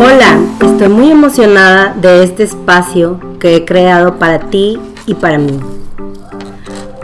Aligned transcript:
Hola, 0.00 0.40
estoy 0.62 0.88
muy 0.88 1.10
emocionada 1.10 1.94
de 2.00 2.22
este 2.24 2.44
espacio 2.44 3.20
que 3.38 3.56
he 3.56 3.64
creado 3.66 4.18
para 4.18 4.38
ti 4.38 4.78
y 5.04 5.12
para 5.12 5.36
mí. 5.36 5.60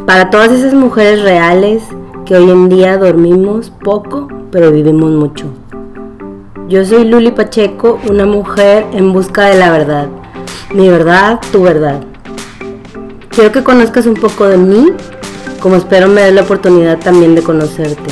Para 0.07 0.31
todas 0.31 0.51
esas 0.53 0.73
mujeres 0.73 1.23
reales 1.23 1.83
que 2.25 2.37
hoy 2.37 2.51
en 2.51 2.71
día 2.71 2.97
dormimos 2.97 3.69
poco, 3.69 4.29
pero 4.51 4.73
vivimos 4.73 5.11
mucho. 5.11 5.45
Yo 6.69 6.83
soy 6.87 7.05
Luli 7.05 7.33
Pacheco, 7.33 8.01
una 8.09 8.25
mujer 8.25 8.87
en 8.95 9.13
busca 9.13 9.47
de 9.47 9.59
la 9.59 9.71
verdad. 9.71 10.09
Mi 10.73 10.89
verdad, 10.89 11.41
tu 11.53 11.63
verdad. 11.63 12.01
Quiero 13.29 13.53
que 13.53 13.63
conozcas 13.63 14.07
un 14.07 14.15
poco 14.15 14.47
de 14.49 14.57
mí, 14.57 14.93
como 15.61 15.77
espero 15.77 16.09
me 16.09 16.23
des 16.23 16.33
la 16.33 16.43
oportunidad 16.43 16.99
también 16.99 17.35
de 17.35 17.43
conocerte. 17.43 18.11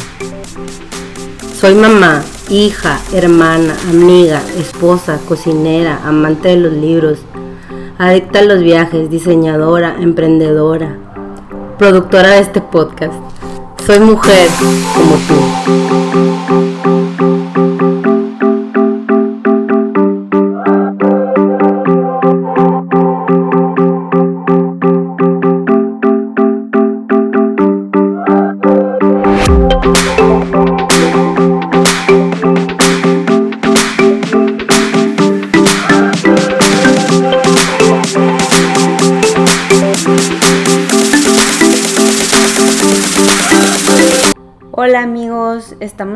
Soy 1.60 1.74
mamá, 1.74 2.22
hija, 2.48 2.98
hermana, 3.12 3.76
amiga, 3.90 4.40
esposa, 4.56 5.20
cocinera, 5.28 6.00
amante 6.06 6.48
de 6.48 6.56
los 6.56 6.72
libros, 6.72 7.18
adicta 7.98 8.38
a 8.38 8.44
los 8.44 8.60
viajes, 8.60 9.10
diseñadora, 9.10 9.96
emprendedora, 10.00 10.96
productora 11.78 12.30
de 12.30 12.38
este 12.38 12.62
podcast. 12.62 13.12
Soy 13.86 14.00
mujer 14.00 14.48
como 14.94 15.16
tú. 15.28 16.29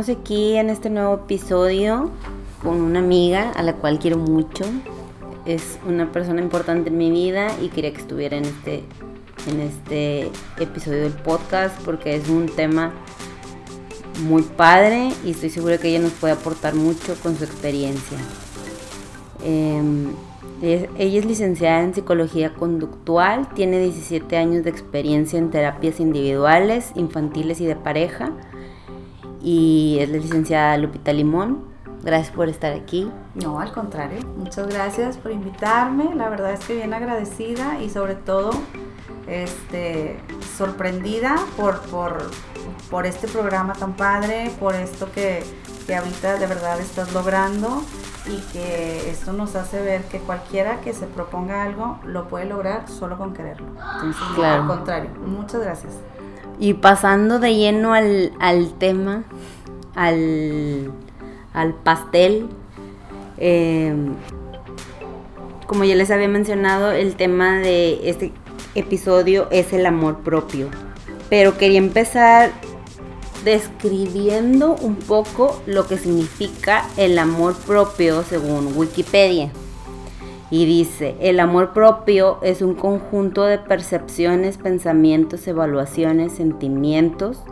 Estamos 0.05 0.23
aquí 0.23 0.57
en 0.57 0.69
este 0.69 0.91
nuevo 0.91 1.15
episodio 1.15 2.11
con 2.63 2.83
una 2.83 2.99
amiga 2.99 3.53
a 3.53 3.63
la 3.63 3.75
cual 3.75 3.99
quiero 3.99 4.19
mucho. 4.19 4.65
Es 5.47 5.79
una 5.87 6.13
persona 6.13 6.43
importante 6.43 6.91
en 6.91 6.99
mi 6.99 7.11
vida 7.11 7.49
y 7.63 7.69
quería 7.69 7.91
que 7.93 8.03
estuviera 8.03 8.37
en 8.37 8.45
este, 8.45 8.85
en 9.49 9.61
este 9.61 10.31
episodio 10.59 11.01
del 11.01 11.13
podcast 11.13 11.81
porque 11.85 12.17
es 12.17 12.29
un 12.29 12.47
tema 12.47 12.93
muy 14.29 14.43
padre 14.43 15.11
y 15.25 15.31
estoy 15.31 15.49
segura 15.49 15.79
que 15.79 15.89
ella 15.89 16.01
nos 16.01 16.13
puede 16.13 16.35
aportar 16.35 16.75
mucho 16.75 17.15
con 17.23 17.37
su 17.39 17.45
experiencia. 17.45 18.19
Em, 19.43 20.13
ella 20.61 21.19
es 21.19 21.25
licenciada 21.25 21.83
en 21.83 21.95
psicología 21.95 22.53
conductual, 22.53 23.49
tiene 23.55 23.81
17 23.81 24.37
años 24.37 24.65
de 24.65 24.71
experiencia 24.71 25.39
en 25.39 25.51
terapias 25.51 25.99
individuales, 25.99 26.93
infantiles 26.95 27.61
y 27.63 27.67
de 27.67 27.77
pareja 27.77 28.33
y 29.45 29.99
es 30.01 30.09
la 30.09 30.17
licenciada 30.17 30.77
Lupita 30.79 31.13
Limón. 31.13 31.67
Gracias 32.03 32.35
por 32.35 32.49
estar 32.49 32.73
aquí. 32.73 33.11
No, 33.35 33.61
al 33.61 33.73
contrario. 33.73 34.21
Muchas 34.37 34.67
gracias 34.69 35.17
por 35.17 35.33
invitarme. 35.33 36.15
La 36.15 36.29
verdad 36.29 36.53
es 36.53 36.61
que 36.65 36.75
bien 36.75 36.93
agradecida 36.93 37.81
y 37.81 37.89
sobre 37.91 38.15
todo 38.15 38.51
este, 39.27 40.21
sorprendida 40.57 41.37
por, 41.57 41.81
por, 42.91 43.07
este 43.07 43.29
programa 43.29 43.73
tan 43.75 43.95
padre, 43.95 44.51
por 44.61 44.75
esto 44.75 45.11
que, 45.13 45.45
que 45.87 45.97
ahorita 45.97 46.39
de 46.39 46.47
verdad 46.47 46.79
estás 46.81 47.13
logrando 47.13 47.83
y 48.27 48.41
que 48.53 49.11
esto 49.11 49.33
nos 49.33 49.57
hace 49.57 49.81
ver 49.81 50.05
que 50.05 50.19
cualquiera 50.19 50.81
que 50.81 50.93
se 50.93 51.07
proponga 51.07 51.63
algo 51.63 51.99
lo 52.05 52.29
puede 52.29 52.47
lograr 52.47 52.89
solo 52.89 53.19
con 53.19 53.35
quererlo. 53.35 53.67
Entonces, 53.95 54.23
claro. 54.35 54.63
al 54.63 54.69
contrario, 54.69 55.11
muchas 55.27 55.63
gracias. 55.63 55.95
Y 56.59 56.75
pasando 56.75 57.39
de 57.39 57.55
lleno 57.55 57.95
al, 57.95 58.73
tema, 58.79 59.25
al, 59.95 60.93
pastel, 61.83 62.47
em, 63.39 64.15
como 65.67 65.85
ya 65.85 65.95
les 65.95 66.11
había 66.11 66.29
mencionado, 66.29 66.93
el 66.93 67.17
tema 67.17 67.59
de 67.59 68.09
este 68.09 68.33
episodio 68.75 69.49
es 69.51 69.73
el 69.73 69.87
amor 69.87 70.19
propio. 70.21 70.69
Pero 71.29 71.59
quería 71.59 71.79
empezar 71.79 72.53
describiendo 73.45 74.75
un 74.77 74.97
poco 74.97 75.61
lo 75.67 75.87
que 75.87 75.99
significa 75.99 76.87
el 76.97 77.19
amor 77.19 77.55
propio 77.55 78.23
según 78.23 78.73
Wikipedia. 78.77 79.51
Y 80.51 80.67
dice, 80.67 81.17
el 81.21 81.41
amor 81.41 81.73
propio 81.73 82.39
es 82.43 82.63
un 82.63 82.75
conjunto 82.75 83.45
de 83.45 83.59
percepciones, 83.59 84.59
pensamientos, 84.59 85.47
evaluaciones, 85.49 86.33
sentimientos 86.33 87.43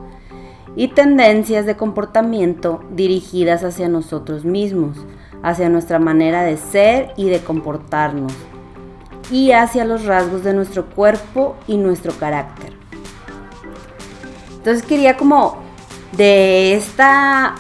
y 0.77 0.89
tendencias 0.89 1.67
de 1.67 1.77
comportamiento 1.77 2.83
dirigidas 2.91 3.65
hacia 3.65 3.89
nosotros 3.89 4.45
mismos, 4.45 4.99
hacia 5.43 5.69
nuestra 5.69 5.99
manera 5.99 6.43
de 6.43 6.57
ser 6.57 7.13
y 7.17 7.29
de 7.29 7.41
comportarnos, 7.41 8.33
y 9.31 9.53
hacia 9.53 9.85
los 9.85 10.05
rasgos 10.05 10.45
de 10.45 10.55
nuestro 10.55 10.87
cuerpo 10.87 11.57
y 11.67 11.77
nuestro 11.77 12.13
carácter. 12.13 12.73
Entonces 14.57 14.85
quería 14.85 15.17
como 15.17 15.59
de 16.17 16.75
esta 16.75 17.55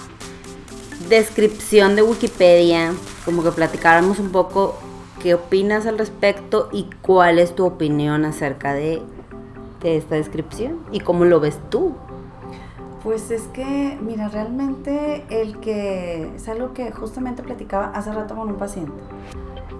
descripción 1.09 1.97
de 1.97 2.03
Wikipedia, 2.03 2.93
como 3.25 3.43
que 3.43 3.51
platicáramos 3.51 4.19
un 4.19 4.31
poco 4.31 4.79
qué 5.23 5.35
opinas 5.35 5.87
al 5.87 5.99
respecto 5.99 6.69
y 6.73 6.91
cuál 7.01 7.39
es 7.39 7.55
tu 7.55 7.65
opinión 7.65 8.25
acerca 8.25 8.75
de, 8.75 9.03
esta 9.85 10.15
descripción 10.15 10.79
y 10.93 11.01
cómo 11.01 11.25
lo 11.25 11.41
ves 11.41 11.59
tú. 11.69 11.95
Pues 13.03 13.33
es 13.33 13.43
que, 13.49 13.99
mira, 14.01 14.29
realmente 14.29 15.25
el 15.29 15.59
que 15.59 16.31
es 16.37 16.49
algo 16.49 16.73
que 16.73 16.93
justamente 16.93 17.43
platicaba 17.43 17.87
hace 17.87 18.13
rato 18.13 18.37
con 18.37 18.49
un 18.49 18.57
paciente, 18.57 18.93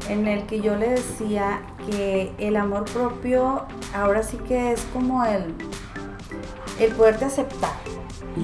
en 0.09 0.27
el 0.27 0.45
que 0.47 0.61
yo 0.61 0.77
le 0.77 0.91
decía 0.91 1.61
que 1.89 2.33
el 2.39 2.57
amor 2.57 2.85
propio 2.87 3.63
ahora 3.95 4.25
sí 4.25 4.39
que 4.39 4.73
es 4.73 4.83
como 4.93 5.25
el, 5.25 5.55
el 6.81 6.93
poderte 6.95 7.27
aceptar. 7.27 7.75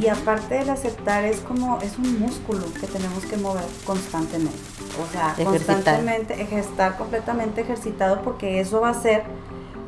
Y 0.00 0.06
aparte 0.08 0.54
del 0.56 0.70
aceptar 0.70 1.24
es 1.24 1.40
como, 1.40 1.80
es 1.80 1.98
un 1.98 2.20
músculo 2.20 2.64
que 2.80 2.86
tenemos 2.86 3.24
que 3.26 3.36
mover 3.36 3.64
constantemente. 3.84 4.77
O 5.00 5.06
sea, 5.06 5.34
constantemente, 5.44 6.40
estar 6.58 6.96
completamente 6.96 7.60
ejercitado 7.60 8.22
porque 8.22 8.60
eso 8.60 8.80
va 8.80 8.90
a 8.90 8.94
ser 8.94 9.22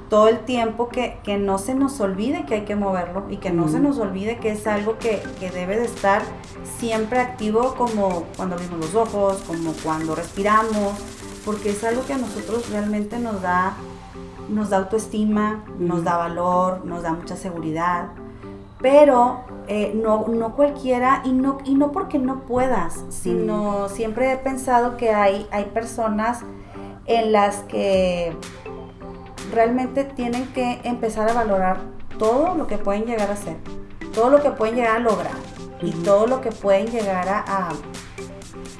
todo 0.08 0.28
el 0.28 0.40
tiempo 0.40 0.88
que, 0.88 1.20
no 1.38 1.58
se 1.58 1.74
nos 1.74 2.00
olvide 2.00 2.44
que 2.44 2.54
hay 2.54 2.64
que 2.64 2.76
moverlo 2.76 3.24
y 3.30 3.36
que 3.38 3.50
no 3.50 3.68
se 3.68 3.80
nos 3.80 3.98
olvide 3.98 4.38
que 4.38 4.50
es 4.50 4.66
algo 4.66 4.98
que, 4.98 5.22
debe 5.40 5.78
de 5.78 5.84
estar 5.84 6.22
siempre 6.78 7.20
activo 7.20 7.74
como 7.76 8.24
cuando 8.36 8.56
abrimos 8.56 8.80
los 8.80 8.94
ojos, 8.94 9.42
como 9.46 9.72
cuando 9.84 10.14
respiramos, 10.14 10.94
porque 11.44 11.70
es 11.70 11.82
algo 11.84 12.04
que 12.04 12.12
a 12.12 12.18
nosotros 12.18 12.68
realmente 12.70 13.18
nos 13.18 13.40
da, 13.40 13.74
nos 14.48 14.70
da 14.70 14.78
autoestima, 14.78 15.64
nos 15.78 16.04
da 16.04 16.16
valor, 16.16 16.84
nos 16.84 17.02
da 17.02 17.12
mucha 17.12 17.36
seguridad 17.36 18.08
pero 18.80 19.44
eh, 19.68 19.92
no, 19.94 20.26
no 20.28 20.56
cualquiera, 20.56 21.22
y 21.24 21.32
no, 21.32 21.58
y 21.64 21.74
no 21.74 21.92
porque 21.92 22.18
no 22.18 22.40
puedas, 22.40 23.04
sino 23.10 23.88
siempre 23.88 24.32
he 24.32 24.36
pensado 24.36 24.96
que 24.96 25.10
hay, 25.10 25.46
hay 25.50 25.66
personas 25.66 26.40
en 27.06 27.32
las 27.32 27.56
que 27.64 28.34
realmente 29.52 30.04
tienen 30.04 30.46
que 30.52 30.80
empezar 30.84 31.28
a 31.28 31.34
valorar 31.34 31.78
todo 32.18 32.54
lo 32.54 32.66
que 32.66 32.78
pueden 32.78 33.04
llegar 33.04 33.30
a 33.30 33.34
hacer, 33.34 33.56
todo 34.14 34.30
lo 34.30 34.42
que 34.42 34.50
pueden 34.50 34.76
llegar 34.76 34.96
a 34.96 35.00
lograr 35.00 35.36
y 35.82 35.92
todo 35.92 36.26
lo 36.26 36.40
que 36.40 36.50
pueden 36.50 36.86
llegar 36.88 37.28
a, 37.28 37.70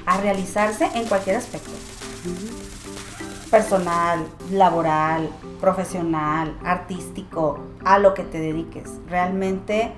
a, 0.05 0.21
realizarse 0.21 0.89
en 0.93 1.05
cualquier 1.07 1.37
aspecto. 1.37 1.71
Personal, 3.49 4.25
laboral, 4.51 5.29
profesional, 5.61 6.57
artístico, 6.65 7.59
a 7.85 7.99
lo 7.99 8.13
que 8.13 8.23
te 8.23 8.39
dediques. 8.39 8.99
Realmente 9.07 9.93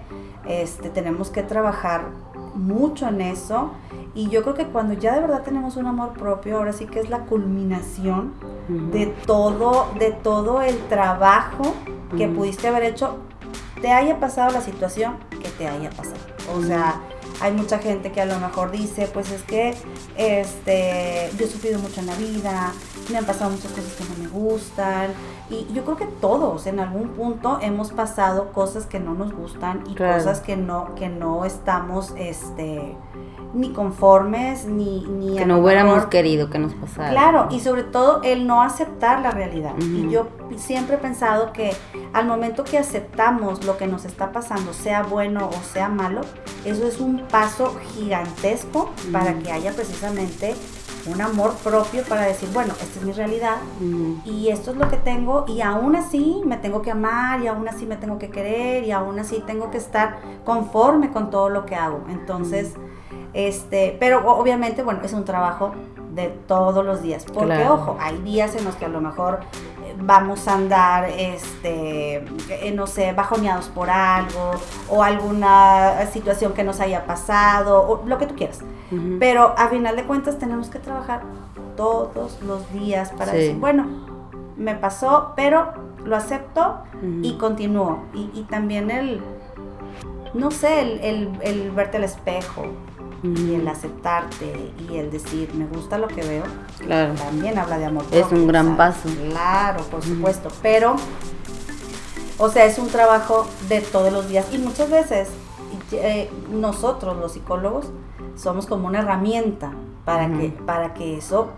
este, 0.45 0.89
tenemos 0.89 1.29
que 1.29 1.41
trabajar 1.41 2.09
mucho 2.53 3.07
en 3.07 3.21
eso 3.21 3.71
y 4.13 4.29
yo 4.29 4.43
creo 4.43 4.53
que 4.53 4.67
cuando 4.67 4.93
ya 4.93 5.15
de 5.15 5.21
verdad 5.21 5.41
tenemos 5.41 5.75
un 5.77 5.87
amor 5.87 6.13
propio, 6.13 6.57
ahora 6.57 6.73
sí 6.73 6.85
que 6.85 6.99
es 6.99 7.09
la 7.09 7.19
culminación 7.19 8.33
de 8.91 9.07
todo, 9.07 9.87
de 9.97 10.11
todo 10.11 10.61
el 10.61 10.77
trabajo 10.87 11.73
que 12.15 12.27
pudiste 12.27 12.67
haber 12.67 12.83
hecho, 12.83 13.17
te 13.81 13.91
haya 13.91 14.19
pasado 14.19 14.51
la 14.51 14.61
situación 14.61 15.17
que 15.29 15.49
te 15.49 15.67
haya 15.67 15.89
pasado. 15.89 16.19
O 16.55 16.61
sea, 16.61 17.01
hay 17.41 17.51
mucha 17.51 17.79
gente 17.79 18.11
que 18.11 18.21
a 18.21 18.25
lo 18.25 18.39
mejor 18.39 18.71
dice, 18.71 19.09
pues 19.11 19.31
es 19.31 19.41
que 19.43 19.75
este, 20.15 21.29
yo 21.37 21.45
he 21.45 21.49
sufrido 21.49 21.79
mucho 21.79 21.99
en 21.99 22.05
la 22.05 22.15
vida, 22.15 22.71
me 23.09 23.17
han 23.17 23.25
pasado 23.25 23.51
muchas 23.51 23.71
cosas 23.71 23.93
que 23.93 24.03
no 24.05 24.23
me 24.23 24.27
gustan. 24.27 25.11
Y 25.49 25.67
yo 25.73 25.83
creo 25.83 25.97
que 25.97 26.05
todos 26.05 26.67
en 26.67 26.79
algún 26.79 27.09
punto 27.09 27.59
hemos 27.61 27.91
pasado 27.91 28.51
cosas 28.53 28.85
que 28.85 28.99
no 28.99 29.13
nos 29.13 29.33
gustan 29.33 29.83
y 29.87 29.95
cosas 29.95 30.39
que 30.39 30.55
no, 30.55 30.95
que 30.95 31.09
no 31.09 31.43
estamos, 31.45 32.13
este, 32.17 32.95
ni 33.53 33.73
conformes, 33.73 34.65
ni... 34.65 35.05
ni 35.05 35.37
que 35.37 35.45
no 35.45 35.59
hubiéramos 35.59 36.05
querido 36.05 36.49
que 36.49 36.59
nos 36.59 36.73
pasara. 36.73 37.09
Claro, 37.11 37.47
y 37.51 37.59
sobre 37.59 37.83
todo 37.83 38.21
el 38.23 38.47
no 38.47 38.61
aceptar 38.61 39.21
la 39.21 39.31
realidad. 39.31 39.73
Y 39.79 40.09
yo 40.09 40.27
siempre 40.55 40.95
he 40.95 40.99
pensado 40.99 41.51
que 41.51 41.75
al 42.13 42.25
momento 42.25 42.63
que 42.63 42.77
aceptamos 42.77 43.65
lo 43.65 43.77
que 43.77 43.85
nos 43.85 44.05
está 44.05 44.31
pasando, 44.31 44.73
sea 44.73 45.03
bueno 45.03 45.49
o 45.49 45.73
sea 45.73 45.89
malo, 45.89 46.21
eso 46.63 46.87
es 46.87 46.99
un 46.99 47.19
paso 47.27 47.75
gigantesco 47.93 48.91
para 49.11 49.37
que 49.39 49.51
haya 49.51 49.73
precisamente 49.73 50.55
un 51.05 51.21
amor 51.21 51.53
propio 51.63 52.03
para 52.03 52.21
decir, 52.21 52.49
bueno, 52.53 52.73
esta 52.81 52.99
es 52.99 53.05
mi 53.05 53.11
realidad 53.11 53.57
y 54.25 54.49
esto 54.49 54.71
es 54.71 54.77
lo 54.77 54.89
que 54.89 54.97
tengo 54.97 55.45
y 55.47 55.61
aún 55.61 55.95
así 55.95 56.41
me 56.45 56.57
tengo 56.57 56.81
que 56.81 56.91
amar 56.91 57.41
y 57.41 57.47
aún 57.47 57.67
así 57.67 57.85
me 57.85 57.97
tengo 57.97 58.17
que 58.17 58.29
querer 58.29 58.83
y 58.83 58.91
aún 58.91 59.19
así 59.19 59.43
tengo 59.45 59.71
que 59.71 59.77
estar 59.77 60.17
conforme 60.45 61.11
con 61.11 61.29
todo 61.29 61.49
lo 61.49 61.65
que 61.65 61.75
hago. 61.75 62.01
Entonces... 62.09 62.73
Este, 63.33 63.97
pero 63.99 64.27
obviamente, 64.27 64.83
bueno, 64.83 65.01
es 65.03 65.11
un 65.13 65.25
trabajo 65.25 65.73
de 66.13 66.27
todos 66.47 66.85
los 66.85 67.01
días. 67.01 67.25
Porque, 67.25 67.67
ojo, 67.67 67.97
hay 67.99 68.17
días 68.19 68.55
en 68.55 68.63
los 68.63 68.75
que 68.75 68.85
a 68.85 68.89
lo 68.89 69.01
mejor 69.01 69.39
vamos 69.99 70.47
a 70.47 70.55
andar, 70.55 71.09
este, 71.09 72.15
eh, 72.49 72.71
no 72.73 72.87
sé, 72.87 73.13
bajoneados 73.13 73.67
por 73.69 73.89
algo 73.89 74.51
o 74.89 75.03
alguna 75.03 76.05
situación 76.11 76.53
que 76.53 76.63
nos 76.63 76.79
haya 76.79 77.05
pasado 77.05 77.81
o 77.81 78.05
lo 78.07 78.17
que 78.17 78.27
tú 78.27 78.35
quieras. 78.35 78.61
Pero 79.19 79.55
a 79.57 79.69
final 79.69 79.95
de 79.95 80.03
cuentas 80.03 80.37
tenemos 80.37 80.69
que 80.69 80.77
trabajar 80.77 81.21
todos 81.75 82.39
los 82.43 82.71
días 82.71 83.11
para 83.17 83.31
decir, 83.31 83.55
bueno, 83.55 83.87
me 84.55 84.75
pasó, 84.75 85.33
pero 85.35 85.73
lo 86.05 86.15
acepto 86.15 86.83
y 87.21 87.37
continúo. 87.37 88.03
Y, 88.13 88.43
también 88.43 88.91
el, 88.91 89.21
no 90.33 90.51
sé, 90.51 90.81
el, 90.81 90.99
el, 90.99 91.29
el 91.41 91.71
verte 91.71 91.97
al 91.97 92.03
espejo, 92.03 92.65
y 93.23 93.55
el 93.55 93.67
aceptarte 93.67 94.73
y 94.89 94.97
el 94.97 95.09
decir, 95.09 95.53
me 95.53 95.65
gusta 95.65 95.97
lo 95.97 96.07
que 96.07 96.21
veo, 96.21 96.43
claro. 96.77 97.13
también 97.13 97.57
habla 97.57 97.77
de 97.77 97.85
amor. 97.85 98.05
Es 98.11 98.29
un 98.31 98.47
gran 98.47 98.75
paso. 98.75 99.09
Claro, 99.29 99.83
por 99.85 100.03
supuesto, 100.03 100.49
pero, 100.61 100.95
o 102.37 102.49
sea, 102.49 102.65
es 102.65 102.77
un 102.77 102.89
trabajo 102.89 103.47
de 103.69 103.79
todos 103.79 104.11
los 104.11 104.27
días 104.27 104.45
y 104.51 104.57
muchas 104.57 104.89
veces 104.89 105.29
eh, 105.93 106.29
nosotros 106.51 107.17
los 107.17 107.33
psicólogos 107.33 107.91
somos 108.35 108.65
como 108.65 108.87
una 108.87 108.99
herramienta 108.99 109.71
para, 110.05 110.27
que, 110.27 110.49
para 110.49 110.93
que 110.93 111.17
eso 111.17 111.49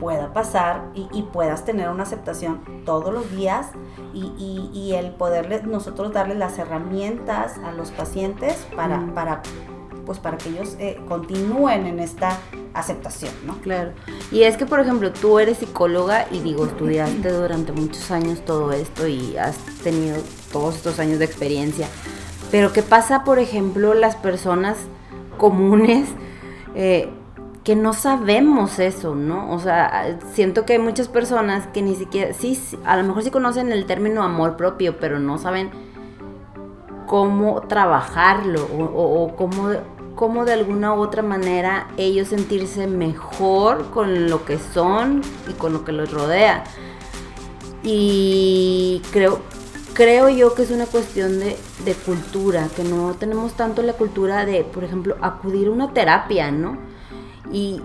pueda 0.00 0.32
pasar 0.32 0.90
y, 0.94 1.22
puedas 1.22 1.64
tener 1.64 1.88
una 1.88 2.02
aceptación 2.02 2.60
todos 2.84 3.14
los 3.14 3.30
días 3.30 3.68
y, 4.12 4.32
y, 4.74 4.94
el 4.94 5.12
poderle 5.12 5.62
nosotros 5.62 6.12
darle 6.12 6.34
las 6.34 6.58
herramientas 6.58 7.58
a 7.64 7.70
los 7.70 7.92
pacientes 7.92 8.66
para, 8.74 9.06
para 9.14 9.42
pues 10.04 10.18
para 10.18 10.36
que 10.36 10.50
ellos 10.50 10.76
eh, 10.78 10.98
continúen 11.08 11.86
en 11.86 11.98
esta 11.98 12.38
aceptación, 12.74 13.32
¿no? 13.46 13.58
Claro. 13.60 13.92
Y 14.30 14.42
es 14.42 14.56
que, 14.56 14.66
por 14.66 14.80
ejemplo, 14.80 15.12
tú 15.12 15.38
eres 15.38 15.58
psicóloga 15.58 16.26
y 16.30 16.40
digo, 16.40 16.66
estudiaste 16.66 17.30
durante 17.30 17.72
muchos 17.72 18.10
años 18.10 18.44
todo 18.44 18.72
esto 18.72 19.06
y 19.06 19.36
has 19.36 19.56
tenido 19.82 20.16
todos 20.52 20.76
estos 20.76 20.98
años 20.98 21.18
de 21.18 21.24
experiencia. 21.24 21.88
Pero 22.50 22.72
¿qué 22.72 22.82
pasa, 22.82 23.24
por 23.24 23.38
ejemplo, 23.38 23.94
las 23.94 24.16
personas 24.16 24.76
comunes 25.38 26.08
eh, 26.74 27.08
que 27.64 27.76
no 27.76 27.94
sabemos 27.94 28.78
eso, 28.78 29.14
¿no? 29.14 29.50
O 29.52 29.58
sea, 29.58 30.18
siento 30.32 30.66
que 30.66 30.74
hay 30.74 30.78
muchas 30.78 31.08
personas 31.08 31.66
que 31.68 31.80
ni 31.80 31.94
siquiera, 31.94 32.34
sí, 32.34 32.58
a 32.84 32.96
lo 32.96 33.04
mejor 33.04 33.22
sí 33.22 33.30
conocen 33.30 33.72
el 33.72 33.86
término 33.86 34.22
amor 34.22 34.56
propio, 34.56 34.98
pero 35.00 35.18
no 35.18 35.38
saben 35.38 35.70
cómo 37.06 37.62
trabajarlo 37.62 38.64
o, 38.64 39.24
o 39.24 39.36
cómo 39.36 39.70
cómo 40.14 40.44
de 40.44 40.52
alguna 40.52 40.94
u 40.94 41.00
otra 41.00 41.22
manera 41.22 41.88
ellos 41.96 42.28
sentirse 42.28 42.86
mejor 42.86 43.90
con 43.90 44.28
lo 44.28 44.44
que 44.44 44.58
son 44.58 45.22
y 45.48 45.52
con 45.54 45.72
lo 45.72 45.84
que 45.84 45.92
los 45.92 46.12
rodea. 46.12 46.64
Y 47.82 49.02
creo, 49.12 49.40
creo 49.92 50.28
yo 50.28 50.54
que 50.54 50.62
es 50.62 50.70
una 50.70 50.86
cuestión 50.86 51.38
de, 51.38 51.56
de, 51.84 51.94
cultura, 51.94 52.68
que 52.74 52.84
no 52.84 53.14
tenemos 53.14 53.54
tanto 53.54 53.82
la 53.82 53.92
cultura 53.92 54.46
de, 54.46 54.64
por 54.64 54.84
ejemplo, 54.84 55.16
acudir 55.20 55.68
a 55.68 55.70
una 55.70 55.92
terapia, 55.92 56.50
¿no? 56.50 56.78
Y 57.52 57.82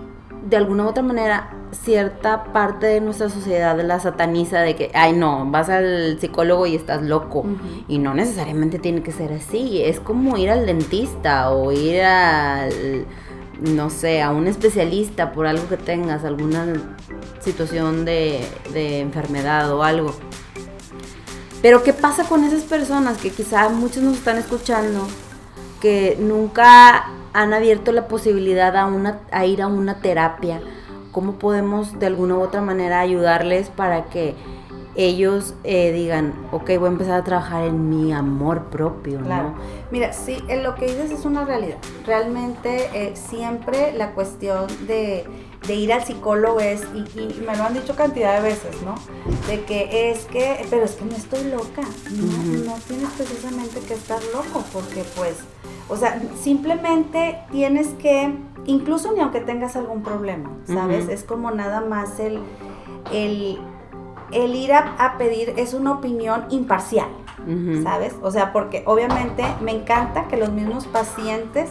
de 0.48 0.56
alguna 0.56 0.84
u 0.84 0.88
otra 0.88 1.02
manera 1.02 1.59
cierta 1.72 2.44
parte 2.52 2.86
de 2.86 3.00
nuestra 3.00 3.28
sociedad 3.28 3.80
la 3.80 4.00
sataniza 4.00 4.60
de 4.60 4.76
que, 4.76 4.90
ay 4.94 5.12
no, 5.12 5.50
vas 5.50 5.68
al 5.68 6.18
psicólogo 6.20 6.66
y 6.66 6.74
estás 6.74 7.02
loco. 7.02 7.44
Y 7.88 7.98
no 7.98 8.14
necesariamente 8.14 8.78
tiene 8.78 9.02
que 9.02 9.12
ser 9.12 9.32
así. 9.32 9.82
Es 9.82 10.00
como 10.00 10.36
ir 10.36 10.50
al 10.50 10.66
dentista 10.66 11.50
o 11.50 11.72
ir 11.72 12.02
al, 12.02 13.06
no 13.60 13.90
sé, 13.90 14.22
a 14.22 14.30
un 14.30 14.46
especialista 14.46 15.32
por 15.32 15.46
algo 15.46 15.68
que 15.68 15.76
tengas, 15.76 16.24
alguna 16.24 16.66
situación 17.40 18.04
de, 18.04 18.40
de 18.72 19.00
enfermedad 19.00 19.72
o 19.72 19.82
algo. 19.82 20.14
Pero 21.62 21.82
¿qué 21.82 21.92
pasa 21.92 22.24
con 22.24 22.44
esas 22.44 22.62
personas 22.62 23.18
que 23.18 23.30
quizá 23.30 23.68
muchos 23.68 24.02
nos 24.02 24.16
están 24.16 24.38
escuchando 24.38 25.06
que 25.80 26.16
nunca 26.18 27.10
han 27.32 27.52
abierto 27.52 27.92
la 27.92 28.08
posibilidad 28.08 28.76
a, 28.76 28.86
una, 28.86 29.20
a 29.30 29.44
ir 29.44 29.60
a 29.60 29.66
una 29.66 30.00
terapia? 30.00 30.60
¿Cómo 31.12 31.34
podemos 31.34 31.98
de 31.98 32.06
alguna 32.06 32.36
u 32.36 32.42
otra 32.42 32.60
manera 32.60 33.00
ayudarles 33.00 33.68
para 33.68 34.04
que 34.04 34.34
ellos 34.96 35.54
eh, 35.64 35.92
digan, 35.92 36.34
ok, 36.52 36.70
voy 36.78 36.88
a 36.88 36.92
empezar 36.92 37.20
a 37.20 37.24
trabajar 37.24 37.64
en 37.64 37.88
mi 37.88 38.12
amor 38.12 38.64
propio, 38.70 39.20
claro. 39.20 39.54
Mira, 39.90 40.12
sí, 40.12 40.38
en 40.48 40.62
lo 40.62 40.74
que 40.74 40.86
dices 40.86 41.10
es 41.12 41.24
una 41.24 41.44
realidad. 41.44 41.78
Realmente 42.04 42.90
eh, 42.92 43.14
siempre 43.14 43.92
la 43.92 44.12
cuestión 44.12 44.66
de, 44.86 45.26
ir 45.68 45.92
al 45.92 46.04
psicólogo 46.04 46.58
es, 46.58 46.82
y, 46.92 47.18
y, 47.18 47.44
me 47.46 47.56
lo 47.56 47.64
han 47.64 47.74
dicho 47.74 47.94
cantidad 47.94 48.42
de 48.42 48.48
veces, 48.48 48.82
¿no? 48.84 48.96
De 49.46 49.62
que 49.64 50.10
es 50.10 50.24
que, 50.24 50.66
pero 50.68 50.84
es 50.84 50.92
que 50.92 51.04
no 51.04 51.14
estoy 51.14 51.44
loca, 51.44 51.82
no, 52.10 52.64
no 52.64 52.74
tienes 52.88 53.10
precisamente 53.10 53.78
que 53.80 53.94
estar 53.94 54.20
loco, 54.34 54.64
porque 54.72 55.04
pues 55.16 55.36
o 55.90 55.96
sea, 55.96 56.22
simplemente 56.40 57.40
tienes 57.50 57.88
que, 58.00 58.32
incluso 58.66 59.12
ni 59.12 59.20
aunque 59.20 59.40
tengas 59.40 59.76
algún 59.76 60.02
problema, 60.02 60.50
¿sabes? 60.66 61.08
Es 61.08 61.24
como 61.24 61.50
nada 61.50 61.80
más 61.80 62.20
el, 62.20 62.40
el, 63.12 63.58
ir 64.54 64.72
a, 64.72 65.16
pedir, 65.18 65.54
es 65.56 65.74
una 65.74 65.92
opinión 65.92 66.44
imparcial, 66.50 67.08
¿sabes? 67.82 68.14
O 68.22 68.30
sea, 68.30 68.52
porque 68.52 68.82
obviamente 68.86 69.44
me 69.60 69.72
encanta 69.72 70.28
que 70.28 70.36
los 70.36 70.50
mismos 70.50 70.86
pacientes 70.86 71.70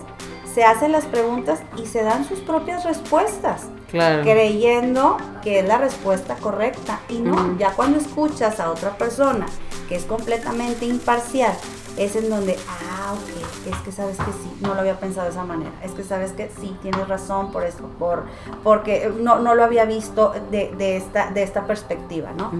se 0.53 0.63
hacen 0.63 0.91
las 0.91 1.05
preguntas 1.05 1.61
y 1.77 1.85
se 1.85 2.03
dan 2.03 2.25
sus 2.25 2.39
propias 2.39 2.83
respuestas. 2.83 3.69
Creyendo 3.89 5.17
que 5.41 5.59
es 5.59 5.67
la 5.67 5.79
respuesta 5.79 6.35
correcta. 6.35 6.99
Y 7.09 7.19
no, 7.19 7.57
ya 7.57 7.71
cuando 7.71 7.97
escuchas 7.97 8.59
a 8.59 8.69
otra 8.69 8.97
persona 8.97 9.47
que 9.87 9.95
es 9.95 10.05
completamente 10.05 10.85
imparcial 10.85 11.53
es 11.99 12.15
en 12.15 12.29
donde, 12.29 12.57
ah, 12.67 13.13
ok, 13.13 13.73
es 13.73 13.77
que 13.81 13.91
sabes 13.91 14.17
que 14.17 14.31
sí, 14.31 14.57
no 14.61 14.73
lo 14.73 14.79
había 14.79 14.99
pensado 14.99 15.25
de 15.25 15.31
esa 15.31 15.43
manera, 15.43 15.71
es 15.83 15.91
que 15.91 16.03
sabes 16.03 16.31
que 16.31 16.49
sí, 16.59 16.75
tienes 16.81 17.07
razón 17.07 17.51
por 17.51 17.63
esto, 17.65 17.83
por, 17.99 18.23
porque 18.63 19.11
no, 19.19 19.39
no 19.39 19.53
lo 19.53 19.65
había 19.65 19.83
visto 19.83 20.33
de, 20.49 20.73
de, 20.77 20.95
esta, 20.95 21.29
de 21.31 21.43
esta 21.43 21.67
perspectiva, 21.67 22.31
¿no? 22.31 22.51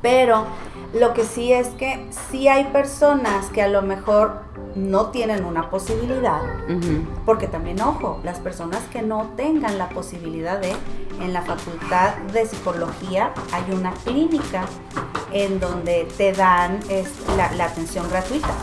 Pero 0.00 0.46
lo 0.94 1.12
que 1.14 1.24
sí 1.24 1.52
es 1.52 1.68
que 1.70 2.08
sí 2.30 2.46
hay 2.46 2.64
personas 2.64 3.46
que 3.46 3.60
a 3.60 3.68
lo 3.68 3.82
mejor 3.82 4.42
no 4.74 5.10
tienen 5.10 5.44
una 5.44 5.70
posibilidad, 5.70 6.40
porque 7.24 7.46
también, 7.46 7.80
ojo, 7.80 8.20
las 8.24 8.38
personas 8.40 8.82
que 8.92 9.02
no 9.02 9.32
tengan 9.36 9.78
la 9.78 9.88
posibilidad 9.88 10.58
de, 10.58 10.72
en 11.20 11.32
la 11.32 11.42
facultad 11.42 12.16
de 12.32 12.46
psicología 12.46 13.32
hay 13.52 13.72
una 13.72 13.92
clínica 13.92 14.66
en 15.32 15.60
donde 15.60 16.08
te 16.16 16.32
dan 16.32 16.80
la, 17.36 17.64
atención 17.64 18.08
gratuita. 18.08 18.54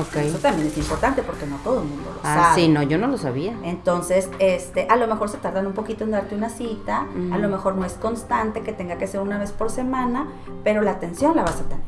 Eso 0.00 0.38
también 0.38 0.68
es 0.68 0.76
importante 0.76 1.22
porque 1.22 1.46
no 1.46 1.56
todo 1.58 1.82
el 1.82 1.88
mundo 1.88 2.10
lo 2.14 2.20
ah, 2.24 2.52
sí, 2.54 2.68
no, 2.68 2.82
yo 2.82 2.98
no 2.98 3.06
lo 3.06 3.16
sabía. 3.16 3.56
Entonces, 3.62 4.28
este, 4.38 4.86
a 4.88 4.96
lo 4.96 5.06
mejor 5.06 5.28
se 5.28 5.38
tardan 5.38 5.66
un 5.66 5.72
poquito 5.72 6.04
en 6.04 6.10
darte 6.10 6.34
una 6.34 6.48
cita, 6.48 7.06
a 7.32 7.38
lo 7.38 7.48
mejor 7.48 7.76
no 7.76 7.84
es 7.84 7.94
constante, 7.94 8.62
que 8.62 8.72
tenga 8.72 8.98
que 8.98 9.06
ser 9.06 9.20
una 9.20 9.38
vez 9.38 9.52
por 9.52 9.70
semana, 9.70 10.28
pero 10.62 10.82
la 10.82 10.92
atención 10.92 11.36
la 11.36 11.42
vas 11.42 11.60
a 11.60 11.64
tener. 11.64 11.84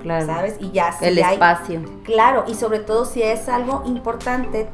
Claro. 0.00 0.26
¿Sabes? 0.26 0.56
Y 0.60 0.70
ya 0.70 0.92
si 0.92 1.04
El 1.04 1.18
espacio. 1.18 1.82
Claro, 2.04 2.44
y 2.48 2.54
sobre 2.54 2.78
todo 2.78 3.04
si 3.04 3.22
es 3.22 3.48
algo 3.48 3.82
importante, 3.84 4.68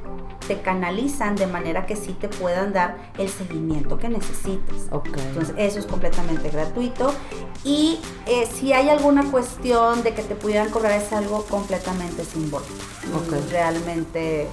te 0.46 0.60
canalizan 0.60 1.36
de 1.36 1.46
manera 1.46 1.86
que 1.86 1.96
sí 1.96 2.12
te 2.12 2.28
puedan 2.28 2.72
dar 2.72 2.96
el 3.18 3.28
seguimiento 3.28 3.98
que 3.98 4.08
necesites. 4.08 4.86
Okay. 4.90 5.12
Entonces, 5.28 5.54
eso 5.58 5.78
es 5.78 5.86
completamente 5.86 6.50
gratuito. 6.50 7.12
Y 7.64 7.98
eh, 8.26 8.48
si 8.52 8.72
hay 8.72 8.88
alguna 8.88 9.24
cuestión 9.30 10.02
de 10.02 10.14
que 10.14 10.22
te 10.22 10.34
pudieran 10.34 10.70
cobrar, 10.70 10.92
es 10.92 11.12
algo 11.12 11.44
completamente 11.44 12.24
simbólico. 12.24 12.72
Okay. 13.26 13.44
Realmente 13.50 14.48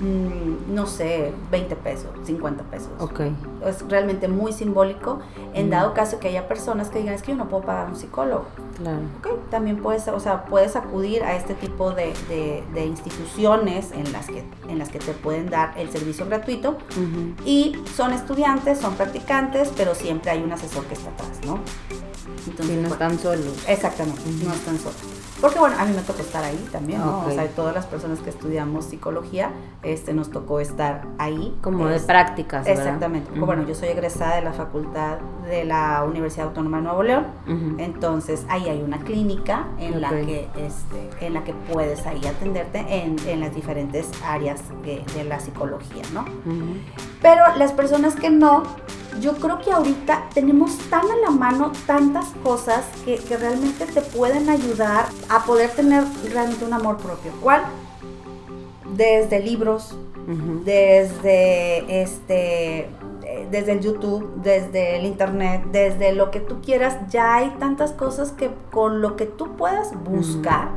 mm, 0.00 0.74
no 0.74 0.86
sé, 0.86 1.32
20 1.50 1.76
pesos, 1.76 2.10
50 2.24 2.64
pesos. 2.64 2.90
Ok. 3.00 3.20
Es 3.66 3.86
realmente 3.88 4.28
muy 4.28 4.52
simbólico 4.52 5.20
en 5.54 5.70
dado 5.70 5.94
caso 5.94 6.18
que 6.18 6.28
haya 6.28 6.48
personas 6.48 6.88
que 6.88 6.98
digan, 7.00 7.14
es 7.14 7.22
que 7.22 7.32
yo 7.32 7.36
no 7.38 7.48
puedo 7.48 7.64
pagar 7.64 7.88
un 7.88 7.96
psicólogo. 7.96 8.46
Claro. 8.76 9.00
Ok, 9.18 9.50
también 9.50 9.82
puedes, 9.82 10.08
o 10.08 10.18
sea, 10.18 10.44
puedes 10.46 10.76
acudir 10.76 11.22
a 11.24 11.36
este 11.36 11.54
tipo 11.54 11.92
de, 11.92 12.12
de- 12.28 12.64
de 12.72 12.86
instituciones 12.86 13.92
en 13.92 14.10
las, 14.12 14.26
que, 14.26 14.42
en 14.68 14.78
las 14.78 14.88
que 14.88 14.98
te 14.98 15.12
pueden 15.12 15.50
dar 15.50 15.74
el 15.78 15.90
servicio 15.90 16.26
gratuito 16.26 16.70
Ujú. 16.70 17.34
y 17.44 17.76
son 17.94 18.12
estudiantes, 18.12 18.78
son 18.78 18.94
practicantes, 18.94 19.70
pero 19.76 19.94
siempre 19.94 20.30
hay 20.30 20.42
un 20.42 20.52
asesor 20.52 20.84
que 20.86 20.94
está 20.94 21.10
atrás, 21.10 21.38
¿no? 21.46 21.58
Entonces, 22.46 22.66
Sí, 22.66 22.82
no 22.82 22.88
bueno, 22.88 22.94
están 22.94 23.18
solos. 23.18 23.64
Exactamente, 23.68 24.20
Ujú. 24.22 24.48
no 24.48 24.54
están 24.54 24.78
solos. 24.78 24.96
Porque 25.42 25.58
bueno, 25.58 25.76
a 25.78 25.84
mí 25.84 25.92
me 25.92 26.00
tocó 26.02 26.22
estar 26.22 26.42
ahí 26.42 26.68
también, 26.72 27.00
¿no? 27.00 27.26
O 27.26 27.30
sea, 27.30 27.46
todas 27.48 27.74
las 27.74 27.84
personas 27.84 28.20
que 28.20 28.30
estudiamos 28.30 28.84
psicología, 28.86 29.50
este, 29.82 30.14
nos 30.14 30.30
tocó 30.30 30.60
estar 30.60 31.04
ahí. 31.18 31.58
Como 31.60 31.86
de 31.88 31.98
prácticas, 32.00 32.64
¿verdad? 32.64 32.84
Exactamente. 32.84 33.32
Ujú. 33.32 33.44
Bueno, 33.44 33.64
yo 33.66 33.74
soy 33.74 33.88
egresada 33.88 34.36
de 34.36 34.42
la 34.42 34.52
facultad 34.52 35.18
de 35.48 35.64
la 35.64 36.04
Universidad 36.08 36.46
Autónoma 36.46 36.76
de 36.78 36.82
Nuevo 36.84 37.02
León. 37.02 37.26
Entonces 37.78 38.46
ahí 38.48 38.68
hay 38.68 38.80
una 38.82 38.98
clínica 38.98 39.66
en 39.78 40.00
la 40.00 40.10
que 40.10 40.48
este, 40.56 41.26
en 41.26 41.34
la 41.34 41.42
que 41.44 41.52
puedes 41.54 42.06
ahí 42.06 42.24
atenderte 42.24 42.78
en, 42.88 43.16
en 43.26 43.40
las 43.40 43.52
diferentes 43.54 44.08
áreas 44.24 44.62
de, 44.84 45.04
de 45.14 45.24
la 45.24 45.40
psicología, 45.40 46.04
¿no? 46.14 46.24
Pero 47.22 47.56
las 47.56 47.72
personas 47.72 48.16
que 48.16 48.28
no, 48.28 48.64
yo 49.20 49.36
creo 49.36 49.60
que 49.60 49.70
ahorita 49.70 50.28
tenemos 50.34 50.76
tan 50.90 51.10
a 51.10 51.16
la 51.24 51.30
mano 51.30 51.72
tantas 51.86 52.26
cosas 52.42 52.84
que, 53.04 53.16
que 53.16 53.36
realmente 53.36 53.86
te 53.86 54.00
pueden 54.00 54.50
ayudar 54.50 55.06
a 55.28 55.44
poder 55.44 55.70
tener 55.70 56.04
realmente 56.32 56.64
un 56.64 56.72
amor 56.72 56.98
propio. 56.98 57.32
¿Cuál? 57.40 57.62
Desde 58.96 59.40
libros, 59.40 59.96
desde 60.64 62.02
este 62.02 62.88
eh, 63.32 63.48
desde 63.50 63.72
el 63.72 63.80
YouTube, 63.80 64.30
desde 64.42 64.96
el 64.96 65.06
internet, 65.06 65.62
desde 65.72 66.12
lo 66.12 66.30
que 66.30 66.40
tú 66.40 66.60
quieras, 66.60 66.98
ya 67.08 67.36
hay 67.36 67.50
tantas 67.58 67.92
cosas 67.92 68.30
que 68.32 68.50
con 68.70 69.00
lo 69.00 69.16
que 69.16 69.24
tú 69.26 69.56
puedas 69.56 69.92
buscar, 70.04 70.68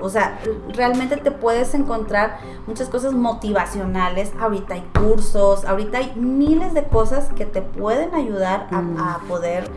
o 0.00 0.08
sea, 0.10 0.38
realmente 0.74 1.16
te 1.16 1.30
puedes 1.30 1.74
encontrar 1.74 2.38
muchas 2.66 2.88
cosas 2.88 3.12
motivacionales, 3.14 4.32
ahorita 4.38 4.74
hay 4.74 4.84
cursos, 4.98 5.64
ahorita 5.64 5.98
hay 5.98 6.12
miles 6.16 6.74
de 6.74 6.84
cosas 6.84 7.30
que 7.34 7.46
te 7.46 7.62
pueden 7.62 8.14
ayudar 8.14 8.66
a, 8.70 8.80
Mm. 8.82 8.98
a 9.00 9.18
poder 9.28 9.70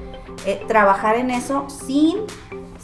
eh, 0.45 0.63
trabajar 0.67 1.15
en 1.15 1.31
eso 1.31 1.65
sin, 1.69 2.19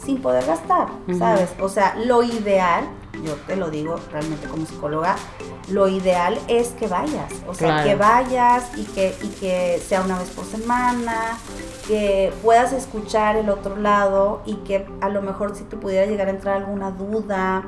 sin 0.02 0.20
poder 0.20 0.44
gastar. 0.46 0.88
¿sabes? 1.18 1.50
O 1.60 1.68
sea, 1.68 1.94
lo 2.04 2.22
ideal, 2.22 2.84
yo 3.24 3.32
te 3.46 3.56
lo 3.56 3.70
digo 3.70 3.96
realmente 4.12 4.46
como 4.48 4.66
psicóloga, 4.66 5.16
lo 5.68 5.88
ideal 5.88 6.38
es 6.48 6.68
que 6.68 6.86
vayas, 6.86 7.32
o 7.48 7.54
sea, 7.54 7.68
Claro. 7.82 7.88
que 7.88 7.94
vayas 7.96 8.76
y 8.76 8.84
que, 8.84 9.16
y 9.22 9.28
que 9.40 9.82
sea 9.86 10.02
una 10.02 10.18
vez 10.18 10.30
por 10.30 10.44
semana, 10.44 11.38
que 11.86 12.32
puedas 12.42 12.72
escuchar 12.72 13.36
el 13.36 13.48
otro 13.48 13.76
lado 13.76 14.42
y 14.44 14.56
que 14.56 14.86
a 15.00 15.08
lo 15.08 15.22
mejor 15.22 15.54
si 15.54 15.64
te 15.64 15.76
pudiera 15.76 16.06
llegar 16.06 16.28
a 16.28 16.30
entrar 16.30 16.56
alguna 16.56 16.90
duda 16.90 17.64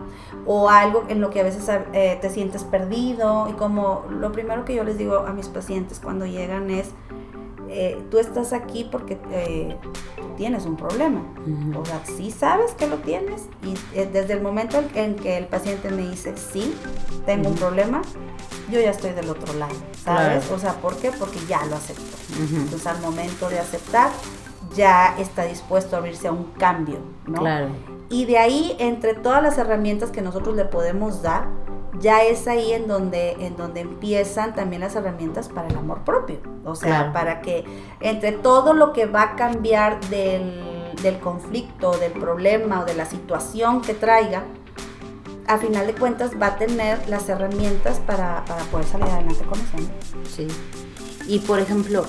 o 0.47 0.71
algo 0.71 1.05
en 1.09 1.21
lo 1.21 1.31
que 1.31 1.41
a 1.41 1.45
veces 1.45 1.69
eh, 1.93 2.19
te 2.21 2.31
sientes 2.31 2.65
perdido 2.65 3.49
y 3.49 3.53
como 3.53 4.05
lo 4.11 4.33
primero 4.33 4.65
que 4.65 4.75
yo 4.75 4.85
les 4.85 4.99
digo 4.99 5.19
a 5.19 5.33
mis 5.33 5.49
pacientes 5.49 6.01
cuando 6.01 6.27
llegan 6.27 6.71
es, 6.71 6.91
eh, 7.71 8.03
tú 8.11 8.19
estás 8.19 8.53
aquí 8.53 8.89
porque 8.91 9.19
eh, 9.31 9.77
tienes 10.37 10.65
un 10.67 10.77
problema. 10.77 11.23
O 11.77 11.85
sea, 11.85 12.01
sí 12.05 12.31
sabes 12.31 12.73
que 12.75 12.87
lo 12.87 12.97
tienes 12.99 13.43
y 13.65 13.75
eh, 13.99 14.09
desde 14.13 14.35
el 14.35 14.41
momento 14.43 14.83
en- 14.95 15.17
que 15.17 15.37
el 15.37 15.47
paciente 15.47 15.91
me 15.91 16.09
dice, 16.09 16.35
sí, 16.37 16.75
tengo 17.27 17.49
un 17.49 17.55
problema, 17.57 18.03
yo 18.71 18.81
ya 18.81 18.91
estoy 18.91 19.13
del 19.13 19.29
otro 19.31 19.53
lado, 19.55 19.75
¿sabes? 20.05 20.45
Claro. 20.45 20.55
O 20.55 20.59
sea, 20.59 20.73
¿por 20.75 20.97
qué? 20.97 21.11
Porque 21.11 21.39
ya 21.49 21.65
lo 21.67 21.77
aceptó. 21.77 22.03
Ujú. 22.45 22.57
Entonces 22.57 22.87
al 22.87 23.01
momento 23.01 23.49
de 23.49 23.59
aceptar, 23.59 24.11
ya 24.77 25.17
está 25.19 25.45
dispuesto 25.45 25.97
a 25.97 25.99
abrirse 26.01 26.29
a 26.29 26.33
un 26.33 26.45
cambio, 26.59 26.99
¿no? 27.27 27.41
Claro. 27.41 27.69
Y 28.11 28.25
de 28.27 28.39
ahí, 28.39 28.77
entre 28.79 29.15
todas 29.15 29.43
las 29.43 29.59
herramientas 29.59 30.11
que 30.11 30.23
nosotros 30.23 30.55
le 30.57 30.65
podemos 30.67 31.23
dar, 31.23 31.47
ya 32.00 32.23
es 32.23 32.47
ahí 32.49 32.73
en 32.73 32.87
donde, 32.87 33.33
en 33.40 33.57
donde 33.57 33.80
empiezan 33.80 34.54
también 34.54 34.80
las 34.80 34.95
herramientas 34.95 35.49
para 35.49 35.68
el 35.68 35.76
amor 35.76 36.04
propio. 36.04 36.38
O 36.64 36.75
sea, 36.75 36.88
Claro. 36.99 37.12
para 37.12 37.40
que 37.40 37.64
entre 38.00 38.33
todo 38.33 38.73
lo 38.75 38.92
que 38.92 39.07
va 39.07 39.23
a 39.23 39.37
cambiar 39.37 40.00
del, 40.09 40.92
del 41.02 41.18
conflicto, 41.18 41.97
del 41.99 42.12
problema 42.12 42.80
o 42.80 42.85
de 42.85 42.95
la 42.95 43.07
situación 43.07 43.80
que 43.83 43.95
traiga, 43.95 44.45
a 45.47 45.57
final 45.57 45.87
de 45.87 45.95
cuentas 45.95 46.33
va 46.40 46.49
a 46.49 46.57
tener 46.59 47.09
las 47.09 47.28
herramientas 47.30 48.00
para, 48.00 48.45
para 48.45 48.62
poder 48.64 48.87
salir 48.87 49.07
adelante 49.07 49.45
con 49.45 49.59
eso. 49.59 49.78
¿no? 49.78 50.25
Sí. 50.26 50.47
Y 51.26 51.40
por 51.40 51.59
ejemplo, 51.59 52.04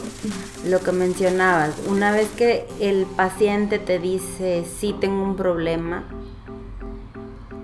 lo 0.66 0.80
que 0.80 0.92
mencionabas, 0.92 1.72
una 1.88 2.12
vez 2.12 2.30
que 2.38 2.68
el 2.80 3.06
paciente 3.06 3.80
te 3.80 4.00
dice, 4.00 4.66
sí 4.80 4.94
tengo 5.00 5.24
un 5.24 5.36
problema, 5.36 6.04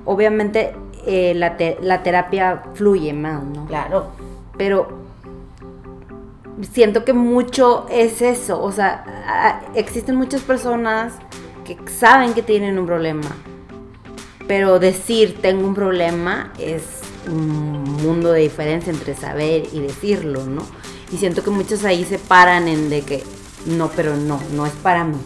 obviamente 0.06 0.76
eh, 1.06 1.34
la, 1.36 1.58
te- 1.58 1.78
la 1.82 2.04
terapia 2.04 2.64
fluye 2.74 3.14
más, 3.14 3.44
¿no? 3.44 3.66
Claro. 3.66 4.08
Pero 4.58 4.88
siento 6.72 7.04
que 7.04 7.14
mucho 7.14 7.86
es 7.90 8.22
eso, 8.22 8.62
o 8.62 8.72
sea, 8.72 9.62
existen 9.76 10.16
muchas 10.16 10.42
personas 10.42 11.14
que 11.66 11.78
saben 11.90 12.34
que 12.34 12.42
tienen 12.44 12.80
un 12.80 12.86
problema, 12.86 13.28
pero 14.48 14.80
decir 14.80 15.40
tengo 15.42 15.68
un 15.68 15.74
problema 15.76 16.54
es 16.60 16.84
un 17.28 17.84
mundo 17.84 18.32
de 18.32 18.42
diferencia 18.42 18.92
entre 18.94 19.16
saber 19.16 19.64
y 19.74 19.80
decirlo, 19.82 20.46
¿no? 20.46 20.62
Y 21.12 21.18
siento 21.18 21.44
que 21.44 21.50
muchos 21.50 21.84
ahí 21.84 22.04
se 22.06 22.20
paran 22.20 22.68
en 22.68 22.90
de 22.90 23.02
que 23.02 23.24
no, 23.66 23.90
pero 23.96 24.16
no, 24.16 24.40
no 24.54 24.66
es 24.66 24.74
para 24.74 25.04
mí, 25.04 25.18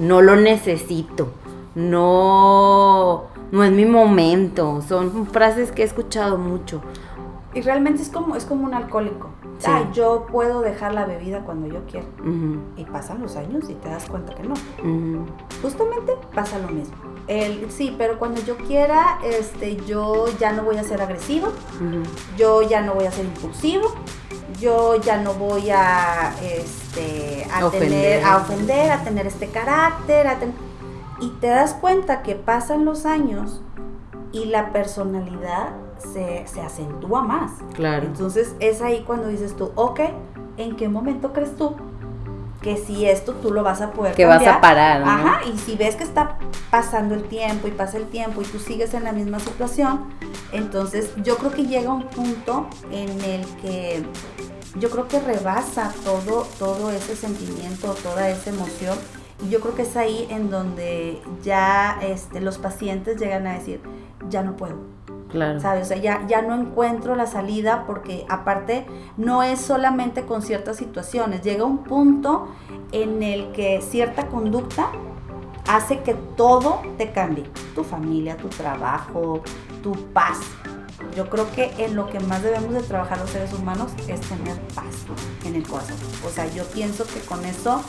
no 0.00 0.20
lo 0.22 0.34
necesito, 0.36 1.30
no, 1.76 3.24
no 3.52 3.62
es 3.64 3.72
mi 3.72 3.84
momento, 3.86 4.82
son 4.86 5.26
frases 5.26 5.70
que 5.72 5.82
he 5.82 5.84
escuchado 5.84 6.38
mucho. 6.38 6.80
Y 7.54 7.62
realmente 7.62 8.02
es 8.02 8.08
como, 8.10 8.36
es 8.36 8.44
como 8.44 8.64
un 8.64 8.74
alcohólico. 8.74 9.30
Sí. 9.58 9.66
Ay, 9.70 9.88
yo 9.94 10.26
puedo 10.30 10.60
dejar 10.60 10.92
la 10.92 11.06
bebida 11.06 11.40
cuando 11.40 11.66
yo 11.66 11.86
quiera. 11.86 12.06
Y 12.76 12.84
pasan 12.84 13.22
los 13.22 13.36
años 13.36 13.70
y 13.70 13.74
te 13.74 13.88
das 13.88 14.04
cuenta 14.06 14.34
que 14.34 14.42
no. 14.42 14.54
Justamente 15.62 16.12
pasa 16.34 16.58
lo 16.58 16.68
mismo. 16.68 16.94
El, 17.28 17.70
sí, 17.70 17.94
pero 17.96 18.18
cuando 18.18 18.42
yo 18.42 18.56
quiera, 18.58 19.18
este, 19.24 19.76
yo 19.86 20.26
ya 20.38 20.52
no 20.52 20.64
voy 20.64 20.76
a 20.76 20.84
ser 20.84 21.00
agresivo, 21.00 21.48
yo 22.36 22.60
ya 22.62 22.82
no 22.82 22.92
voy 22.94 23.06
a 23.06 23.10
ser 23.10 23.24
impulsivo, 23.24 23.94
yo 24.60 24.96
ya 25.00 25.16
no 25.22 25.32
voy 25.34 25.70
a, 25.70 26.34
este, 26.42 27.46
a 27.52 27.64
Ofender. 27.66 27.88
tener, 27.88 28.24
a 28.24 28.36
ofender, 28.36 28.90
a 28.92 29.02
tener 29.02 29.26
este 29.26 29.48
carácter, 29.48 30.26
a 30.28 30.38
ten- 30.38 30.54
y 31.20 31.28
te 31.40 31.48
das 31.48 31.74
cuenta 31.74 32.22
que 32.22 32.34
pasan 32.34 32.84
los 32.84 33.06
años 33.06 33.62
y 34.32 34.46
la 34.46 34.72
personalidad 34.72 35.70
se, 35.98 36.46
se 36.46 36.60
acentúa 36.60 37.22
más. 37.22 37.52
Claro. 37.74 38.06
Entonces 38.06 38.54
es 38.60 38.82
ahí 38.82 39.02
cuando 39.06 39.28
dices 39.28 39.56
tú, 39.56 39.72
ok, 39.76 40.00
¿en 40.56 40.76
qué 40.76 40.88
momento 40.88 41.32
crees 41.32 41.56
tú 41.56 41.74
que 42.60 42.76
si 42.76 43.06
esto 43.06 43.34
tú 43.34 43.52
lo 43.52 43.62
vas 43.62 43.80
a 43.80 43.92
poder 43.92 44.14
Que 44.14 44.24
vas 44.26 44.36
a 44.42 44.44
cambiar? 44.44 44.60
parar, 44.60 45.00
¿no? 45.02 45.10
Ajá, 45.10 45.40
y 45.44 45.56
si 45.58 45.76
ves 45.76 45.94
que 45.94 46.02
está 46.04 46.38
pasando 46.70 47.14
el 47.14 47.24
tiempo 47.24 47.68
y 47.68 47.70
pasa 47.70 47.96
el 47.96 48.06
tiempo 48.06 48.42
y 48.42 48.44
tú 48.44 48.58
sigues 48.58 48.92
en 48.94 49.04
la 49.04 49.12
misma 49.12 49.38
situación, 49.38 50.04
entonces 50.52 51.10
yo 51.22 51.36
creo 51.36 51.52
que 51.52 51.64
llega 51.66 51.92
un 51.92 52.04
punto 52.08 52.66
en 52.90 53.08
el 53.22 53.46
que 53.62 54.04
yo 54.78 54.90
creo 54.90 55.06
que 55.06 55.20
rebasa 55.20 55.92
todo, 56.04 56.46
todo 56.58 56.90
ese 56.90 57.14
sentimiento, 57.16 57.94
toda 58.02 58.28
esa 58.28 58.50
emoción. 58.50 58.98
Y 59.44 59.50
yo 59.50 59.60
creo 59.60 59.74
que 59.74 59.82
es 59.82 59.96
ahí 59.96 60.26
en 60.30 60.50
donde 60.50 61.20
ya 61.42 61.98
este, 62.02 62.40
los 62.40 62.58
pacientes 62.58 63.18
llegan 63.18 63.46
a 63.46 63.54
decir, 63.54 63.80
ya 64.28 64.42
no 64.42 64.56
puedo. 64.56 64.76
Claro. 65.30 65.60
¿sabes? 65.60 65.82
O 65.82 65.88
sea, 65.88 65.96
ya, 65.98 66.24
ya 66.28 66.40
no 66.42 66.54
encuentro 66.54 67.16
la 67.16 67.26
salida 67.26 67.84
porque 67.86 68.24
aparte 68.28 68.86
no 69.16 69.42
es 69.42 69.60
solamente 69.60 70.22
con 70.22 70.40
ciertas 70.40 70.76
situaciones, 70.76 71.42
llega 71.42 71.64
un 71.64 71.78
punto 71.78 72.48
en 72.92 73.22
el 73.22 73.50
que 73.50 73.82
cierta 73.82 74.28
conducta 74.28 74.90
hace 75.68 76.00
que 76.00 76.14
todo 76.14 76.80
te 76.96 77.10
cambie, 77.10 77.44
tu 77.74 77.84
familia, 77.84 78.36
tu 78.36 78.48
trabajo, 78.48 79.42
tu 79.82 79.92
paz. 80.12 80.38
Yo 81.14 81.28
creo 81.28 81.50
que 81.52 81.72
en 81.78 81.96
lo 81.96 82.08
que 82.08 82.20
más 82.20 82.42
debemos 82.42 82.72
de 82.72 82.82
trabajar 82.82 83.18
los 83.18 83.30
seres 83.30 83.52
humanos 83.52 83.92
es 84.06 84.20
tener 84.20 84.58
paz 84.74 85.06
en 85.44 85.54
el 85.56 85.66
corazón. 85.66 85.96
O 86.26 86.30
sea, 86.30 86.46
yo 86.52 86.64
pienso 86.64 87.04
que 87.04 87.20
con 87.20 87.44
eso 87.44 87.82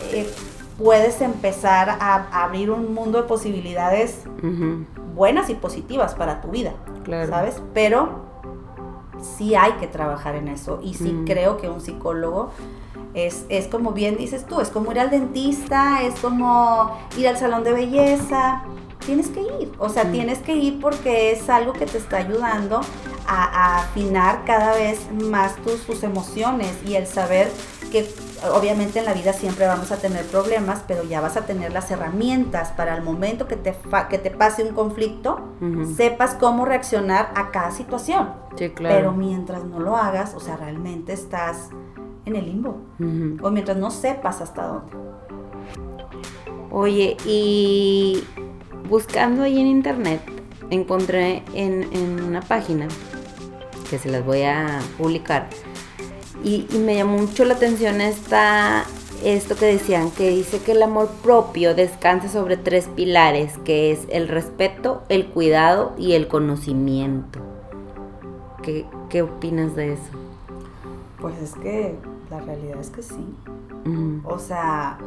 eh, 0.00 0.32
puedes 0.78 1.20
empezar 1.20 1.88
a 2.00 2.44
abrir 2.44 2.70
un 2.70 2.94
mundo 2.94 3.22
de 3.22 3.28
posibilidades 3.28 4.24
buenas 5.14 5.48
y 5.50 5.54
positivas 5.54 6.14
para 6.14 6.40
tu 6.40 6.48
vida, 6.48 6.72
Claro. 7.04 7.28
¿sabes? 7.28 7.62
Pero 7.72 8.24
sí 9.20 9.54
hay 9.54 9.72
que 9.72 9.86
trabajar 9.86 10.34
en 10.34 10.48
eso 10.48 10.80
y 10.82 10.94
sí 10.94 11.22
creo 11.24 11.56
que 11.56 11.68
un 11.68 11.80
psicólogo 11.80 12.50
es, 13.14 13.46
es 13.48 13.68
como 13.68 13.92
bien 13.92 14.16
dices 14.16 14.44
tú, 14.44 14.60
es 14.60 14.68
como 14.70 14.90
ir 14.90 15.00
al 15.00 15.10
dentista, 15.10 16.02
es 16.02 16.18
como 16.20 16.98
ir 17.16 17.28
al 17.28 17.36
salón 17.38 17.62
de 17.62 17.72
belleza, 17.72 18.62
tienes 19.06 19.28
que 19.28 19.40
ir, 19.40 19.72
o 19.78 19.88
sea, 19.88 20.10
tienes 20.10 20.40
que 20.40 20.56
ir 20.56 20.80
porque 20.80 21.30
es 21.32 21.48
algo 21.48 21.72
que 21.72 21.86
te 21.86 21.98
está 21.98 22.16
ayudando 22.16 22.80
a, 23.26 23.78
afinar 23.78 24.44
cada 24.44 24.74
vez 24.74 25.00
más 25.12 25.54
tus, 25.56 25.86
tus 25.86 26.02
emociones 26.02 26.72
y 26.84 26.94
el 26.96 27.06
saber 27.06 27.50
que 27.94 28.08
obviamente 28.52 28.98
en 28.98 29.04
la 29.04 29.14
vida 29.14 29.32
siempre 29.32 29.68
vamos 29.68 29.92
a 29.92 29.98
tener 29.98 30.24
problemas, 30.24 30.82
pero 30.88 31.04
ya 31.04 31.20
vas 31.20 31.36
a 31.36 31.46
tener 31.46 31.72
las 31.72 31.92
herramientas 31.92 32.72
para 32.72 32.96
el 32.96 33.04
momento 33.04 33.46
que 33.46 33.54
te, 33.54 33.72
que 34.10 34.18
te 34.18 34.32
pase 34.32 34.64
un 34.64 34.74
conflicto, 34.74 35.38
sepas 35.96 36.34
cómo 36.34 36.64
reaccionar 36.64 37.30
a 37.36 37.52
cada 37.52 37.70
situación. 37.70 38.30
Sí, 38.56 38.70
claro. 38.70 38.96
Pero 38.96 39.12
mientras 39.12 39.62
no 39.62 39.78
lo 39.78 39.96
hagas, 39.96 40.34
o 40.34 40.40
sea, 40.40 40.56
realmente 40.56 41.12
estás 41.12 41.68
en 42.24 42.34
el 42.34 42.46
limbo. 42.46 42.78
O 43.42 43.50
mientras 43.52 43.76
no 43.76 43.92
sepas 43.92 44.40
hasta 44.40 44.66
dónde. 44.66 44.92
Oye, 46.72 47.16
y 47.24 48.24
buscando 48.88 49.44
ahí 49.44 49.60
en 49.60 49.68
internet, 49.68 50.20
encontré 50.70 51.44
en, 51.54 51.84
en 51.92 52.24
una 52.24 52.40
página 52.40 52.88
que 53.88 54.00
se 54.00 54.10
las 54.10 54.26
voy 54.26 54.42
a 54.42 54.80
publicar 54.98 55.48
y, 56.44 56.68
me 56.78 56.96
llamó 56.96 57.18
mucho 57.18 57.44
la 57.44 57.54
atención 57.54 58.00
esta, 58.00 58.84
esto 59.24 59.56
que 59.56 59.66
decían, 59.66 60.10
que 60.10 60.28
dice 60.28 60.60
que 60.60 60.72
el 60.72 60.82
amor 60.82 61.08
propio 61.22 61.74
descansa 61.74 62.28
sobre 62.28 62.56
tres 62.56 62.88
pilares, 62.94 63.56
que 63.64 63.90
es 63.90 64.00
el 64.10 64.28
respeto, 64.28 65.02
el 65.08 65.26
cuidado 65.26 65.94
y 65.96 66.12
el 66.12 66.28
conocimiento. 66.28 67.40
¿Qué, 68.62 68.86
qué 69.08 69.22
opinas 69.22 69.74
de 69.74 69.94
eso? 69.94 70.10
Pues 71.20 71.38
es 71.38 71.54
que 71.54 71.96
la 72.30 72.40
realidad 72.40 72.78
es 72.78 72.90
que 72.90 73.02
sí. 73.02 73.34
O 74.24 74.38
sea, 74.38 74.98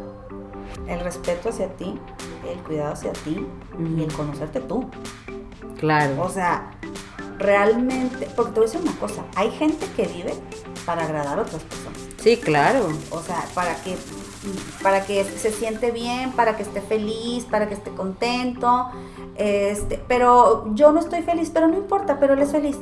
el 0.87 0.99
respeto 0.99 1.49
hacia 1.49 1.67
ti, 1.75 1.99
el 2.47 2.59
cuidado 2.59 2.93
hacia 2.93 3.13
ti 3.13 3.45
y 3.79 4.03
el 4.03 4.13
conocerte 4.13 4.59
tú. 4.59 4.85
Claro. 5.79 6.21
O 6.21 6.29
sea, 6.29 6.71
realmente, 7.37 8.27
porque 8.35 8.51
te 8.51 8.59
voy 8.59 8.69
a 8.69 8.71
decir 8.71 8.81
una 8.87 8.99
cosa, 8.99 9.23
hay 9.35 9.51
gente 9.51 9.85
que 9.95 10.07
vive 10.07 10.33
para 10.85 11.03
agradar 11.03 11.39
a 11.39 11.41
otras 11.43 11.63
personas. 11.63 11.99
Sí, 12.17 12.37
claro. 12.37 12.87
O 13.11 13.21
sea, 13.21 13.45
para 13.53 13.75
que 13.83 13.95
para 14.81 15.05
que 15.05 15.23
se 15.23 15.51
siente 15.51 15.91
bien, 15.91 16.31
para 16.31 16.55
que 16.55 16.63
esté 16.63 16.81
feliz, 16.81 17.45
para 17.45 17.67
que 17.67 17.73
esté 17.73 17.91
contento. 17.91 18.87
Este, 19.35 20.01
pero 20.07 20.73
yo 20.73 20.91
no 20.91 20.99
estoy 20.99 21.21
feliz, 21.21 21.51
pero 21.53 21.67
no 21.67 21.77
importa, 21.77 22.19
pero 22.19 22.33
él 22.33 22.41
es 22.41 22.51
feliz. 22.51 22.77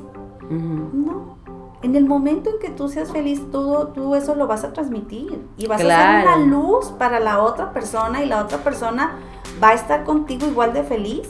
No. 0.50 1.38
En 1.82 1.96
el 1.96 2.06
momento 2.06 2.50
en 2.50 2.60
que 2.60 2.70
tú 2.70 2.88
seas 2.88 3.12
feliz, 3.12 3.42
tú, 3.52 3.90
tú 3.94 4.16
eso 4.16 4.36
lo 4.36 4.48
vas 4.48 4.64
a 4.64 4.74
transmitir 4.74 5.48
y 5.58 5.68
vas 5.68 5.82
a 5.82 5.84
ser 5.84 6.28
una 6.28 6.38
luz 6.38 6.88
para 6.98 7.20
la 7.20 7.42
otra 7.42 7.74
persona 7.74 8.24
y 8.24 8.28
la 8.28 8.44
otra 8.44 8.60
persona 8.60 9.20
va 9.62 9.70
a 9.70 9.74
estar 9.74 10.04
contigo 10.04 10.48
igual 10.48 10.74
de 10.74 10.84
feliz 10.84 11.30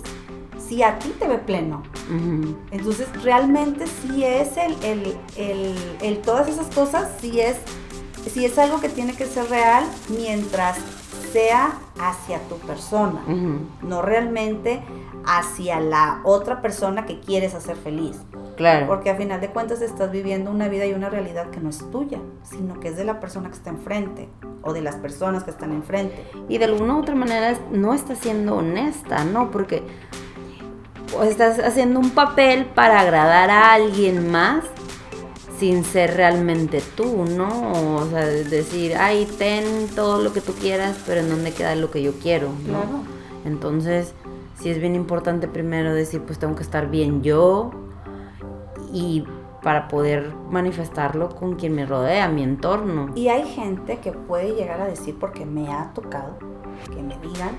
si 0.67 0.83
a 0.83 0.97
ti 0.99 1.09
te 1.19 1.27
ve 1.27 1.37
pleno. 1.37 1.83
Entonces, 2.71 3.07
realmente 3.23 3.85
sí 3.87 4.23
es 4.23 4.57
el, 4.57 5.17
el, 5.37 5.75
el, 6.01 6.17
todas 6.19 6.47
esas 6.47 6.73
cosas, 6.73 7.09
sí 7.19 7.39
es, 7.39 7.57
sí 8.31 8.45
es 8.45 8.57
algo 8.57 8.79
que 8.79 8.89
tiene 8.89 9.13
que 9.15 9.25
ser 9.25 9.49
real 9.49 9.83
mientras 10.09 10.77
sea 11.31 11.73
hacia 11.99 12.39
tu 12.47 12.55
persona, 12.59 13.21
no 13.81 14.01
realmente 14.01 14.81
hacia 15.25 15.79
la 15.79 16.21
otra 16.23 16.61
persona 16.61 17.05
que 17.05 17.19
quieres 17.19 17.53
hacer 17.53 17.75
feliz. 17.75 18.17
Claro. 18.55 18.87
Porque 18.87 19.09
a 19.09 19.15
final 19.15 19.41
de 19.41 19.49
cuentas 19.49 19.81
estás 19.81 20.11
viviendo 20.11 20.49
una 20.49 20.69
vida 20.69 20.85
y 20.85 20.93
una 20.93 21.09
realidad 21.09 21.49
que 21.49 21.59
no 21.59 21.69
es 21.69 21.79
tuya, 21.91 22.19
sino 22.43 22.79
que 22.79 22.87
es 22.87 22.95
de 22.95 23.03
la 23.03 23.19
persona 23.19 23.49
que 23.49 23.55
está 23.55 23.69
enfrente 23.69 24.29
o 24.61 24.71
de 24.71 24.81
las 24.81 24.95
personas 24.95 25.43
que 25.43 25.51
están 25.51 25.73
enfrente. 25.73 26.25
Y 26.47 26.57
de 26.57 26.65
alguna 26.65 26.95
u 26.95 26.99
otra 26.99 27.15
manera 27.15 27.57
no 27.71 27.93
estás 27.93 28.19
siendo 28.19 28.55
honesta, 28.55 29.25
¿no? 29.25 29.51
Porque 29.51 29.83
o 31.17 31.23
estás 31.23 31.59
haciendo 31.59 31.99
un 31.99 32.11
papel 32.11 32.65
para 32.65 32.99
agradar 32.99 33.49
a 33.49 33.73
alguien 33.73 34.31
más 34.31 34.63
sin 35.59 35.83
ser 35.83 36.15
realmente 36.15 36.81
tú, 36.95 37.25
¿no? 37.25 37.95
O 37.95 38.05
sea, 38.07 38.25
decir, 38.25 38.95
ay, 38.97 39.25
ten 39.37 39.87
todo 39.95 40.21
lo 40.21 40.33
que 40.33 40.41
tú 40.41 40.53
quieras, 40.53 40.97
pero 41.05 41.21
en 41.21 41.29
dónde 41.29 41.53
queda 41.53 41.75
lo 41.75 41.91
que 41.91 42.01
yo 42.01 42.13
quiero, 42.19 42.49
¿no? 42.67 43.03
Entonces, 43.45 44.13
sí 44.59 44.69
es 44.69 44.79
bien 44.79 44.95
importante 44.95 45.47
primero 45.47 45.93
decir, 45.93 46.21
pues 46.21 46.39
tengo 46.39 46.55
que 46.55 46.63
estar 46.63 46.89
bien 46.89 47.23
yo 47.23 47.71
y 48.91 49.23
para 49.61 49.87
poder 49.87 50.31
manifestarlo 50.49 51.29
con 51.29 51.55
quien 51.55 51.73
me 51.73 51.85
rodea, 51.85 52.27
mi 52.27 52.43
entorno. 52.43 53.11
Y 53.15 53.29
hay 53.29 53.47
gente 53.47 53.99
que 53.99 54.11
puede 54.11 54.53
llegar 54.55 54.81
a 54.81 54.85
decir, 54.85 55.17
porque 55.19 55.45
me 55.45 55.71
ha 55.71 55.91
tocado, 55.93 56.37
que 56.93 57.01
me 57.01 57.17
digan, 57.17 57.55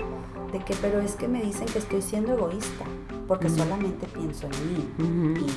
de 0.51 0.59
que, 0.59 0.73
pero 0.75 1.01
es 1.01 1.15
que 1.15 1.27
me 1.27 1.41
dicen 1.41 1.65
que 1.67 1.79
estoy 1.79 2.01
siendo 2.01 2.33
egoísta 2.33 2.85
porque 3.27 3.49
solamente 3.49 4.07
pienso 4.07 4.47
en 4.47 5.33
mí. 5.33 5.47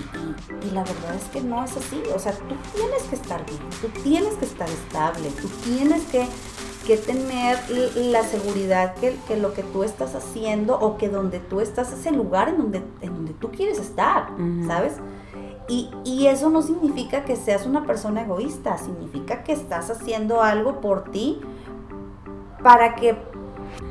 y, 0.62 0.70
la 0.70 0.82
verdad 0.82 1.14
es 1.14 1.24
que 1.32 1.40
no 1.40 1.64
es 1.64 1.76
así. 1.76 2.02
O 2.14 2.18
sea, 2.18 2.32
tú 2.32 2.54
tienes 2.74 3.02
que 3.04 3.14
estar 3.14 3.44
bien, 3.46 3.60
tú 3.80 3.88
tienes 4.02 4.34
que 4.34 4.44
estar 4.44 4.68
estable, 4.68 5.30
tú 5.40 5.48
tienes 5.64 6.02
que, 6.06 6.26
tener 7.06 7.56
la 7.94 8.24
seguridad 8.24 8.96
que, 8.96 9.16
que, 9.28 9.36
lo 9.36 9.54
que 9.54 9.62
tú 9.62 9.84
estás 9.84 10.16
haciendo 10.16 10.76
o 10.76 10.96
que 10.96 11.08
donde 11.08 11.38
tú 11.38 11.60
estás 11.60 11.92
es 11.92 12.04
el 12.04 12.16
lugar 12.16 12.48
en 12.48 12.58
donde, 12.58 12.82
en 13.00 13.14
donde 13.14 13.32
tú 13.34 13.52
quieres 13.52 13.78
estar, 13.78 14.30
¿sabes? 14.66 14.94
Y, 15.68 15.88
y, 16.04 16.26
eso 16.26 16.50
no 16.50 16.62
significa 16.62 17.24
que 17.24 17.36
seas 17.36 17.64
una 17.64 17.86
persona 17.86 18.22
egoísta, 18.22 18.76
significa 18.76 19.44
que 19.44 19.52
estás 19.52 19.88
haciendo 19.88 20.42
algo 20.42 20.80
por 20.80 21.04
ti 21.12 21.40
para 22.60 22.96
que 22.96 23.16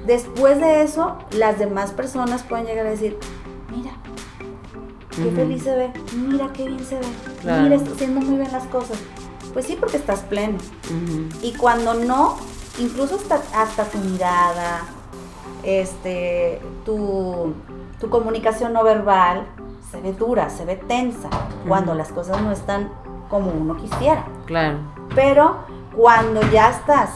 después 0.05 0.59
de 0.59 0.81
eso 0.81 1.17
las 1.31 1.57
demás 1.57 1.91
personas 1.91 2.43
puedan 2.43 2.65
llegar 2.65 2.85
a 2.85 2.89
decir, 2.89 3.17
mira, 3.69 3.91
qué 5.15 5.31
feliz 5.31 5.63
se 5.63 5.75
ve, 5.75 5.91
mira 6.15 6.49
qué 6.53 6.67
bien 6.67 6.83
se 6.83 6.95
ve, 6.95 7.07
mira, 7.43 7.75
está 7.75 7.91
haciendo 7.91 8.21
muy 8.21 8.37
bien 8.37 8.51
las 8.51 8.65
cosas. 8.65 8.97
Pues 9.53 9.65
sí, 9.65 9.77
porque 9.79 9.97
estás 9.97 10.21
pleno. 10.21 10.57
Y 11.41 11.53
cuando 11.53 11.93
no, 11.93 12.37
incluso 12.79 13.15
hasta, 13.15 13.41
hasta 13.59 13.85
tu 13.85 13.97
mirada, 13.99 14.81
este, 15.63 16.61
tu, 16.85 17.53
tu, 17.99 18.09
comunicación 18.09 18.73
no 18.73 18.83
verbal, 18.83 19.45
se 19.91 20.01
ve 20.01 20.13
dura, 20.13 20.49
se 20.49 20.65
ve 20.65 20.75
tensa, 20.75 21.29
cuando 21.67 21.95
las 21.95 22.09
cosas 22.09 22.41
no 22.41 22.51
están 22.51 22.91
como 23.29 23.51
uno 23.51 23.75
quisiera. 23.75 24.25
Claro. 24.45 24.77
Pero 25.15 25.65
cuando 25.95 26.41
ya 26.51 26.69
estás 26.69 27.09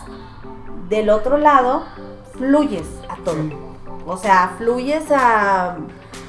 del 0.90 1.10
otro 1.10 1.38
lado, 1.38 1.84
fluyes 2.34 2.88
a 3.10 3.16
todo. 3.18 3.38
O 4.06 4.18
sea, 4.18 4.56
fluyes 4.58 5.06
a 5.12 5.78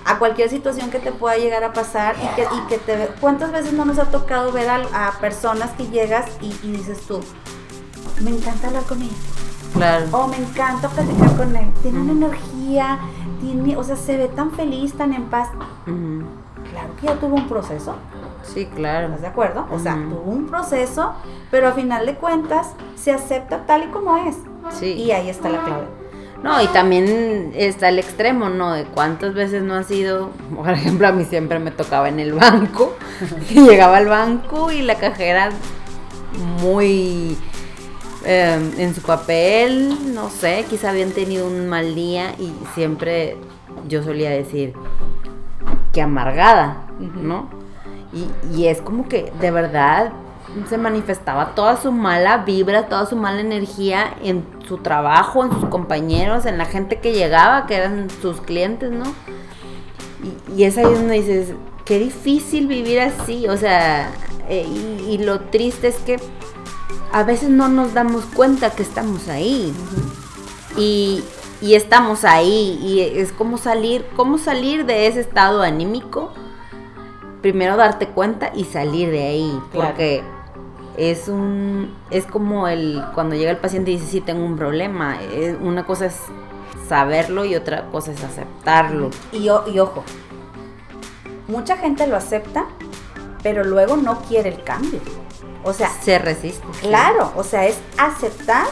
a 0.05 0.19
cualquier 0.19 0.51
situación 0.51 0.91
que 0.91 0.99
te 0.99 1.13
pueda 1.13 1.37
llegar 1.37 1.65
a 1.65 1.73
pasar 1.73 2.17
y 2.23 2.35
que, 2.35 2.43
y 2.43 2.67
que 2.69 2.79
te... 2.79 3.09
¿Cuántas 3.21 3.53
veces 3.53 3.73
no 3.73 3.85
nos 3.85 3.99
ha 3.99 4.11
tocado 4.11 4.53
ver 4.53 4.69
a, 4.69 5.13
personas 5.21 5.71
que 5.73 5.87
llegas 5.89 6.27
y, 6.41 6.53
dices 6.69 7.01
tú, 7.07 7.21
me 8.23 8.31
encanta 8.31 8.69
hablar 8.69 8.85
con 8.85 9.01
ella? 9.03 9.13
Claro. 9.73 10.07
O 10.13 10.29
me 10.29 10.37
encanta 10.37 10.89
platicar 10.89 11.37
con 11.37 11.57
él. 11.57 11.73
Tiene 11.83 12.01
una 12.01 12.13
energía, 12.13 12.99
tiene, 13.41 13.77
o 13.77 13.83
sea, 13.83 13.97
se 13.97 14.17
ve 14.17 14.29
tan 14.29 14.53
feliz, 14.53 14.93
tan 14.95 15.13
en 15.13 15.25
paz. 15.25 15.49
Claro 16.71 16.97
que 17.01 17.07
ya 17.07 17.15
tuvo 17.17 17.37
un 17.37 17.49
proceso. 17.49 17.95
Sí, 18.43 18.67
claro. 18.67 19.07
¿Estás 19.07 19.23
de 19.23 19.27
acuerdo? 19.29 19.67
O 19.71 19.79
sea, 19.79 19.95
tuvo 19.95 20.31
un 20.31 20.47
proceso, 20.47 21.15
pero 21.51 21.69
a 21.69 21.73
final 21.73 22.07
de 22.07 22.15
cuentas 22.15 22.75
se 22.95 23.13
acepta 23.13 23.67
tal 23.67 23.85
y 23.85 23.87
como 23.89 24.17
es. 24.19 24.37
Sí. 24.71 24.93
Y 24.93 25.13
ahí 25.13 25.29
está 25.29 25.49
la 25.49 25.65
clave. 25.65 26.04
No, 26.45 26.61
y 26.61 26.67
también 26.67 27.53
está 27.57 27.89
el 27.89 27.99
extremo, 27.99 28.51
¿no? 28.51 28.75
De 28.75 28.85
cuántas 28.85 29.33
veces 29.33 29.63
no 29.63 29.77
ha 29.77 29.83
sido, 29.83 30.29
por 30.55 30.69
ejemplo, 30.69 31.09
a 31.09 31.13
mí 31.13 31.25
siempre 31.25 31.59
me 31.59 31.71
tocaba 31.71 32.11
en 32.11 32.21
el 32.21 32.35
banco, 32.35 32.95
que 33.49 33.55
llegaba 33.63 33.97
al 33.97 34.09
banco 34.09 34.71
y 34.71 34.83
la 34.83 34.97
cajera 34.97 35.49
muy 36.61 37.39
em, 38.27 38.73
en 38.79 38.95
su 38.95 39.01
papel, 39.01 40.15
no 40.15 40.29
sé, 40.29 40.67
quizá 40.69 40.91
habían 40.91 41.13
tenido 41.13 41.47
un 41.47 41.67
mal 41.67 41.95
día 41.95 42.35
y 42.39 42.53
siempre 42.75 43.39
yo 43.89 44.03
solía 44.03 44.29
decir, 44.29 44.75
que 45.95 46.03
amargada, 46.03 46.89
¿no? 47.23 47.49
Y, 48.13 48.29
y 48.55 48.67
es 48.67 48.83
como 48.83 49.09
que 49.09 49.33
de 49.41 49.51
verdad 49.51 50.13
se 50.69 50.79
manifestaba 50.79 51.55
toda 51.55 51.77
su 51.77 51.93
mala 51.93 52.39
vibra, 52.39 52.89
toda 52.89 53.07
su 53.07 53.17
mala 53.17 53.41
energía 53.41 54.15
en 54.23 54.47
su 54.67 54.79
trabajo, 54.79 55.45
en 55.45 55.53
sus 55.53 55.67
compañeros, 55.67 56.47
en 56.47 56.59
la 56.59 56.65
gente 56.65 57.01
que 57.01 57.13
llegaba, 57.13 57.67
que 57.67 57.77
eran 57.77 58.09
sus 58.23 58.41
clientes, 58.41 58.91
¿no? 58.91 59.05
Y, 60.49 60.61
y 60.61 60.65
es 60.65 60.79
ahí 60.79 60.85
donde 60.85 61.15
dices, 61.15 61.55
qué 61.85 61.99
difícil 61.99 62.67
vivir 62.67 63.01
así, 63.01 63.47
o 63.49 63.57
sea, 63.57 64.11
eh, 64.49 64.67
y, 65.09 65.19
lo 65.19 65.41
triste 65.41 65.89
es 65.89 65.97
que 65.97 66.19
a 67.13 67.23
veces 67.23 67.49
no 67.49 67.69
nos 67.69 67.95
damos 67.95 68.25
cuenta 68.25 68.71
que 68.71 68.83
estamos 68.83 69.29
ahí. 69.29 69.73
y, 70.77 71.23
y, 71.61 71.75
estamos 71.75 72.25
ahí, 72.25 72.79
y 72.83 73.01
es 73.01 73.33
como 73.33 73.59
salir, 73.59 74.05
cómo 74.17 74.39
salir 74.39 74.87
de 74.87 75.07
ese 75.07 75.21
estado 75.21 75.63
anímico. 75.63 76.33
Primero 77.41 77.77
darte 77.77 78.09
cuenta 78.09 78.53
y 78.55 78.65
salir 78.65 79.11
de 79.11 79.23
ahí, 79.23 79.61
porque 79.73 80.25
es 80.97 81.29
un 81.29 81.95
es 82.11 82.27
como 82.27 82.69
el 82.69 83.03
cuando 83.15 83.35
llega 83.35 83.51
el 83.51 83.59
paciente 83.59 83.91
y 83.91 83.97
dice 83.97 84.07
sí 84.07 84.21
tengo 84.21 84.45
un 84.45 84.57
problema 84.57 85.19
una 85.61 85.85
cosa 85.85 86.07
es 86.07 86.21
saberlo 86.89 87.45
y 87.45 87.57
otra 87.57 87.91
cosa 87.91 88.13
es 88.13 88.23
aceptarlo 88.23 89.11
y, 89.33 89.45
y 89.45 89.79
ojo 89.79 90.05
mucha 91.49 91.77
gente 91.77 92.07
lo 92.07 92.17
acepta 92.17 92.67
pero 93.45 93.63
luego 93.63 93.97
no 93.97 94.21
quiere 94.23 94.49
el 94.49 94.65
cambio. 94.65 95.01
O 95.63 95.73
sea, 95.73 95.89
se 96.03 96.19
resiste. 96.19 96.67
Claro, 96.81 97.31
o 97.37 97.45
sea, 97.45 97.67
es 97.67 97.79
aceptar 97.99 98.67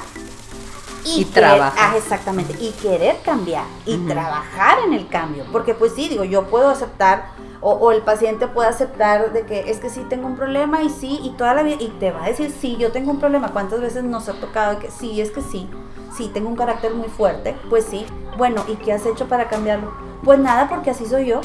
y, 1.05 1.25
trabajar. 1.25 1.93
Ah, 1.95 1.97
exactamente, 1.97 2.55
y 2.61 2.71
querer 2.73 3.19
cambiar 3.25 3.65
y 3.87 3.97
trabajar 3.99 4.79
en 4.87 4.93
el 4.93 5.09
cambio. 5.09 5.45
Porque 5.53 5.75
pues 5.75 5.93
sí, 5.95 6.09
digo, 6.09 6.25
yo 6.25 6.47
puedo 6.47 6.69
aceptar 6.69 7.31
o, 7.65 7.93
el 7.93 8.03
paciente 8.03 8.49
puede 8.49 8.69
aceptar 8.69 9.33
de 9.33 9.47
que 9.47 9.71
es 9.71 9.79
que 9.79 9.89
sí 9.89 10.05
tengo 10.09 10.27
un 10.27 10.35
problema 10.35 10.83
y 10.83 10.91
sí, 10.91 11.21
y 11.23 11.31
toda 11.31 11.55
la 11.55 11.63
vida, 11.63 11.77
y 11.79 11.89
te 12.01 12.11
va 12.11 12.25
a 12.25 12.27
decir, 12.27 12.51
sí, 12.51 12.77
yo 12.77 12.91
tengo 12.91 13.13
un 13.13 13.21
problema. 13.21 13.53
¿Cuántas 13.53 13.81
veces 13.81 14.03
nos 14.03 14.29
ha 14.29 14.33
tocado 14.33 14.81
que 14.81 14.91
sí, 14.91 15.21
es 15.21 15.31
que 15.31 15.43
sí, 15.43 15.69
sí, 16.17 16.29
tengo 16.35 16.49
un 16.49 16.57
carácter 16.57 16.93
muy 16.93 17.09
fuerte? 17.09 17.57
Pues 17.71 17.85
sí. 17.85 18.05
Bueno, 18.37 18.65
¿y 18.67 18.75
qué 18.77 18.93
has 18.93 19.07
hecho 19.07 19.29
para 19.29 19.49
cambiarlo? 19.49 19.93
Pues 20.25 20.41
nada, 20.41 20.69
porque 20.69 20.91
así 20.91 21.07
soy 21.07 21.27
yo. 21.27 21.41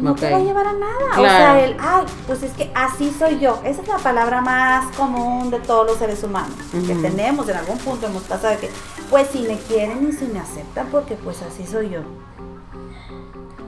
Pues 0.00 0.04
no 0.04 0.14
te 0.14 0.30
va 0.30 0.38
a 0.38 0.40
llevar 0.40 0.66
a 0.66 0.72
nada. 0.72 1.18
O 1.18 1.22
sea, 1.22 1.64
el, 1.64 1.76
ay, 1.80 2.04
pues 2.26 2.42
es 2.42 2.52
que 2.52 2.70
así 2.74 3.10
soy 3.10 3.38
yo. 3.38 3.60
Esa 3.64 3.82
es 3.82 3.88
la 3.88 3.98
palabra 3.98 4.40
más 4.40 4.94
común 4.96 5.50
de 5.50 5.58
todos 5.60 5.86
los 5.86 5.98
seres 5.98 6.22
humanos 6.22 6.56
que 6.72 6.94
tenemos. 6.94 7.48
En 7.48 7.56
algún 7.56 7.78
punto 7.78 8.06
hemos 8.06 8.22
pasado 8.24 8.54
de 8.54 8.58
que, 8.60 8.70
pues 9.10 9.28
si 9.28 9.40
me 9.40 9.56
quieren 9.58 10.08
y 10.08 10.12
si 10.12 10.26
me 10.26 10.40
aceptan, 10.40 10.88
porque 10.90 11.14
pues 11.14 11.42
así 11.42 11.66
soy 11.66 11.90
yo 11.90 12.00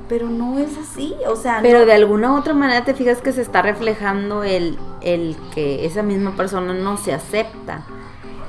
pero 0.09 0.31
no 0.31 0.59
es 0.59 0.71
así, 0.79 1.14
o 1.27 1.37
sea... 1.37 1.61
Pero 1.62 1.85
de 1.85 1.93
alguna 1.93 2.33
u 2.33 2.38
otra 2.38 2.55
manera 2.55 2.85
te 2.85 2.95
fijas 2.95 3.21
que 3.21 3.33
se 3.33 3.43
está 3.43 3.61
reflejando 3.61 4.43
el, 4.43 4.79
el 5.03 5.37
que 5.55 5.85
esa 5.85 6.03
misma 6.03 6.35
persona 6.35 6.73
no 6.73 6.97
se 6.97 7.12
acepta. 7.12 7.85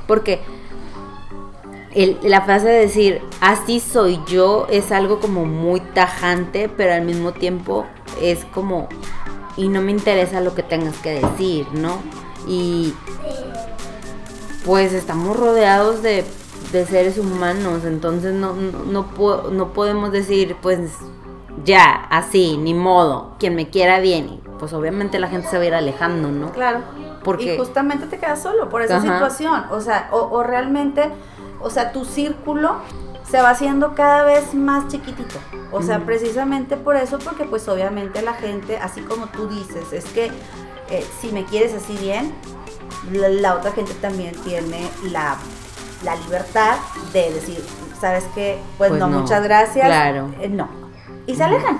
Porque 0.07 0.39
el, 2.03 2.17
la 2.23 2.41
frase 2.41 2.67
de 2.67 2.79
decir, 2.79 3.21
así 3.41 3.79
soy 3.79 4.19
yo, 4.27 4.67
es 4.69 4.91
algo 4.91 5.19
como 5.19 5.45
muy 5.45 5.79
tajante, 5.79 6.69
pero 6.69 6.93
al 6.93 7.03
mismo 7.03 7.33
tiempo 7.33 7.85
es 8.21 8.45
como, 8.45 8.87
y 9.57 9.67
no 9.69 9.81
me 9.81 9.91
interesa 9.91 10.41
lo 10.41 10.55
que 10.55 10.63
tengas 10.63 10.97
que 10.97 11.21
decir, 11.21 11.67
¿no? 11.73 11.97
Y 12.47 12.93
pues 14.65 14.93
estamos 14.93 15.37
rodeados 15.37 16.01
de, 16.01 16.23
de 16.71 16.85
seres 16.85 17.17
humanos, 17.17 17.83
entonces 17.85 18.33
no, 18.33 18.53
no, 18.53 18.83
no, 18.85 19.49
no 19.51 19.73
podemos 19.73 20.11
decir, 20.11 20.55
pues 20.61 20.79
ya, 21.65 22.07
así, 22.09 22.57
ni 22.57 22.73
modo, 22.73 23.35
quien 23.39 23.55
me 23.55 23.69
quiera 23.69 23.99
bien. 23.99 24.39
pues 24.59 24.73
obviamente 24.73 25.19
la 25.19 25.27
gente 25.27 25.47
se 25.49 25.57
va 25.57 25.63
a 25.63 25.67
ir 25.67 25.73
alejando, 25.73 26.29
¿no? 26.29 26.51
Claro. 26.51 26.79
Porque... 27.23 27.55
Y 27.55 27.57
justamente 27.57 28.05
te 28.07 28.17
quedas 28.17 28.41
solo 28.41 28.69
por 28.69 28.81
esa 28.81 29.01
situación. 29.01 29.65
O 29.71 29.81
sea, 29.81 30.09
o, 30.11 30.41
realmente, 30.43 31.09
o 31.59 31.69
sea, 31.69 31.91
tu 31.91 32.05
círculo 32.05 32.75
se 33.29 33.41
va 33.41 33.51
haciendo 33.51 33.93
cada 33.95 34.23
vez 34.23 34.53
más 34.53 34.87
chiquitito. 34.87 35.37
O 35.71 35.81
sea, 35.81 35.99
precisamente 35.99 36.77
por 36.77 36.95
eso, 36.95 37.19
porque 37.19 37.45
pues 37.45 37.67
obviamente 37.67 38.21
la 38.21 38.33
gente, 38.33 38.77
así 38.77 39.01
como 39.01 39.27
tú 39.27 39.47
dices, 39.47 39.93
es 39.93 40.05
que 40.05 40.31
eh, 40.89 41.05
si 41.21 41.31
me 41.31 41.45
quieres 41.45 41.73
así 41.73 41.95
bien, 41.97 42.33
la, 43.11 43.55
otra 43.55 43.71
gente 43.71 43.93
también 43.95 44.33
tiene 44.43 44.89
la, 45.11 45.37
libertad 46.25 46.77
de 47.13 47.31
decir, 47.33 47.63
¿sabes 47.99 48.25
qué? 48.33 48.57
Pues, 48.77 48.89
pues 48.89 48.99
no, 48.99 49.07
muchas 49.09 49.43
gracias. 49.43 49.85
Claro. 49.85 50.31
Eh, 50.39 50.49
no 50.49 50.79
y 51.29 51.35
se 51.35 51.43
alejan. 51.43 51.79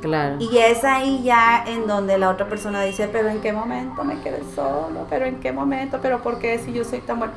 Claro. 0.00 0.36
Y 0.40 0.58
es 0.58 0.82
ahí 0.82 1.22
ya 1.22 1.62
en 1.64 1.86
donde 1.86 2.18
la 2.18 2.30
otra 2.30 2.48
persona 2.48 2.82
dice, 2.82 3.08
pero 3.12 3.28
¿en 3.28 3.40
qué 3.40 3.52
momento 3.52 4.02
me 4.02 4.20
quedé 4.20 4.42
solo? 4.54 5.06
¿Pero 5.08 5.26
en 5.26 5.38
qué 5.40 5.52
momento? 5.52 6.00
¿Pero 6.02 6.22
por 6.22 6.38
qué 6.38 6.58
si 6.58 6.72
yo 6.72 6.84
soy 6.84 7.00
tan 7.00 7.18
bueno? 7.20 7.34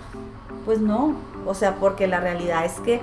Pues 0.65 0.79
no, 0.79 1.13
o 1.45 1.53
sea, 1.53 1.75
porque 1.75 2.07
la 2.07 2.19
realidad 2.19 2.65
es 2.65 2.79
que 2.79 3.01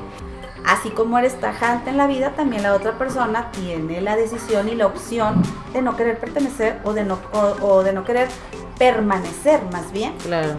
así 0.64 0.90
como 0.90 1.18
eres 1.18 1.38
tajante 1.40 1.90
en 1.90 1.96
la 1.96 2.06
vida, 2.06 2.32
también 2.36 2.62
la 2.62 2.74
otra 2.74 2.98
persona 2.98 3.50
tiene 3.52 4.00
la 4.00 4.16
decisión 4.16 4.68
y 4.68 4.74
la 4.74 4.86
opción 4.86 5.42
de 5.72 5.82
no 5.82 5.96
querer 5.96 6.18
pertenecer 6.18 6.80
o 6.84 6.92
de 6.92 7.04
no, 7.04 7.18
o 7.62 7.82
de 7.82 7.92
no 7.92 8.04
querer 8.04 8.28
permanecer 8.78 9.60
más 9.72 9.92
bien. 9.92 10.14
Claro 10.18 10.56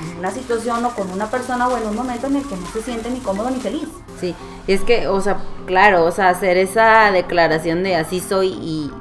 en 0.00 0.18
una 0.18 0.30
situación 0.30 0.84
o 0.84 0.90
con 0.90 1.10
una 1.10 1.30
persona 1.30 1.68
o 1.68 1.76
en 1.76 1.86
un 1.86 1.94
momento 1.94 2.26
en 2.26 2.36
el 2.36 2.42
que 2.44 2.56
no 2.56 2.66
se 2.72 2.82
siente 2.82 3.10
ni 3.10 3.20
cómodo 3.20 3.50
ni 3.50 3.60
feliz. 3.60 3.88
Sí, 4.20 4.34
es 4.66 4.80
que, 4.82 5.08
o 5.08 5.20
sea, 5.20 5.38
claro, 5.66 6.04
o 6.04 6.10
sea, 6.10 6.28
hacer 6.28 6.56
esa 6.56 7.10
declaración 7.10 7.82
de 7.82 7.96
así 7.96 8.20
soy 8.20 8.48
y 8.48 8.92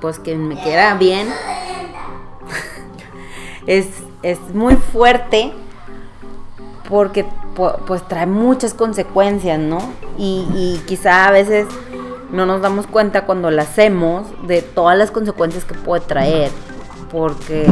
pues 0.00 0.18
que 0.18 0.36
me 0.36 0.60
queda 0.60 0.94
bien 0.94 1.28
es, 3.66 3.86
es 4.22 4.38
muy 4.52 4.76
fuerte 4.76 5.52
porque 6.88 7.26
pues 7.86 8.06
trae 8.08 8.26
muchas 8.26 8.74
consecuencias, 8.74 9.58
¿no? 9.58 9.78
Y, 10.18 10.46
y 10.54 10.82
quizá 10.86 11.26
a 11.26 11.30
veces 11.30 11.66
no 12.30 12.46
nos 12.46 12.60
damos 12.60 12.86
cuenta 12.86 13.26
cuando 13.26 13.50
la 13.50 13.62
hacemos 13.62 14.26
de 14.46 14.62
todas 14.62 14.98
las 14.98 15.10
consecuencias 15.10 15.64
que 15.64 15.74
puede 15.74 16.02
traer, 16.02 16.50
porque 17.10 17.66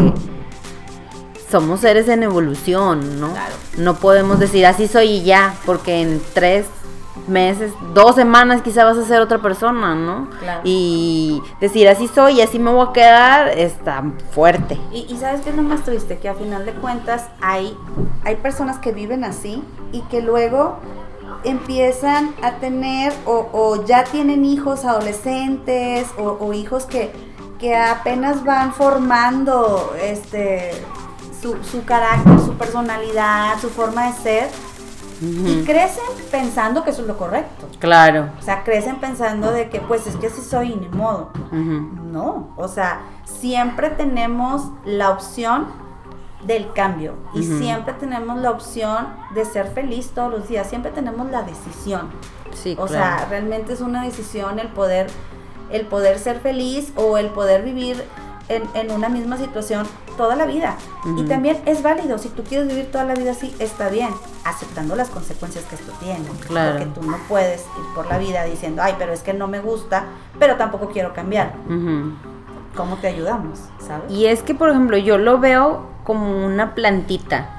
somos 1.51 1.81
seres 1.81 2.09
en 2.09 2.23
evolución, 2.23 3.21
¿no? 3.21 3.35
No 3.77 3.97
podemos 3.97 4.39
decir 4.39 4.65
así 4.67 4.89
soy 4.89 5.09
y 5.09 5.25
ya, 5.25 5.55
porque 5.67 6.01
en 6.01 6.23
tres 6.33 6.67
meses, 7.29 7.73
dos 7.95 8.15
semanas 8.15 8.63
quizá 8.63 8.85
vas 8.85 8.99
a 8.99 9.05
ser 9.05 9.21
otra 9.21 9.39
persona, 9.39 9.95
¿no? 9.95 10.29
Y 10.65 11.43
decir 11.61 11.89
así 11.89 12.09
soy 12.09 12.39
y 12.39 12.41
así 12.41 12.59
me 12.59 12.71
voy 12.71 12.87
a 12.89 12.93
quedar 12.93 13.49
está 13.59 14.03
fuerte. 14.31 14.79
Y, 14.93 15.17
sabes 15.17 15.43
qué 15.43 15.51
es 15.51 15.57
lo 15.57 15.63
más 15.63 15.83
triste, 15.83 16.19
que 16.19 16.29
a 16.29 16.35
final 16.35 16.65
de 16.67 16.73
cuentas 16.73 17.27
hay, 17.41 17.77
hay 18.25 18.37
personas 18.37 18.79
que 18.79 18.93
viven 18.93 19.25
así 19.25 19.63
y 19.93 20.01
que 20.03 20.21
luego 20.21 20.79
empiezan 21.45 22.35
a 22.43 22.53
tener 22.57 23.13
o, 23.25 23.85
ya 23.85 24.05
tienen 24.05 24.45
hijos 24.45 24.85
adolescentes 24.85 26.09
o, 26.19 26.53
hijos 26.53 26.87
que, 26.87 27.13
que 27.59 27.77
apenas 27.77 28.45
van 28.45 28.73
formando 28.73 29.95
este 30.01 30.73
su, 31.43 31.85
carácter, 31.85 32.39
su 32.39 32.53
personalidad, 32.55 33.59
su 33.61 33.69
forma 33.69 34.07
de 34.07 34.13
ser. 34.13 34.51
Y 35.23 35.63
crecen 35.65 36.03
pensando 36.31 36.83
que 36.83 36.91
eso 36.91 37.03
es 37.03 37.09
lo 37.09 37.17
correcto. 37.17 37.69
Claro. 37.79 38.31
O 38.41 38.43
sea, 38.43 38.65
crecen 38.65 38.97
pensando 38.97 39.53
de 39.53 39.69
que 39.69 39.81
pues 39.81 40.07
es 40.07 40.17
que 40.17 40.27
así 40.27 40.41
soy 40.41 40.75
ni 40.75 40.89
modo. 40.89 41.31
No, 41.53 42.51
o 42.57 42.69
sea, 42.69 43.03
siempre 43.25 43.91
tenemos 43.91 44.71
la 44.85 45.11
opción 45.11 45.67
del 46.45 46.73
cambio 46.73 47.15
y 47.35 47.45
siempre 47.45 47.95
tenemos 47.95 48.39
la 48.39 48.51
opción 48.51 49.07
de 49.33 49.45
ser 49.45 49.69
feliz 49.69 50.11
todos 50.11 50.31
los 50.31 50.49
días, 50.49 50.69
siempre 50.69 50.91
tenemos 50.91 51.31
la 51.31 51.43
decisión. 51.43 52.11
Sí, 52.53 52.77
o 52.79 52.89
sea, 52.89 53.27
realmente 53.31 53.73
es 53.73 53.81
una 53.81 54.05
decisión 54.05 54.59
el 54.59 54.69
poder 54.69 55.07
el 55.71 55.87
poder 55.87 56.19
ser 56.19 56.41
feliz 56.41 56.93
o 56.97 57.17
el 57.17 57.29
poder 57.29 57.63
vivir 57.63 58.05
en, 58.49 58.91
una 58.91 59.09
misma 59.09 59.37
situación 59.37 59.87
toda 60.17 60.37
la 60.37 60.47
vida. 60.47 60.77
Y 61.17 61.25
también 61.25 61.59
es 61.67 61.83
válido, 61.83 62.19
si 62.19 62.29
tú 62.29 62.43
quieres 62.43 62.69
vivir 62.69 62.91
toda 62.91 63.05
la 63.05 63.15
vida 63.15 63.33
así, 63.33 63.55
está 63.59 63.89
bien, 63.89 64.11
aceptando 64.45 64.95
las 64.97 65.09
consecuencias 65.11 65.65
que 65.65 65.77
esto 65.77 65.93
tiene. 66.01 66.25
Claro. 66.47 66.79
Porque 66.79 67.01
tú 67.01 67.03
no 67.03 67.17
puedes 67.29 67.63
ir 67.63 67.95
por 67.95 68.07
la 68.07 68.19
vida 68.19 68.45
diciendo, 68.45 68.83
ay, 68.83 68.95
pero 68.99 69.13
es 69.13 69.23
que 69.23 69.33
no 69.33 69.49
me 69.49 69.61
gusta, 69.61 70.05
pero 70.39 70.57
tampoco 70.57 70.89
quiero 70.89 71.13
cambiar. 71.15 71.55
¿Cómo 72.77 72.97
te 72.97 73.09
ayudamos? 73.09 73.61
¿sabes? 73.87 74.11
Y 74.11 74.27
es 74.27 74.43
que, 74.43 74.55
por 74.55 74.71
ejemplo, 74.71 74.97
yo 74.97 75.19
lo 75.19 75.39
veo 75.39 75.87
como 76.05 76.45
una 76.45 76.75
plantita, 76.75 77.51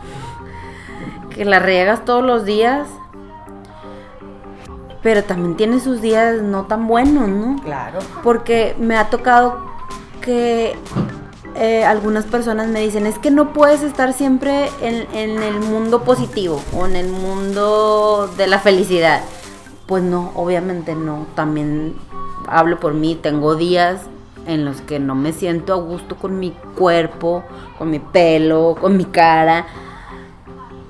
que 1.30 1.46
la 1.46 1.60
riegas 1.60 2.06
todos 2.06 2.24
los 2.24 2.46
días, 2.46 2.88
pero 5.02 5.24
también 5.24 5.56
tiene 5.56 5.80
sus 5.80 6.02
días 6.02 6.42
no 6.42 6.66
tan 6.66 6.88
buenos, 6.88 7.28
¿no? 7.28 7.62
Claro. 7.62 8.00
Porque 8.24 8.76
me 8.80 8.96
ha 8.96 9.10
tocado 9.10 9.73
que 10.24 10.76
eh, 11.56 11.84
algunas 11.84 12.26
personas 12.26 12.68
me 12.68 12.80
dicen, 12.80 13.06
es 13.06 13.20
que 13.20 13.30
no 13.30 13.54
puedes 13.54 13.84
estar 13.84 14.14
siempre 14.14 14.70
en, 14.82 15.08
en, 15.14 15.44
el 15.44 15.60
mundo 15.60 16.04
positivo 16.04 16.62
o 16.76 16.88
en 16.88 16.96
el 16.96 17.10
mundo 17.10 18.34
de 18.38 18.48
la 18.48 18.58
felicidad. 18.58 19.22
Pues 19.86 20.02
no, 20.02 20.32
obviamente 20.36 20.96
no. 20.96 21.28
También 21.36 21.96
hablo 22.48 22.80
por 22.80 22.94
mí, 22.94 23.16
tengo 23.16 23.56
días 23.56 24.00
en 24.48 24.66
los 24.66 24.82
que 24.82 25.00
no 25.00 25.16
me 25.16 25.32
siento 25.32 25.74
a 25.74 25.78
gusto 25.78 26.16
con 26.16 26.40
mi 26.40 26.52
cuerpo, 26.78 27.44
con 27.78 27.92
mi 27.92 28.00
pelo, 28.00 28.76
con 28.80 28.98
mi 28.98 29.06
cara. 29.06 29.68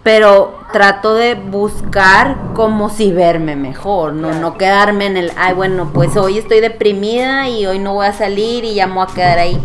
Pero 0.03 0.59
trato 0.73 1.13
de 1.13 1.35
buscar 1.35 2.37
como 2.53 2.89
si 2.89 3.13
verme 3.13 3.55
mejor, 3.55 4.13
no, 4.13 4.33
no 4.33 4.57
quedarme 4.57 5.05
en 5.05 5.15
el, 5.15 5.31
ay, 5.37 5.53
bueno, 5.53 5.91
pues 5.93 6.17
hoy 6.17 6.37
estoy 6.37 6.59
deprimida 6.59 7.47
y 7.47 7.65
hoy 7.65 7.79
no 7.79 7.93
voy 7.93 8.07
a 8.07 8.13
salir 8.13 8.65
y 8.65 8.73
ya 8.73 8.87
me 8.87 8.95
voy 8.95 9.07
a 9.09 9.13
quedar 9.13 9.39
ahí, 9.39 9.57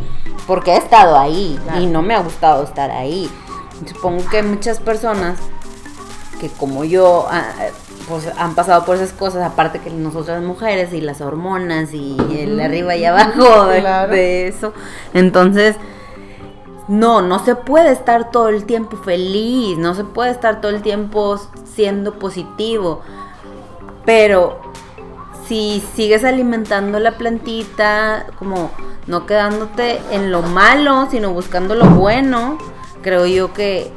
porque 0.46 0.72
he 0.72 0.76
estado 0.76 1.18
ahí 1.18 1.58
y 1.80 1.86
no 1.86 2.02
me 2.02 2.14
ha 2.14 2.20
gustado 2.20 2.62
estar 2.62 2.90
ahí. 2.92 3.28
Supongo 3.84 4.28
que 4.28 4.42
muchas 4.42 4.78
personas 4.78 5.38
que 6.38 6.48
como 6.48 6.84
yo, 6.84 7.26
ah, 7.28 7.52
pues 8.08 8.28
han 8.38 8.54
pasado 8.54 8.84
por 8.84 8.96
esas 8.96 9.12
cosas, 9.12 9.42
aparte 9.42 9.80
que 9.80 9.90
nosotras 9.90 10.42
mujeres 10.42 10.92
y 10.92 11.00
las 11.00 11.20
hormonas 11.20 11.92
y 11.92 12.16
el 12.30 12.60
arriba 12.60 12.94
y 12.96 13.04
abajo 13.04 13.66
de 13.66 14.46
eso, 14.46 14.72
entonces 15.14 15.76
no, 16.88 17.20
no 17.20 17.44
se 17.44 17.54
puede 17.54 17.92
estar 17.92 18.30
todo 18.30 18.48
el 18.48 18.64
tiempo 18.64 18.96
feliz, 18.96 19.76
no 19.78 19.94
se 19.94 20.04
puede 20.04 20.30
estar 20.30 20.60
todo 20.60 20.72
el 20.72 20.82
tiempo 20.82 21.38
siendo 21.64 22.14
positivo. 22.18 23.02
Pero 24.04 24.58
si 25.46 25.82
sigues 25.94 26.24
alimentando 26.24 26.98
la 26.98 27.18
plantita, 27.18 28.26
como 28.38 28.70
no 29.06 29.26
quedándote 29.26 30.00
en 30.10 30.32
lo 30.32 30.42
malo, 30.42 31.08
sino 31.10 31.32
buscando 31.32 31.74
lo 31.74 31.86
bueno, 31.90 32.58
creo 33.02 33.26
yo 33.26 33.52
que 33.52 33.92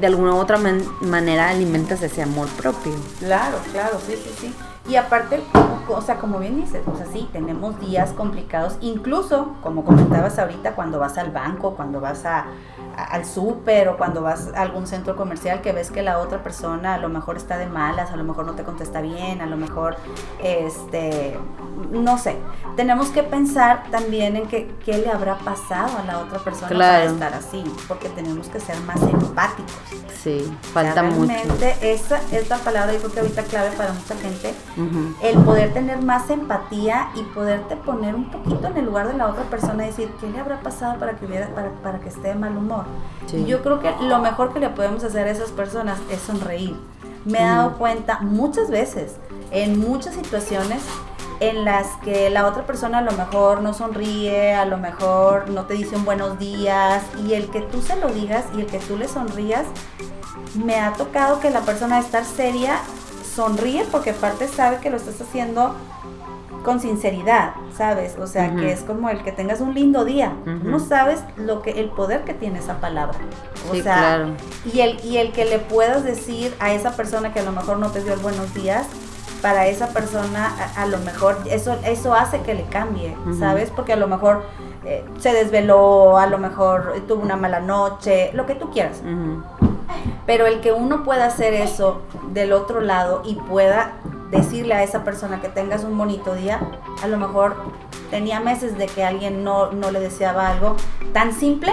de 0.00 0.06
alguna 0.06 0.34
u 0.34 0.38
otra 0.38 0.58
manera 1.00 1.48
alimentas 1.48 2.02
ese 2.02 2.22
amor 2.22 2.48
propio. 2.50 2.92
Claro, 3.18 3.58
claro, 3.72 3.98
sí, 4.06 4.14
sí, 4.16 4.30
sí. 4.40 4.54
Y 4.88 4.96
aparte, 4.96 5.40
o 5.88 6.00
sea, 6.00 6.18
como 6.18 6.38
bien 6.38 6.56
dices, 6.56 6.82
o 6.86 6.96
sea, 6.96 7.06
sí, 7.06 7.28
tenemos 7.32 7.78
días 7.80 8.12
complicados, 8.12 8.76
incluso, 8.80 9.54
como 9.62 9.84
comentabas 9.84 10.38
ahorita, 10.38 10.74
cuando 10.74 10.98
vas 10.98 11.18
al 11.18 11.30
banco, 11.30 11.74
cuando 11.76 12.00
vas 12.00 12.24
a, 12.26 12.46
al 12.96 13.24
súper 13.24 13.88
o 13.88 13.96
cuando 13.96 14.22
vas 14.22 14.50
a 14.54 14.62
algún 14.62 14.86
centro 14.86 15.16
comercial 15.16 15.60
que 15.60 15.72
ves 15.72 15.90
que 15.90 16.02
la 16.02 16.18
otra 16.18 16.42
persona 16.42 16.94
a 16.94 16.98
lo 16.98 17.08
mejor 17.08 17.36
está 17.36 17.58
de 17.58 17.66
malas, 17.66 18.10
a 18.10 18.16
lo 18.16 18.24
mejor 18.24 18.46
no 18.46 18.54
te 18.54 18.62
contesta 18.62 19.00
bien, 19.00 19.40
a 19.40 19.46
lo 19.46 19.56
mejor, 19.56 19.96
este, 20.42 21.36
no 21.90 22.18
sé. 22.18 22.36
Tenemos 22.76 23.08
que 23.08 23.22
pensar 23.22 23.84
también 23.90 24.36
en 24.36 24.48
que, 24.48 24.74
qué 24.84 24.98
le 24.98 25.10
habrá 25.10 25.36
pasado 25.38 25.98
a 25.98 26.04
la 26.04 26.18
otra 26.18 26.38
persona 26.38 26.68
para 26.68 27.04
estar 27.04 27.34
así, 27.34 27.64
porque 27.88 28.08
tenemos 28.10 28.48
que 28.48 28.60
ser 28.60 28.78
más 28.80 29.00
empáticos. 29.02 29.72
Sí, 30.22 30.56
falta 30.72 31.02
realmente 31.02 31.76
Esa 31.80 32.20
es 32.30 32.48
la 32.48 32.58
palabra, 32.58 32.92
yo 32.92 33.00
creo 33.00 33.12
que 33.12 33.20
ahorita 33.20 33.42
clave 33.44 33.70
para 33.76 33.92
mucha 33.92 34.14
gente, 34.16 34.54
el 35.22 35.38
poder 35.40 35.72
tener 35.72 36.00
más 36.00 36.30
empatía 36.30 37.08
y 37.14 37.22
poderte 37.34 37.76
poner 37.76 38.14
un 38.14 38.30
poquito 38.30 38.68
en 38.68 38.76
el 38.76 38.86
lugar 38.86 39.08
de 39.08 39.14
la 39.14 39.28
otra 39.28 39.44
persona 39.44 39.84
y 39.84 39.88
decir, 39.88 40.10
¿qué 40.20 40.28
le 40.28 40.38
habrá 40.38 40.60
pasado 40.60 40.98
para 40.98 41.14
que, 41.14 41.26
hubiera, 41.26 41.48
para, 41.54 41.70
para 41.82 41.98
que 41.98 42.08
esté 42.08 42.28
de 42.28 42.34
mal 42.34 42.56
humor? 42.56 42.81
Y 43.32 43.46
yo 43.46 43.62
creo 43.62 43.80
que 43.80 43.90
lo 44.02 44.18
mejor 44.18 44.52
que 44.52 44.60
le 44.60 44.68
podemos 44.68 45.02
hacer 45.04 45.26
a 45.26 45.30
esas 45.30 45.50
personas 45.50 45.98
es 46.10 46.20
sonreír. 46.20 46.76
Me 47.24 47.38
he 47.38 47.42
dado 47.42 47.78
cuenta 47.78 48.20
muchas 48.20 48.70
veces, 48.70 49.16
en 49.50 49.78
muchas 49.78 50.14
situaciones, 50.14 50.82
en 51.40 51.64
las 51.64 51.86
que 52.04 52.30
la 52.30 52.46
otra 52.46 52.66
persona 52.66 52.98
a 52.98 53.02
lo 53.02 53.12
mejor 53.12 53.62
no 53.62 53.74
sonríe, 53.74 54.54
a 54.54 54.64
lo 54.64 54.76
mejor 54.76 55.50
no 55.50 55.64
te 55.64 55.74
dice 55.74 55.96
un 55.96 56.04
buenos 56.04 56.38
días, 56.38 57.02
y 57.26 57.34
el 57.34 57.50
que 57.50 57.62
tú 57.62 57.80
se 57.80 57.96
lo 57.96 58.08
digas 58.08 58.44
y 58.56 58.60
el 58.60 58.66
que 58.66 58.78
tú 58.78 58.96
le 58.96 59.08
sonrías, 59.08 59.64
me 60.54 60.78
ha 60.78 60.92
tocado 60.92 61.40
que 61.40 61.50
la 61.50 61.60
persona 61.60 61.96
de 61.96 62.02
estar 62.02 62.24
seria 62.24 62.80
sonríe 63.34 63.84
porque 63.90 64.10
aparte 64.10 64.46
sabe 64.46 64.78
que 64.78 64.90
lo 64.90 64.96
estás 64.96 65.20
haciendo 65.20 65.74
con 66.62 66.80
sinceridad, 66.80 67.54
¿sabes? 67.76 68.16
O 68.18 68.26
sea, 68.26 68.54
que 68.54 68.72
es 68.72 68.80
como 68.80 69.10
el 69.10 69.22
que 69.22 69.32
tengas 69.32 69.60
un 69.60 69.74
lindo 69.74 70.04
día. 70.04 70.32
No 70.44 70.78
sabes 70.78 71.22
lo 71.36 71.62
que 71.62 71.72
el 71.72 71.90
poder 71.90 72.24
que 72.24 72.34
tiene 72.34 72.58
esa 72.58 72.78
palabra. 72.78 73.18
O 73.70 73.74
sea, 73.74 73.82
claro. 73.82 74.28
y 74.72 74.80
el 74.80 75.04
y 75.04 75.18
el 75.18 75.32
que 75.32 75.44
le 75.44 75.58
puedas 75.58 76.04
decir 76.04 76.54
a 76.58 76.72
esa 76.72 76.96
persona 76.96 77.32
que 77.32 77.40
a 77.40 77.44
lo 77.44 77.52
mejor 77.52 77.78
no 77.78 77.90
te 77.90 78.02
dio 78.02 78.12
el 78.12 78.20
buenos 78.20 78.52
días, 78.54 78.86
para 79.42 79.66
esa 79.66 79.88
persona 79.88 80.52
a, 80.76 80.86
lo 80.86 80.98
mejor 80.98 81.36
eso 81.50 81.76
eso 81.84 82.14
hace 82.14 82.40
que 82.42 82.54
le 82.54 82.64
cambie, 82.64 83.14
¿sabes? 83.38 83.70
Porque 83.70 83.92
a 83.92 83.96
lo 83.96 84.06
mejor 84.06 84.44
eh, 84.84 85.04
se 85.18 85.32
desveló, 85.32 86.16
a 86.16 86.26
lo 86.26 86.38
mejor 86.38 86.94
tuvo 87.08 87.22
una 87.22 87.36
mala 87.36 87.60
noche, 87.60 88.30
lo 88.34 88.46
que 88.46 88.54
tú 88.54 88.70
quieras. 88.70 89.02
Pero 90.26 90.46
el 90.46 90.60
que 90.60 90.72
uno 90.72 91.02
pueda 91.02 91.26
hacer 91.26 91.54
eso 91.54 92.02
del 92.30 92.52
otro 92.52 92.80
lado 92.80 93.22
y 93.24 93.34
pueda 93.34 93.94
decirle 94.32 94.74
a 94.74 94.82
esa 94.82 95.04
persona 95.04 95.40
que 95.40 95.48
tengas 95.48 95.84
un 95.84 95.96
bonito 95.96 96.34
día, 96.34 96.58
a 97.02 97.06
lo 97.06 97.18
mejor 97.18 97.54
tenía 98.10 98.40
meses 98.40 98.76
de 98.76 98.86
que 98.86 99.04
alguien 99.04 99.44
no, 99.44 99.70
le 99.70 100.00
deseaba 100.00 100.48
algo 100.48 100.76
tan 101.12 101.32
simple, 101.32 101.72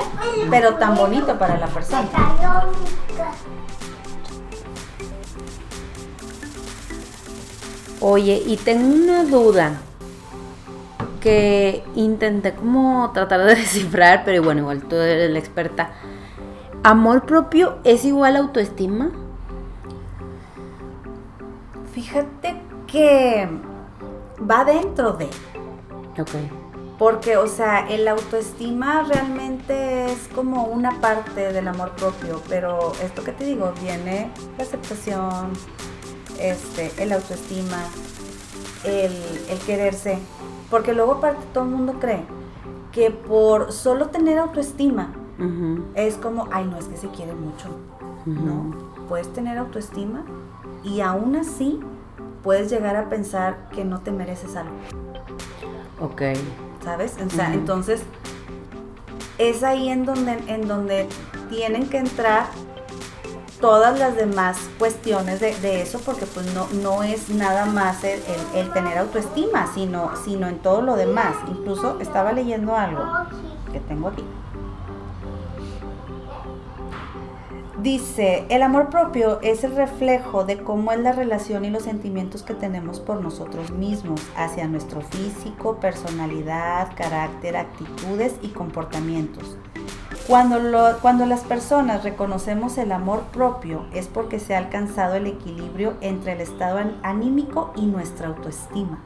pero 0.50 0.76
tan 0.76 0.96
bonito 0.96 1.40
para 1.40 1.58
la 1.58 1.68
persona. 1.68 2.08
Oye, 8.02 8.44
y 8.46 8.58
tengo 8.58 8.94
una 8.94 9.24
duda 9.24 9.74
que 11.22 11.84
intenté 11.96 12.54
como 12.54 13.12
tratar 13.14 13.42
de 13.46 13.56
descifrar, 13.56 14.24
pero 14.26 14.44
bueno, 14.44 14.62
igual 14.62 14.84
tú 14.84 14.96
eres 14.96 15.32
la 15.32 15.40
experta. 15.40 15.92
¿Amor 16.84 17.26
propio 17.26 17.80
es 17.84 18.06
igual 18.06 18.36
a 18.36 18.40
autoestima? 18.40 19.12
Fíjate 22.10 22.56
que 22.88 23.48
va 24.50 24.66
dentro 24.66 25.14
de. 25.14 25.26
Ok. 26.20 26.32
Porque, 26.98 27.38
o 27.38 27.48
sea, 27.48 27.88
el 27.88 28.08
autoestima 28.08 29.04
realmente 29.04 30.12
es 30.12 30.28
como 30.34 30.64
una 30.64 31.00
parte 31.00 31.54
del 31.54 31.68
amor 31.68 31.92
propio, 31.92 32.42
pero 32.50 32.94
esto 33.04 33.24
que 33.24 33.32
te 33.32 33.46
digo, 33.46 33.72
viene 33.80 34.32
la 34.58 34.64
aceptación, 34.64 35.54
este, 36.40 36.92
el 37.02 37.14
autoestima, 37.14 37.78
el, 38.84 39.14
quererse. 39.68 40.18
Porque 40.72 40.94
luego 40.94 41.14
aparte 41.14 41.46
todo 41.54 41.64
el 41.66 41.70
mundo 41.70 41.94
cree 42.00 42.24
que 42.92 43.12
por 43.12 43.72
solo 43.72 44.08
tener 44.08 44.40
autoestima 44.40 45.14
es 45.94 46.16
como, 46.16 46.50
ay, 46.52 46.66
no 46.66 46.78
es 46.78 46.86
que 46.86 46.98
se 46.98 47.08
quiere 47.10 47.34
mucho. 47.34 47.70
No, 48.26 48.76
puedes 49.08 49.32
tener 49.32 49.58
autoestima 49.58 50.26
y 50.84 51.02
aún 51.02 51.36
así 51.36 51.80
puedes 52.44 52.70
llegar 52.70 52.96
a 52.96 53.10
pensar 53.10 53.70
que 53.74 53.86
no 53.86 54.02
te 54.02 54.12
mereces 54.12 54.56
algo. 54.56 54.76
Ok. 56.00 56.22
¿Sabes? 56.84 57.18
O 57.26 57.30
sea, 57.30 57.54
entonces 57.54 58.02
es 59.38 59.64
ahí 59.64 59.90
en 59.90 60.06
donde, 60.06 60.34
en 60.48 60.68
donde 60.68 61.08
tienen 61.50 61.90
que 61.90 61.98
entrar 61.98 62.46
todas 63.60 64.00
las 64.00 64.16
demás 64.16 64.58
cuestiones 64.78 65.40
de, 65.42 65.82
eso, 65.82 66.00
porque 66.00 66.26
pues 66.26 66.54
no, 66.54 66.68
no 66.82 67.04
es 67.04 67.30
nada 67.30 67.66
más 67.66 68.04
el, 68.04 68.22
el, 68.56 68.72
tener 68.72 68.98
autoestima, 68.98 69.68
sino, 69.74 70.12
sino 70.24 70.48
en 70.48 70.60
todo 70.60 70.82
lo 70.82 70.96
demás. 70.96 71.36
Incluso 71.50 72.00
estaba 72.00 72.32
leyendo 72.32 72.76
algo 72.76 73.04
que 73.72 73.80
tengo 73.82 74.10
aquí. 74.10 74.24
Dice, 77.82 78.46
el 78.50 78.62
amor 78.62 78.90
propio 78.90 79.40
es 79.42 79.64
el 79.64 79.74
reflejo 79.74 80.44
de 80.44 80.58
cómo 80.58 80.92
es 80.92 81.00
la 81.00 81.14
relación 81.14 81.64
y 81.64 81.70
los 81.70 81.84
sentimientos 81.84 82.44
que 82.44 82.54
tenemos 82.54 83.00
por 83.00 83.22
nosotros 83.22 83.72
mismos 83.72 84.22
hacia 84.36 84.68
nuestro 84.68 85.00
físico, 85.00 85.78
personalidad, 85.80 86.94
carácter, 86.98 87.56
actitudes 87.56 88.36
y 88.42 88.50
comportamientos. 88.50 89.56
Cuando, 90.28 90.60
cuando 91.02 91.26
las 91.26 91.42
personas 91.42 92.04
reconocemos 92.04 92.78
el 92.78 92.92
amor 92.92 93.24
propio 93.32 93.86
es 93.94 94.08
porque 94.08 94.40
se 94.40 94.56
ha 94.56 94.58
alcanzado 94.58 95.16
el 95.16 95.28
equilibrio 95.28 95.94
entre 96.02 96.34
el 96.34 96.42
estado 96.42 96.80
anímico 97.02 97.72
y 97.78 97.86
nuestra 97.86 98.28
autoestima. 98.28 99.02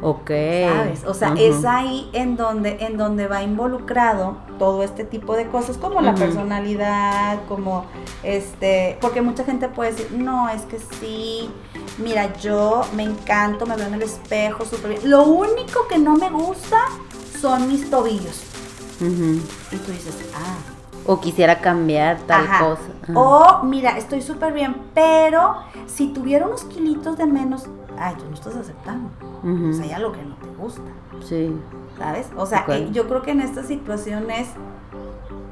Ok. 0.00 0.28
¿Sabes? 0.28 1.04
O 1.06 1.14
sea, 1.14 1.34
es 1.38 1.64
ahí 1.64 2.10
en 2.12 2.36
donde, 2.36 2.78
en 2.80 2.96
donde 2.96 3.28
va 3.28 3.42
involucrado 3.42 4.36
todo 4.58 4.82
este 4.82 5.04
tipo 5.04 5.34
de 5.34 5.46
cosas, 5.48 5.78
como 5.78 6.00
la 6.00 6.14
personalidad, 6.14 7.38
como 7.48 7.86
este, 8.22 8.98
porque 9.00 9.22
mucha 9.22 9.44
gente 9.44 9.68
puede 9.68 9.92
decir, 9.92 10.12
no, 10.12 10.48
es 10.48 10.62
que 10.62 10.78
sí, 10.78 11.50
mira, 11.98 12.36
yo 12.38 12.82
me 12.94 13.04
encanto, 13.04 13.66
me 13.66 13.76
veo 13.76 13.86
en 13.86 13.94
el 13.94 14.02
espejo 14.02 14.64
súper 14.64 14.90
bien. 14.90 15.10
Lo 15.10 15.24
único 15.24 15.86
que 15.88 15.98
no 15.98 16.16
me 16.16 16.30
gusta 16.30 16.78
son 17.40 17.68
mis 17.68 17.88
tobillos. 17.88 18.42
Y 19.00 19.76
tú 19.76 19.92
dices, 19.92 20.14
ah. 20.34 20.75
O 21.06 21.20
quisiera 21.20 21.60
cambiar 21.60 22.18
tal 22.22 22.46
cosa. 22.46 22.82
O, 23.14 23.62
mira, 23.62 23.96
estoy 23.96 24.22
súper 24.22 24.52
bien, 24.52 24.76
pero 24.94 25.56
si 25.86 26.08
tuviera 26.08 26.46
unos 26.46 26.64
kilitos 26.64 27.16
de 27.16 27.26
menos, 27.26 27.68
ay, 27.98 28.14
tú 28.16 28.24
no 28.28 28.34
estás 28.34 28.56
aceptando. 28.56 29.10
O 29.42 29.72
sea, 29.72 29.84
hay 29.84 29.92
algo 29.92 30.12
que 30.12 30.22
no 30.22 30.34
te 30.36 30.48
gusta. 30.58 30.90
Sí. 31.24 31.54
¿Sabes? 31.98 32.28
O 32.36 32.46
sea, 32.46 32.64
eh, 32.68 32.88
yo 32.92 33.06
creo 33.06 33.22
que 33.22 33.30
en 33.30 33.40
esta 33.40 33.62
situación 33.62 34.30
es 34.30 34.48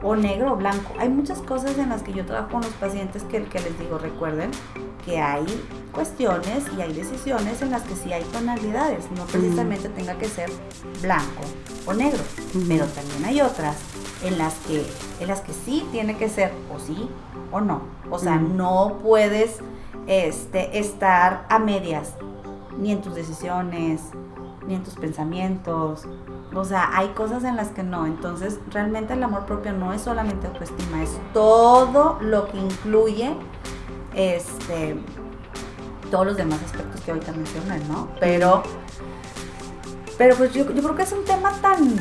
o 0.03 0.15
negro 0.15 0.53
o 0.53 0.57
blanco. 0.57 0.93
Hay 0.99 1.09
muchas 1.09 1.41
cosas 1.41 1.79
en 1.79 1.89
las 1.89 2.03
que 2.03 2.13
yo 2.13 2.27
trabajo 2.27 2.51
con 2.51 2.61
los 2.61 2.73
pacientes 2.73 3.23
que, 3.25 3.43
que 3.45 3.61
les 3.61 3.79
digo, 3.79 3.99
recuerden 3.99 4.51
que 5.05 5.21
hay 5.21 5.45
cuestiones 5.93 6.65
y 6.77 6.81
hay 6.81 6.93
decisiones 6.93 7.61
en 7.63 7.71
las 7.71 7.83
que 7.83 7.95
sí 7.95 8.13
hay 8.13 8.23
tonalidades, 8.25 9.11
no 9.13 9.25
precisamente 9.25 9.89
tenga 9.89 10.15
que 10.15 10.27
ser 10.27 10.51
blanco 11.03 11.43
o 11.87 11.93
negro, 11.93 12.21
pero 12.69 12.87
también 12.87 13.25
hay 13.25 13.41
otras 13.41 13.77
en 14.25 14.39
las 14.39 14.55
que 14.67 14.85
en 15.21 15.29
las 15.29 15.41
que 15.41 15.53
sí 15.53 15.87
tiene 15.93 16.17
que 16.17 16.29
ser 16.29 16.53
o 16.75 16.79
sí 16.79 17.09
o 17.53 17.61
no. 17.61 17.83
O 18.11 18.19
sea, 18.19 18.37
no 18.37 18.99
puedes 19.03 19.59
este, 20.07 20.79
estar 20.79 21.47
a 21.49 21.59
medias, 21.59 22.15
ni 22.79 22.93
en 22.93 23.03
tus 23.03 23.15
decisiones, 23.15 24.01
ni 24.67 24.75
en 24.75 24.83
tus 24.83 24.95
pensamientos. 24.95 26.07
O 26.55 26.65
sea, 26.65 26.91
hay 26.97 27.09
cosas 27.09 27.45
en 27.45 27.57
las 27.57 27.69
que 27.69 27.83
no. 27.83 28.07
Entonces, 28.07 28.59
realmente 28.71 29.13
el 29.15 29.23
amor 29.23 29.47
propio 29.47 29.73
no 29.73 29.93
es 29.93 30.03
solamente 30.03 30.47
autoestima, 30.47 31.03
es 31.03 31.11
todo 31.33 32.19
lo 32.21 32.49
que 32.49 32.59
incluye 32.59 33.35
este 34.15 34.97
todos 36.11 36.27
los 36.27 36.37
demás 36.37 36.61
aspectos 36.65 37.01
que 37.01 37.11
ahorita 37.11 37.33
mencioné, 37.33 37.81
¿no? 37.89 38.09
Pero, 38.21 38.63
pero 40.17 40.37
pues 40.37 40.53
yo, 40.53 40.65
creo 40.65 40.95
que 40.95 41.03
es 41.03 41.13
un 41.13 41.25
tema 41.25 41.51
tan 41.61 41.97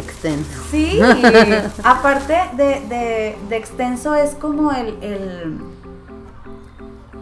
extenso. 0.00 0.62
Sí, 0.70 1.00
aparte 1.84 2.34
de, 2.56 3.36
de, 3.48 3.56
extenso 3.56 4.14
es 4.14 4.34
como 4.34 4.72
el 4.72 4.96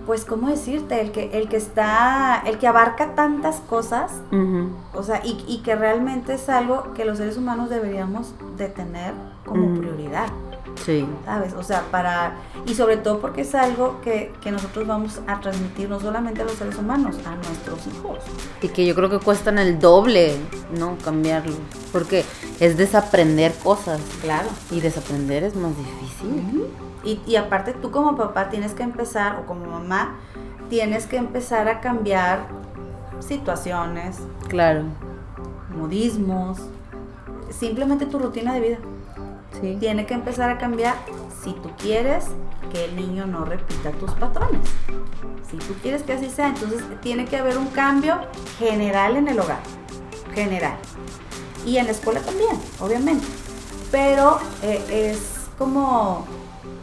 pues, 0.06 0.24
¿cómo 0.24 0.48
decirte? 0.48 1.00
El 1.00 1.12
que, 1.12 1.30
el 1.32 1.48
que 1.48 1.56
está, 1.56 2.42
el 2.46 2.58
que 2.58 2.66
abarca 2.66 3.14
tantas 3.14 3.60
cosas, 3.60 4.12
o 4.92 5.02
sea, 5.02 5.22
y, 5.24 5.58
que 5.64 5.74
realmente 5.74 6.34
es 6.34 6.48
algo 6.48 6.92
que 6.94 7.04
los 7.04 7.18
seres 7.18 7.36
humanos 7.36 7.70
deberíamos 7.70 8.34
de 8.56 8.68
tener 8.68 9.14
como 9.44 9.78
prioridad. 9.78 10.28
Sí. 10.76 11.06
¿Sabes? 11.24 11.52
O 11.54 11.62
sea, 11.62 11.82
para... 11.90 12.36
Y 12.66 12.74
sobre 12.74 12.96
todo 12.96 13.20
porque 13.20 13.42
es 13.42 13.54
algo 13.54 14.00
que, 14.02 14.32
nosotros 14.50 14.86
vamos 14.86 15.20
a 15.26 15.40
transmitir 15.40 15.88
no 15.88 16.00
solamente 16.00 16.42
a 16.42 16.44
los 16.44 16.54
seres 16.54 16.76
humanos, 16.76 17.16
a 17.26 17.36
nuestros 17.36 17.86
hijos. 17.86 18.18
Y 18.62 18.68
que 18.68 18.86
yo 18.86 18.94
creo 18.94 19.10
que 19.10 19.18
cuestan 19.18 19.58
el 19.58 19.78
doble, 19.78 20.36
¿no? 20.78 20.96
Cambiarlo. 21.04 21.54
Porque 21.92 22.24
es 22.60 22.76
desaprender 22.76 23.52
cosas. 23.62 24.00
Claro. 24.22 24.48
Y 24.70 24.80
desaprender 24.80 25.44
es 25.44 25.56
más 25.56 25.72
difícil. 25.76 26.66
y, 27.04 27.20
y 27.26 27.36
aparte 27.36 27.72
tú 27.72 27.90
como 27.90 28.16
papá 28.16 28.48
tienes 28.50 28.72
que 28.74 28.82
empezar, 28.82 29.40
o 29.40 29.46
como 29.46 29.66
mamá, 29.66 30.16
tienes 30.68 31.06
que 31.06 31.16
empezar 31.16 31.68
a 31.68 31.80
cambiar 31.80 32.46
situaciones. 33.20 34.18
Claro. 34.48 34.84
Modismos. 35.76 36.58
Simplemente 37.50 38.06
tu 38.06 38.18
rutina 38.18 38.54
de 38.54 38.60
vida. 38.60 38.78
Tiene 39.60 40.06
que 40.06 40.14
empezar 40.14 40.50
a 40.50 40.58
cambiar 40.58 40.94
si 41.42 41.52
tú 41.52 41.70
quieres 41.78 42.26
que 42.72 42.86
el 42.86 42.96
niño 42.96 43.26
no 43.26 43.44
repita 43.44 43.90
tus 43.92 44.10
patrones. 44.12 44.60
Si 45.50 45.56
tú 45.58 45.74
quieres 45.82 46.02
que 46.02 46.14
así 46.14 46.30
sea, 46.30 46.48
entonces 46.48 46.82
tiene 47.00 47.24
que 47.26 47.36
haber 47.36 47.58
un 47.58 47.68
cambio 47.68 48.18
general 48.58 49.16
en 49.16 49.28
el 49.28 49.38
hogar. 49.38 49.60
General. 50.34 50.76
Y 51.64 51.78
en 51.78 51.86
la 51.86 51.92
escuela 51.92 52.20
también, 52.20 52.58
obviamente. 52.80 53.24
Pero 53.90 54.38
eh, 54.62 55.12
es 55.12 55.48
como 55.56 56.26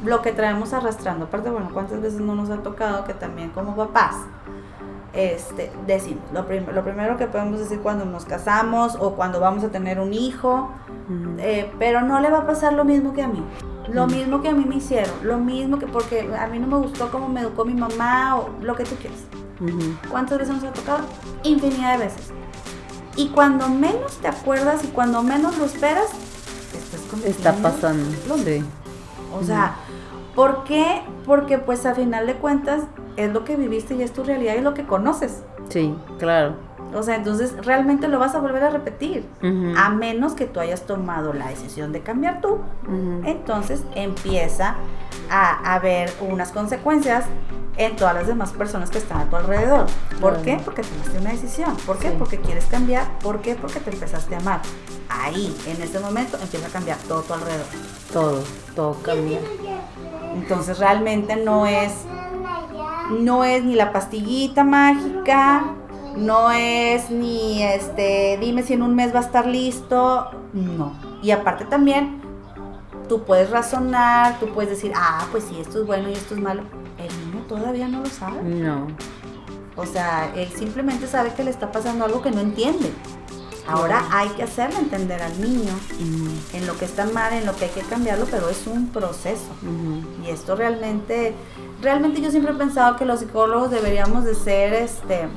lo 0.06 0.22
que 0.22 0.32
traemos 0.32 0.74
arrastrando. 0.74 1.26
Aparte, 1.26 1.50
bueno, 1.50 1.70
¿cuántas 1.74 2.02
veces 2.02 2.20
no 2.22 2.36
nos 2.36 2.50
ha 2.50 2.58
tocado 2.58 3.04
que 3.04 3.14
también 3.14 3.50
como 3.50 3.76
papás 3.76 4.16
este, 5.14 5.72
decimos, 5.88 6.24
lo, 6.34 6.44
lo, 6.44 6.84
primero 6.84 7.18
que 7.18 7.28
podemos 7.28 7.60
decir 7.60 7.80
cuando 7.80 8.06
nos 8.06 8.26
casamos 8.26 8.96
o 9.00 9.16
cuando 9.16 9.40
vamos 9.40 9.64
a 9.64 9.70
tener 9.70 10.00
un 10.00 10.14
hijo, 10.14 10.72
eh, 11.38 11.70
pero 11.80 12.02
no 12.02 12.20
le 12.22 12.30
va 12.30 12.40
a 12.40 12.48
pasar 12.48 12.74
lo 12.74 12.86
mismo 12.86 13.14
que 13.14 13.22
a 13.22 13.28
mí. 13.28 13.44
Lo 13.90 14.08
mismo 14.08 14.42
que 14.42 14.50
a 14.50 14.54
mí 14.54 14.64
me 14.64 14.76
hicieron, 14.76 15.12
lo 15.24 15.38
mismo 15.38 15.78
que 15.80 15.88
porque 15.88 16.30
a 16.40 16.48
mí 16.48 16.60
no 16.60 16.68
me 16.68 16.78
gustó 16.78 17.12
cómo 17.12 17.28
me 17.28 17.42
educó 17.42 17.66
mi 17.66 17.74
mamá 17.74 18.38
o 18.38 18.50
lo 18.62 18.76
que 18.76 18.86
tú 18.86 18.96
quieras. 18.96 19.20
¿Cuántas 20.10 20.40
veces 20.40 20.56
nos 20.56 20.64
ha 20.64 20.74
tocado? 20.74 21.00
Infinidad 21.44 21.98
de 21.98 22.06
veces. 22.06 22.32
Y 23.16 23.30
cuando 23.30 23.68
menos 23.68 24.18
te 24.18 24.28
acuerdas 24.28 24.84
y 24.86 24.88
cuando 24.88 25.22
menos 25.24 25.58
lo 25.58 25.66
esperas, 25.66 26.08
está 27.26 27.54
pasando. 27.54 28.06
Sí. 28.46 28.64
O 29.38 29.44
sea, 29.44 29.76
¿por 30.36 30.64
qué? 30.64 31.02
Porque 31.26 31.58
pues 31.58 31.86
a 31.86 31.96
final 31.96 32.28
de 32.28 32.36
cuentas 32.36 32.84
es 33.18 33.32
lo 33.32 33.44
que 33.44 33.56
viviste 33.56 33.96
y 33.96 34.02
es 34.02 34.14
tu 34.14 34.24
realidad 34.24 34.54
y 34.56 34.58
es 34.58 34.64
lo 34.64 34.74
que 34.74 34.86
conoces. 34.86 35.44
Sí, 35.70 35.96
claro. 36.20 36.56
O 36.94 37.04
sea, 37.04 37.16
entonces 37.16 37.54
realmente 37.66 38.10
lo 38.10 38.20
vas 38.20 38.36
a 38.36 38.40
volver 38.40 38.64
a 38.64 38.70
repetir, 38.70 39.26
a 39.78 39.90
menos 39.90 40.34
que 40.34 40.46
tú 40.46 40.60
hayas 40.60 40.86
tomado 40.86 41.32
la 41.32 41.48
decisión 41.48 41.94
de 41.94 42.02
cambiar 42.02 42.42
tú. 42.42 42.60
Entonces 43.24 43.84
empieza 43.96 44.76
a 45.30 45.74
haber 45.74 46.12
unas 46.20 46.52
consecuencias 46.52 47.24
en 47.78 47.96
todas 47.96 48.14
las 48.14 48.28
demás 48.28 48.52
personas 48.52 48.90
que 48.90 48.98
están 48.98 49.22
a 49.22 49.30
tu 49.30 49.38
alrededor. 49.38 49.86
¿Por 50.20 50.42
qué? 50.42 50.60
Porque 50.64 50.82
tomaste 50.82 51.18
una 51.18 51.32
decisión. 51.32 51.78
¿Por 51.86 51.98
qué? 51.98 52.12
Porque 52.12 52.38
quieres 52.42 52.66
cambiar. 52.66 53.18
¿Por 53.20 53.40
qué? 53.40 53.56
Porque 53.56 53.80
te 53.80 53.92
empezaste 53.92 54.36
a 54.36 54.40
amar. 54.40 54.62
Ahí, 55.08 55.56
en 55.68 55.82
ese 55.82 56.00
momento, 56.00 56.38
empieza 56.42 56.68
a 56.68 56.72
cambiar 56.72 56.98
todo 57.08 57.22
tu 57.22 57.34
alrededor. 57.34 57.68
Todo, 58.12 58.44
todo 58.76 58.98
cambia. 59.02 59.40
Entonces 60.42 60.80
realmente 60.80 61.36
no 61.36 61.68
es 61.68 61.94
no 63.20 63.44
es 63.44 63.64
ni 63.64 63.76
la 63.76 63.92
pastillita 63.92 64.64
mágica, 64.64 65.76
no 66.16 66.52
es 66.52 67.12
ni 67.12 67.62
este, 67.62 68.38
dime 68.40 68.64
si 68.64 68.74
en 68.74 68.82
un 68.82 68.96
mes 68.96 69.14
va 69.14 69.20
a 69.20 69.24
estar 69.24 69.46
listo, 69.46 70.32
no. 70.54 70.94
Y 71.22 71.32
aparte 71.32 71.66
también, 71.66 72.22
tú 73.08 73.24
puedes 73.24 73.50
razonar, 73.50 74.40
tú 74.40 74.48
puedes 74.54 74.72
decir, 74.72 74.94
ah, 74.96 75.28
pues 75.32 75.44
sí, 75.44 75.60
esto 75.60 75.82
es 75.82 75.86
bueno 75.86 76.10
y 76.10 76.14
esto 76.14 76.34
es 76.34 76.42
malo. 76.42 76.64
El 76.98 77.10
niño 77.32 77.46
todavía 77.48 77.88
no 77.88 78.00
lo 78.00 78.08
sabe. 78.08 78.42
No. 78.42 78.88
O 79.76 79.86
sea, 79.86 80.32
él 80.36 80.50
simplemente 80.56 81.06
sabe 81.08 81.34
que 81.34 81.44
le 81.44 81.52
está 81.52 81.72
pasando 81.72 82.06
algo 82.06 82.22
que 82.22 82.32
no 82.32 82.42
entiende. 82.42 82.92
Ahora 83.72 84.06
hay 84.12 84.30
que 84.30 84.44
hacerle 84.44 84.80
entender 84.80 85.22
al 85.22 85.42
niño 85.42 85.74
en 86.54 86.68
lo 86.68 86.78
que 86.78 86.86
está 86.86 87.06
mal, 87.06 87.34
en 87.34 87.46
lo 87.46 87.56
que 87.56 87.66
hay 87.66 87.72
que 87.72 87.82
cambiarlo, 87.82 88.26
pero 88.30 88.50
es 88.50 88.68
un 88.68 88.88
proceso. 88.88 89.50
Y 90.26 90.30
esto 90.30 90.56
realmente, 90.56 91.34
realmente 91.82 92.22
yo 92.22 92.32
siempre 92.32 92.54
he 92.54 92.56
pensado 92.56 92.98
que 92.98 93.06
los 93.06 93.20
psicólogos 93.20 93.72
deberíamos 93.72 94.26
de 94.26 94.36
ser 94.36 94.74
este 94.74 95.28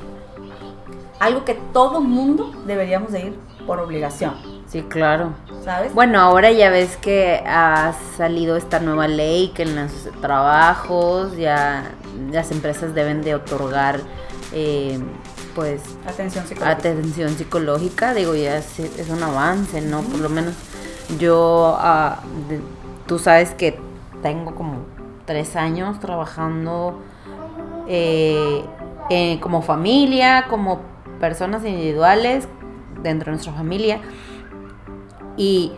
algo 1.19 1.45
que 1.45 1.53
todo 1.71 2.01
mundo 2.01 2.51
deberíamos 2.65 3.11
de 3.11 3.27
ir 3.27 3.39
por 3.65 3.79
obligación. 3.79 4.35
Sí, 4.67 4.81
claro. 4.83 5.33
¿Sabes? 5.63 5.93
Bueno, 5.93 6.19
ahora 6.19 6.51
ya 6.51 6.69
ves 6.69 6.97
que 6.97 7.41
ha 7.45 7.93
salido 8.17 8.57
esta 8.57 8.79
nueva 8.79 9.07
ley 9.07 9.49
que 9.55 9.63
en 9.63 9.75
los 9.75 9.91
trabajos 10.21 11.37
ya 11.37 11.91
las 12.31 12.51
empresas 12.51 12.93
deben 12.93 13.21
de 13.21 13.35
otorgar 13.35 13.99
eh, 14.53 14.99
pues 15.55 15.81
atención 16.05 16.45
psicológica. 16.45 16.77
Atención 16.77 17.29
psicológica, 17.31 18.13
digo, 18.13 18.35
ya 18.35 18.57
es, 18.57 18.79
un 19.09 19.23
avance, 19.23 19.81
¿no? 19.81 20.01
Por 20.01 20.19
lo 20.19 20.29
menos 20.29 20.53
yo, 21.17 21.75
ah, 21.79 22.19
tú 23.07 23.17
sabes 23.17 23.51
que 23.51 23.79
tengo 24.21 24.53
como 24.53 24.85
tres 25.25 25.55
años 25.55 25.99
trabajando 25.99 27.01
eh, 27.87 28.65
como 29.41 29.61
familia, 29.61 30.45
como 30.49 30.81
personas 31.19 31.63
individuales 31.65 32.47
dentro 33.01 33.27
de 33.27 33.31
nuestra 33.37 33.53
familia. 33.53 34.01
Y 35.37 35.71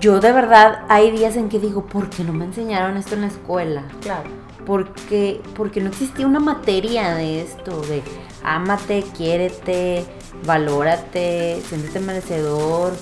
yo 0.00 0.20
de 0.20 0.32
verdad 0.32 0.84
hay 0.88 1.10
días 1.10 1.36
en 1.36 1.48
que 1.48 1.58
digo, 1.58 1.86
¿por 1.86 2.08
qué 2.10 2.24
no 2.24 2.32
me 2.32 2.44
enseñaron 2.44 2.96
esto 2.96 3.14
en 3.14 3.22
la 3.22 3.26
escuela? 3.28 3.84
Claro. 4.00 4.30
Porque, 4.66 5.40
porque 5.56 5.80
no 5.80 5.88
existía 5.88 6.26
una 6.26 6.40
materia 6.40 7.14
de 7.14 7.40
esto, 7.40 7.80
de 7.82 8.02
ámate, 8.42 9.04
quiérete, 9.16 10.04
valórate, 10.44 11.60
siéntete 11.68 12.00
merecedor, 12.00 12.92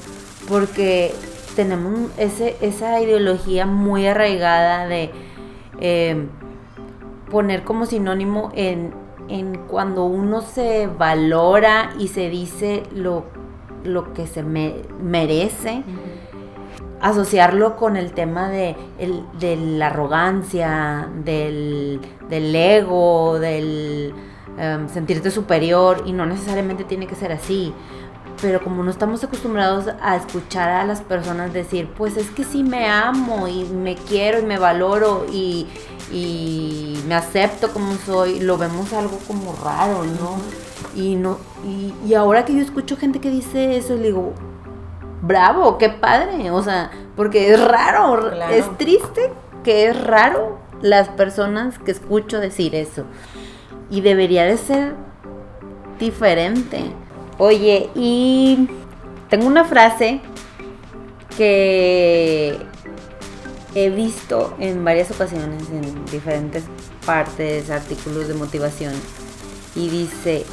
porque 0.49 1.13
tenemos 1.55 2.11
ese, 2.19 2.57
esa 2.61 3.01
ideología 3.01 3.67
muy 3.67 4.07
arraigada 4.07 4.87
de 4.87 5.11
em, 5.81 6.29
poner 7.31 7.65
como 7.65 7.87
sinónimo 7.87 8.51
en, 8.55 8.93
cuando 9.67 10.05
uno 10.05 10.41
se 10.41 10.87
valora 10.87 11.91
y 11.99 12.09
se 12.09 12.31
dice 12.31 12.85
lo, 12.95 13.25
lo 13.83 14.13
que 14.13 14.27
se 14.27 14.45
merece. 14.45 15.83
asociarlo 17.01 17.77
con 17.77 17.97
el 17.97 18.13
tema 18.13 18.49
de, 18.49 18.77
la 19.79 19.89
arrogancia, 19.89 21.09
del, 21.25 22.01
del 22.29 22.55
ego, 22.55 23.39
del, 23.39 24.15
Em, 24.59 24.89
sentirte 24.89 25.31
superior 25.31 26.03
y 26.07 26.13
no 26.13 26.25
necesariamente 26.25 26.85
tiene 26.85 27.07
que 27.07 27.15
ser 27.15 27.31
así. 27.31 27.75
Pero 28.41 28.63
como 28.63 28.83
no 28.83 28.91
estamos 28.91 29.23
acostumbrados 29.23 29.87
a 30.01 30.17
escuchar 30.17 30.71
a 30.71 30.85
las 30.85 31.03
personas 31.03 31.53
decir, 31.53 31.91
pues 31.97 32.17
es 32.17 32.31
que 32.31 32.43
sí 32.43 32.63
me 32.63 32.89
amo 32.89 33.49
y 33.49 33.65
me 33.65 33.97
quiero 33.97 34.39
y 34.39 34.43
me 34.43 34.59
valoro 34.59 35.27
y, 35.31 35.67
y 36.11 36.99
me 37.07 37.15
acepto 37.15 37.71
como 37.71 37.97
soy, 37.97 38.41
lo 38.41 38.57
vemos 38.57 38.93
algo 38.95 39.19
como 39.27 39.55
raro, 39.63 40.05
¿no? 40.05 40.39
Y, 40.95 41.17
no 41.17 41.39
y, 42.07 42.15
ahora 42.15 42.47
que 42.47 42.55
yo 42.55 42.63
escucho 42.63 42.97
gente 42.97 43.21
que 43.21 43.31
dice 43.31 43.77
eso, 43.77 43.97
digo, 43.97 44.33
bravo, 45.21 45.77
qué 45.77 45.91
padre, 45.91 46.51
o 46.51 46.63
sea, 46.63 46.91
porque 47.15 47.53
es 47.53 47.63
raro, 47.63 48.33
es 48.51 48.79
triste 48.79 49.31
que 49.65 49.89
es 49.89 50.03
raro 50.03 50.59
las 50.81 51.09
personas 51.11 51.79
que 51.79 51.91
escucho 51.91 52.39
decir 52.39 52.75
eso 52.75 53.05
y 53.91 54.01
debería 54.01 54.45
de 54.45 54.57
ser 54.57 54.95
diferente. 55.99 56.85
Oye, 57.39 57.91
y 57.95 58.69
tengo 59.29 59.47
una 59.47 59.65
frase 59.65 60.21
que 61.37 62.59
he 63.75 63.91
visto 63.91 64.55
en 64.59 64.85
varias 64.85 65.11
ocasiones 65.11 65.69
en 65.71 66.05
diferentes 66.07 66.65
partes, 67.05 67.71
artículos 67.71 68.27
de 68.27 68.35
motivación 68.35 68.95
y 69.75 69.91
dice, 69.91 70.47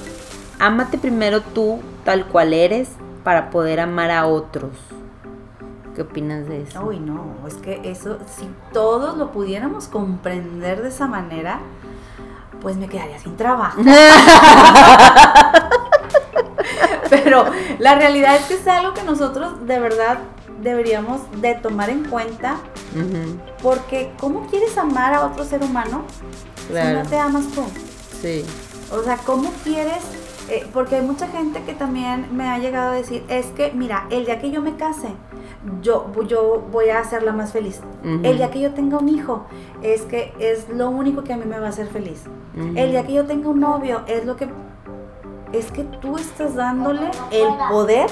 ámate 0.60 0.98
primero 0.98 1.42
tú 1.42 1.80
tal 2.04 2.28
cual 2.28 2.54
eres 2.54 2.90
para 3.24 3.50
poder 3.50 3.80
amar 3.80 4.12
a 4.12 4.28
otros. 4.28 4.72
¿Qué 5.96 6.02
opinas 6.02 6.48
de 6.48 6.64
eso? 6.64 6.84
Uy, 6.86 7.00
no, 7.00 7.36
es 7.48 7.54
que 7.56 7.80
eso, 7.84 8.18
si 8.28 8.48
todos 8.74 9.16
lo 9.18 9.32
pudiéramos 9.32 9.88
comprender 9.88 10.82
de 10.82 10.90
esa 10.90 11.08
manera, 11.08 11.60
pues 12.64 12.78
me 12.78 12.88
quedaría 12.88 13.20
sin 13.20 13.38
trabajo. 13.38 13.80
Pero 17.10 17.46
la 17.78 17.96
realidad 17.96 18.38
es 18.38 18.46
que 18.46 18.54
es 18.56 18.68
algo 18.68 18.94
que 18.94 19.04
nosotros 19.04 19.68
de 19.68 19.80
verdad 19.80 20.20
deberíamos 20.62 21.22
de 21.42 21.56
tomar 21.56 21.90
en 21.90 22.06
cuenta. 22.06 22.58
Porque 23.62 24.12
¿cómo 24.20 24.48
quieres 24.48 24.78
amar 24.78 25.14
a 25.14 25.26
otro 25.26 25.44
ser 25.44 25.62
humano 25.64 26.06
si 26.68 26.94
no 26.94 27.04
te 27.04 27.18
amas 27.18 27.48
tú? 27.50 27.64
Sí. 28.22 28.46
O 28.92 29.04
sea, 29.04 29.18
¿cómo 29.18 29.52
quieres? 29.64 30.04
Eh, 30.50 30.68
porque 30.74 30.98
hay 30.98 31.02
mucha 31.02 31.28
gente 31.28 31.64
que 31.64 31.74
también 31.74 32.36
me 32.36 32.50
ha 32.50 32.60
llegado 32.60 32.92
a 32.92 32.94
decir, 32.94 33.24
es 33.30 33.48
que, 33.48 33.72
mira, 33.72 34.06
el 34.12 34.26
día 34.26 34.40
que 34.40 34.52
yo 34.52 34.62
me 34.62 34.76
case, 34.76 35.08
yo, 35.82 36.12
yo 36.28 36.64
voy 36.72 36.90
a 36.90 37.00
hacerla 37.00 37.32
más 37.32 37.52
feliz. 37.52 37.82
El 38.04 38.38
día 38.38 38.52
que 38.52 38.60
yo 38.60 38.74
tenga 38.74 38.98
un 38.98 39.10
hijo, 39.10 39.46
es 39.82 40.02
que 40.04 40.34
es 40.40 40.70
lo 40.70 40.90
único 40.90 41.24
que 41.24 41.34
a 41.34 41.38
mí 41.38 41.46
me 41.46 41.60
va 41.60 41.68
a 41.68 41.70
hacer 41.70 41.88
feliz. 41.88 42.24
El 42.76 42.92
día 42.92 43.06
que 43.06 43.14
yo 43.14 43.26
tenga 43.26 43.50
un 43.50 43.60
novio, 43.60 44.02
es 44.08 44.26
lo 44.26 44.36
que... 44.36 44.50
Es 45.52 45.72
que 45.72 45.84
tú 45.84 46.18
estás 46.18 46.56
dándole 46.56 47.12
el 47.32 47.48
poder 47.70 48.10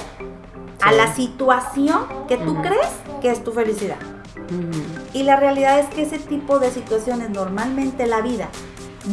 a 0.80 0.92
la 0.92 1.12
situación 1.14 2.02
que 2.28 2.36
tú 2.36 2.60
crees 2.62 2.90
que 3.20 3.30
es 3.30 3.42
tu 3.42 3.52
felicidad. 3.52 3.96
Y 5.12 5.24
la 5.24 5.36
realidad 5.36 5.78
es 5.78 5.86
que 5.86 6.02
ese 6.02 6.18
tipo 6.18 6.58
de 6.58 6.70
situaciones 6.70 7.30
normalmente 7.30 8.06
la 8.06 8.20
vida 8.20 8.48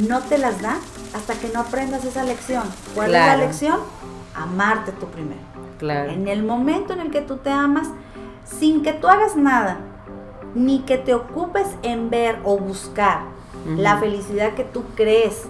no 0.08 0.22
te 0.22 0.38
las 0.38 0.62
da 0.62 0.78
hasta 1.16 1.34
que 1.36 1.50
no 1.50 1.62
aprendas 1.62 2.06
esa 2.06 2.24
lección. 2.24 2.64
¿Cuál 2.94 3.16
es 3.16 3.26
la 3.26 3.38
lección? 3.38 3.80
Amarte 4.36 4.92
tú 4.92 5.08
primero. 5.08 5.40
Claro. 5.78 6.12
En 6.12 6.28
el 6.28 6.44
momento 6.44 6.94
en 6.94 7.00
el 7.00 7.10
que 7.10 7.22
tú 7.22 7.38
te 7.38 7.50
amas, 7.50 7.88
sin 8.58 8.84
que 8.84 8.94
tú 8.94 9.08
hagas 9.08 9.36
nada, 9.36 9.78
ni 10.56 10.80
que 10.80 10.98
te 10.98 11.14
ocupes 11.14 11.68
en 11.84 12.10
ver 12.10 12.40
o 12.44 12.58
buscar 12.58 13.22
la 13.66 13.98
felicidad 13.98 14.54
que 14.54 14.64
tú 14.64 14.84
crees 14.96 15.44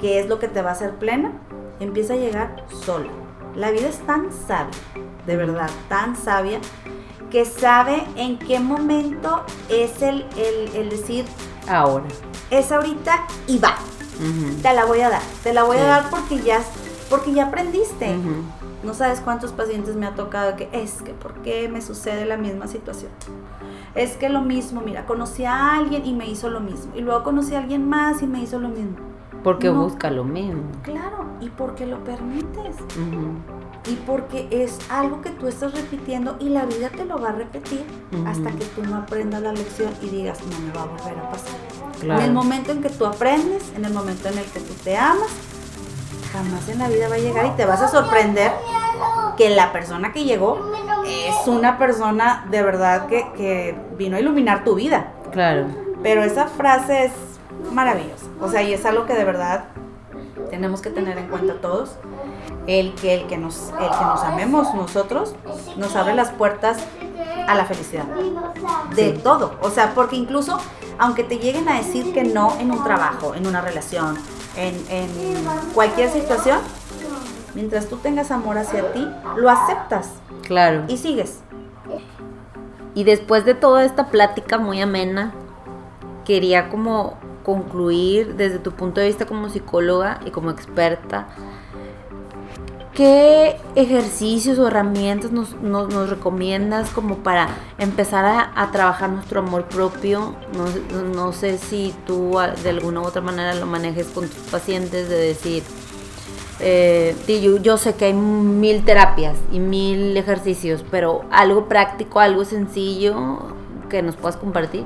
que 0.00 0.20
es 0.20 0.28
lo 0.28 0.38
que 0.38 0.48
te 0.48 0.62
va 0.62 0.70
a 0.70 0.72
hacer 0.72 0.94
plena, 0.94 1.32
empieza 1.78 2.14
a 2.14 2.16
llegar 2.16 2.64
solo. 2.84 3.08
La 3.54 3.70
vida 3.70 3.88
es 3.88 3.98
tan 4.06 4.32
sabia, 4.32 4.78
de 5.26 5.36
verdad, 5.36 5.70
tan 5.88 6.16
sabia, 6.16 6.60
que 7.30 7.44
sabe 7.44 8.02
en 8.16 8.38
qué 8.38 8.58
momento 8.60 9.44
es 9.68 10.02
el, 10.02 10.26
el, 10.74 10.88
decir, 10.88 11.24
ahora. 11.68 12.06
Es 12.50 12.72
ahorita 12.72 13.26
y 13.46 13.58
va. 13.58 13.76
Te 14.62 14.74
la 14.74 14.84
voy 14.84 15.00
a 15.00 15.10
dar. 15.10 15.22
Te 15.42 15.54
la 15.54 15.62
voy 15.62 15.78
a 15.78 15.84
dar 15.84 16.10
porque 16.10 16.38
ya, 16.40 16.60
porque 17.08 17.32
ya 17.32 17.46
aprendiste. 17.46 18.16
No 18.82 18.94
sabes 18.94 19.20
cuántos 19.20 19.52
pacientes 19.52 19.96
me 19.96 20.06
ha 20.06 20.14
tocado 20.14 20.56
que 20.56 20.68
es 20.72 21.02
que, 21.02 21.12
¿por 21.12 21.34
qué 21.42 21.68
me 21.68 21.82
sucede 21.82 22.24
la 22.24 22.36
misma 22.36 22.66
situación? 22.66 23.10
Es 23.94 24.16
que 24.16 24.28
lo 24.28 24.40
mismo, 24.40 24.80
mira, 24.80 25.04
conocí 25.04 25.44
a 25.44 25.76
alguien 25.76 26.06
y 26.06 26.14
me 26.14 26.26
hizo 26.26 26.48
lo 26.48 26.60
mismo. 26.60 26.92
Y 26.94 27.02
luego 27.02 27.22
conocí 27.22 27.54
a 27.54 27.58
alguien 27.58 27.88
más 27.88 28.22
y 28.22 28.26
me 28.26 28.40
hizo 28.40 28.58
lo 28.58 28.68
mismo. 28.68 28.96
Porque 29.44 29.70
busca 29.70 30.10
lo 30.10 30.24
mismo. 30.24 30.62
Claro, 30.82 31.24
y 31.40 31.48
porque 31.48 31.86
lo 31.86 32.02
permites. 32.04 32.76
Y 33.86 33.94
porque 34.06 34.48
es 34.50 34.78
algo 34.90 35.22
que 35.22 35.30
tú 35.30 35.46
estás 35.46 35.74
repitiendo 35.74 36.36
y 36.38 36.50
la 36.50 36.66
vida 36.66 36.90
te 36.90 37.04
lo 37.04 37.18
va 37.18 37.30
a 37.30 37.32
repetir 37.32 37.84
hasta 38.26 38.50
que 38.50 38.64
tú 38.66 38.82
no 38.82 38.96
aprendas 38.96 39.42
la 39.42 39.52
lección 39.52 39.92
y 40.02 40.08
digas, 40.08 40.38
no 40.42 40.58
me 40.66 40.72
va 40.72 40.82
a 40.82 40.86
volver 40.86 41.18
a 41.18 41.30
pasar. 41.30 41.54
En 42.02 42.24
el 42.24 42.32
momento 42.32 42.72
en 42.72 42.82
que 42.82 42.90
tú 42.90 43.06
aprendes, 43.06 43.72
en 43.74 43.84
el 43.84 43.92
momento 43.92 44.28
en 44.28 44.38
el 44.38 44.44
que 44.44 44.60
tú 44.60 44.74
te 44.84 44.96
amas, 44.96 45.30
jamás 46.32 46.68
en 46.68 46.78
la 46.78 46.88
vida 46.88 47.08
va 47.08 47.16
a 47.16 47.18
llegar 47.18 47.46
y 47.46 47.50
te 47.50 47.64
vas 47.64 47.80
a 47.80 47.88
sorprender 47.88 48.52
que 49.40 49.48
la 49.48 49.72
persona 49.72 50.12
que 50.12 50.24
llegó 50.24 50.70
es 51.06 51.48
una 51.48 51.78
persona 51.78 52.44
de 52.50 52.62
verdad 52.62 53.06
que, 53.06 53.74
vino 53.96 54.18
a 54.18 54.20
iluminar 54.20 54.64
tu 54.64 54.74
vida. 54.74 55.14
Claro. 55.32 55.64
Pero 56.02 56.22
esa 56.22 56.46
frase 56.46 57.06
es 57.06 57.12
maravillosa. 57.72 58.26
O 58.38 58.50
sea, 58.50 58.62
y 58.62 58.74
es 58.74 58.84
algo 58.84 59.06
que 59.06 59.14
de 59.14 59.24
verdad 59.24 59.64
tenemos 60.50 60.82
que 60.82 60.90
tener 60.90 61.16
en 61.16 61.28
cuenta 61.28 61.54
todos. 61.54 61.96
El 62.66 62.94
que, 62.96 63.14
el 63.14 63.28
que, 63.28 63.38
nos, 63.38 63.70
el 63.80 63.88
que 63.88 64.04
nos 64.04 64.22
amemos 64.24 64.74
nosotros 64.74 65.34
nos 65.78 65.96
abre 65.96 66.14
las 66.14 66.32
puertas 66.32 66.76
a 67.48 67.54
la 67.54 67.64
felicidad. 67.64 68.04
De 68.94 69.12
todo. 69.12 69.54
O 69.62 69.70
sea, 69.70 69.94
porque 69.94 70.16
incluso 70.16 70.58
aunque 70.98 71.24
te 71.24 71.38
lleguen 71.38 71.66
a 71.70 71.78
decir 71.78 72.12
que 72.12 72.24
no 72.24 72.58
en 72.60 72.72
un 72.72 72.84
trabajo, 72.84 73.34
en 73.34 73.46
una 73.46 73.62
relación, 73.62 74.18
en, 74.54 74.76
cualquier 75.72 76.10
situación, 76.10 76.58
mientras 77.54 77.86
tú 77.86 77.96
tengas 77.96 78.30
amor 78.30 78.58
hacia 78.58 78.92
ti, 78.92 79.06
lo 79.36 79.50
aceptas. 79.50 80.14
Claro. 80.42 80.84
Y 80.88 80.96
sigues. 80.96 81.40
Y 82.94 83.04
después 83.04 83.44
de 83.44 83.54
toda 83.54 83.84
esta 83.84 84.08
plática 84.08 84.58
muy 84.58 84.80
amena, 84.80 85.32
quería 86.24 86.68
como 86.68 87.18
concluir 87.42 88.36
desde 88.36 88.58
tu 88.58 88.72
punto 88.72 89.00
de 89.00 89.08
vista 89.08 89.26
como 89.26 89.48
psicóloga 89.48 90.20
y 90.26 90.30
como 90.30 90.50
experta, 90.50 91.28
¿qué 92.94 93.56
ejercicios 93.76 94.58
o 94.58 94.66
herramientas 94.66 95.32
nos, 95.32 96.10
recomiendas 96.10 96.90
como 96.90 97.18
para 97.18 97.48
empezar 97.78 98.50
a, 98.54 98.70
trabajar 98.72 99.10
nuestro 99.10 99.40
amor 99.40 99.64
propio? 99.64 100.34
No, 101.14 101.32
sé 101.32 101.58
si 101.58 101.94
tú 102.06 102.38
de 102.62 102.70
alguna 102.70 103.00
u 103.00 103.04
otra 103.04 103.22
manera 103.22 103.54
lo 103.54 103.66
manejes 103.66 104.08
con 104.08 104.28
tus 104.28 104.50
pacientes 104.50 105.08
de 105.08 105.16
decir, 105.16 105.62
eh, 106.60 107.16
yo, 107.42 107.56
yo, 107.58 107.76
sé 107.76 107.94
que 107.94 108.06
hay 108.06 108.12
mil 108.12 108.84
terapias 108.84 109.36
y 109.50 109.58
mil 109.58 110.16
ejercicios, 110.16 110.84
pero 110.90 111.22
algo 111.30 111.66
práctico, 111.66 112.20
algo 112.20 112.44
sencillo 112.44 113.54
que 113.88 114.02
nos 114.02 114.16
puedas 114.16 114.36
compartir. 114.36 114.84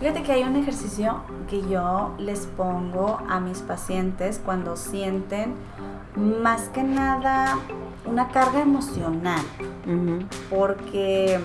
Fíjate 0.00 0.22
que 0.22 0.32
hay 0.32 0.42
un 0.42 0.56
ejercicio 0.56 1.22
que 1.48 1.62
yo 1.68 2.14
les 2.18 2.40
pongo 2.46 3.18
a 3.28 3.40
mis 3.40 3.58
pacientes 3.60 4.40
cuando 4.44 4.76
sienten 4.76 5.54
más 6.16 6.68
que 6.68 6.82
nada 6.82 7.58
una 8.04 8.28
carga 8.28 8.60
emocional, 8.60 9.40
porque 10.50 11.40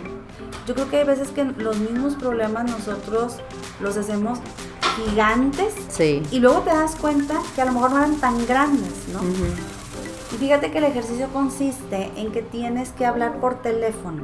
yo 0.68 0.74
creo 0.74 0.90
que 0.90 0.98
hay 0.98 1.06
veces 1.06 1.30
que 1.30 1.46
los 1.46 1.80
mismos 1.80 2.16
problemas 2.16 2.70
nosotros 2.70 3.38
los 3.80 3.98
hacemos 3.98 4.40
gigantes 5.06 5.74
y 6.00 6.40
luego 6.40 6.60
te 6.60 6.70
das 6.70 6.96
cuenta 6.96 7.36
que 7.56 7.62
a 7.62 7.66
lo 7.66 7.74
mejor 7.74 7.92
no 7.92 7.98
eran 7.98 8.16
tan 8.16 8.46
grandes, 8.46 9.08
¿no? 9.12 9.20
Y 10.32 10.38
fíjate 10.38 10.72
que 10.72 10.78
el 10.78 10.84
ejercicio 10.86 11.28
consiste 11.34 12.12
en 12.16 12.32
que 12.32 12.42
tienes 12.42 12.92
que 12.92 13.06
hablar 13.06 13.40
por 13.40 13.62
teléfono. 13.62 14.24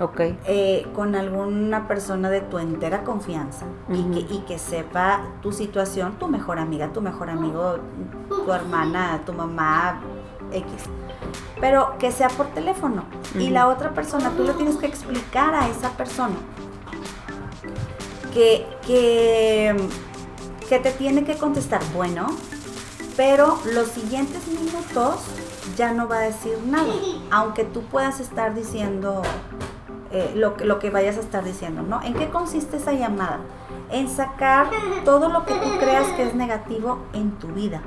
Okay. 0.00 0.36
Eh, 0.46 0.88
con 0.92 1.14
alguna 1.14 1.86
persona 1.86 2.28
de 2.28 2.40
tu 2.40 2.58
entera 2.58 3.04
confianza 3.04 3.64
y, 3.88 4.02
que, 4.02 4.34
y 4.34 4.38
que 4.40 4.58
sepa 4.58 5.20
tu 5.40 5.52
situación, 5.52 6.18
tu 6.18 6.26
mejor 6.26 6.58
amiga, 6.58 6.92
tu 6.92 7.00
mejor 7.00 7.30
amigo, 7.30 7.76
tu 8.28 8.52
hermana, 8.52 9.20
tu 9.24 9.32
mamá, 9.32 10.00
X. 10.50 10.66
Pero 11.60 11.96
que 12.00 12.10
sea 12.10 12.26
por 12.28 12.48
teléfono. 12.48 13.04
Y 13.38 13.50
la 13.50 13.68
otra 13.68 13.94
persona, 13.94 14.30
tú 14.36 14.42
le 14.42 14.54
tienes 14.54 14.76
que 14.76 14.86
explicar 14.86 15.54
a 15.54 15.68
esa 15.68 15.90
persona 15.90 16.34
que, 18.34 18.66
que, 18.84 19.76
que 20.68 20.78
te 20.78 20.90
tiene 20.92 21.24
que 21.24 21.36
contestar, 21.36 21.80
bueno, 21.94 22.26
pero 23.16 23.58
los 23.72 23.88
siguientes 23.88 24.46
minutos 24.48 25.16
ya 25.76 25.92
no 25.92 26.08
va 26.08 26.18
a 26.18 26.20
decir 26.20 26.58
nada, 26.66 26.92
aunque 27.30 27.64
tú 27.64 27.82
puedas 27.82 28.20
estar 28.20 28.54
diciendo 28.54 29.22
eh, 30.10 30.32
lo, 30.34 30.56
lo 30.58 30.78
que 30.78 30.90
vayas 30.90 31.16
a 31.16 31.20
estar 31.20 31.44
diciendo, 31.44 31.82
¿no? 31.82 32.02
¿En 32.02 32.14
qué 32.14 32.28
consiste 32.28 32.76
esa 32.76 32.92
llamada? 32.92 33.40
En 33.90 34.08
sacar 34.08 34.70
todo 35.04 35.28
lo 35.28 35.44
que 35.44 35.54
tú 35.54 35.78
creas 35.78 36.08
que 36.12 36.22
es 36.22 36.34
negativo 36.34 36.98
en 37.12 37.32
tu 37.32 37.48
vida. 37.48 37.82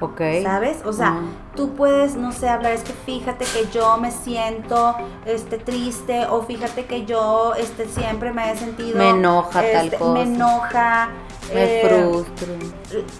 Ok. 0.00 0.20
¿Sabes? 0.44 0.78
O 0.84 0.92
sea, 0.92 1.16
tú 1.56 1.74
puedes, 1.74 2.14
no 2.14 2.30
sé, 2.30 2.48
hablar, 2.48 2.72
es 2.72 2.84
que 2.84 2.92
fíjate 2.92 3.44
que 3.44 3.68
yo 3.72 3.96
me 3.96 4.12
siento 4.12 4.94
este, 5.26 5.58
triste 5.58 6.24
o 6.30 6.42
fíjate 6.42 6.86
que 6.86 7.04
yo 7.04 7.54
este, 7.54 7.88
siempre 7.88 8.32
me 8.32 8.52
he 8.52 8.56
sentido... 8.56 8.96
Me 8.96 9.10
enoja 9.10 9.60
tal 9.60 9.86
este, 9.86 9.98
cosa. 9.98 10.12
Me 10.12 10.22
enoja. 10.22 11.08
Me 11.54 11.80
eh, 11.80 11.86
frustro. 11.86 12.54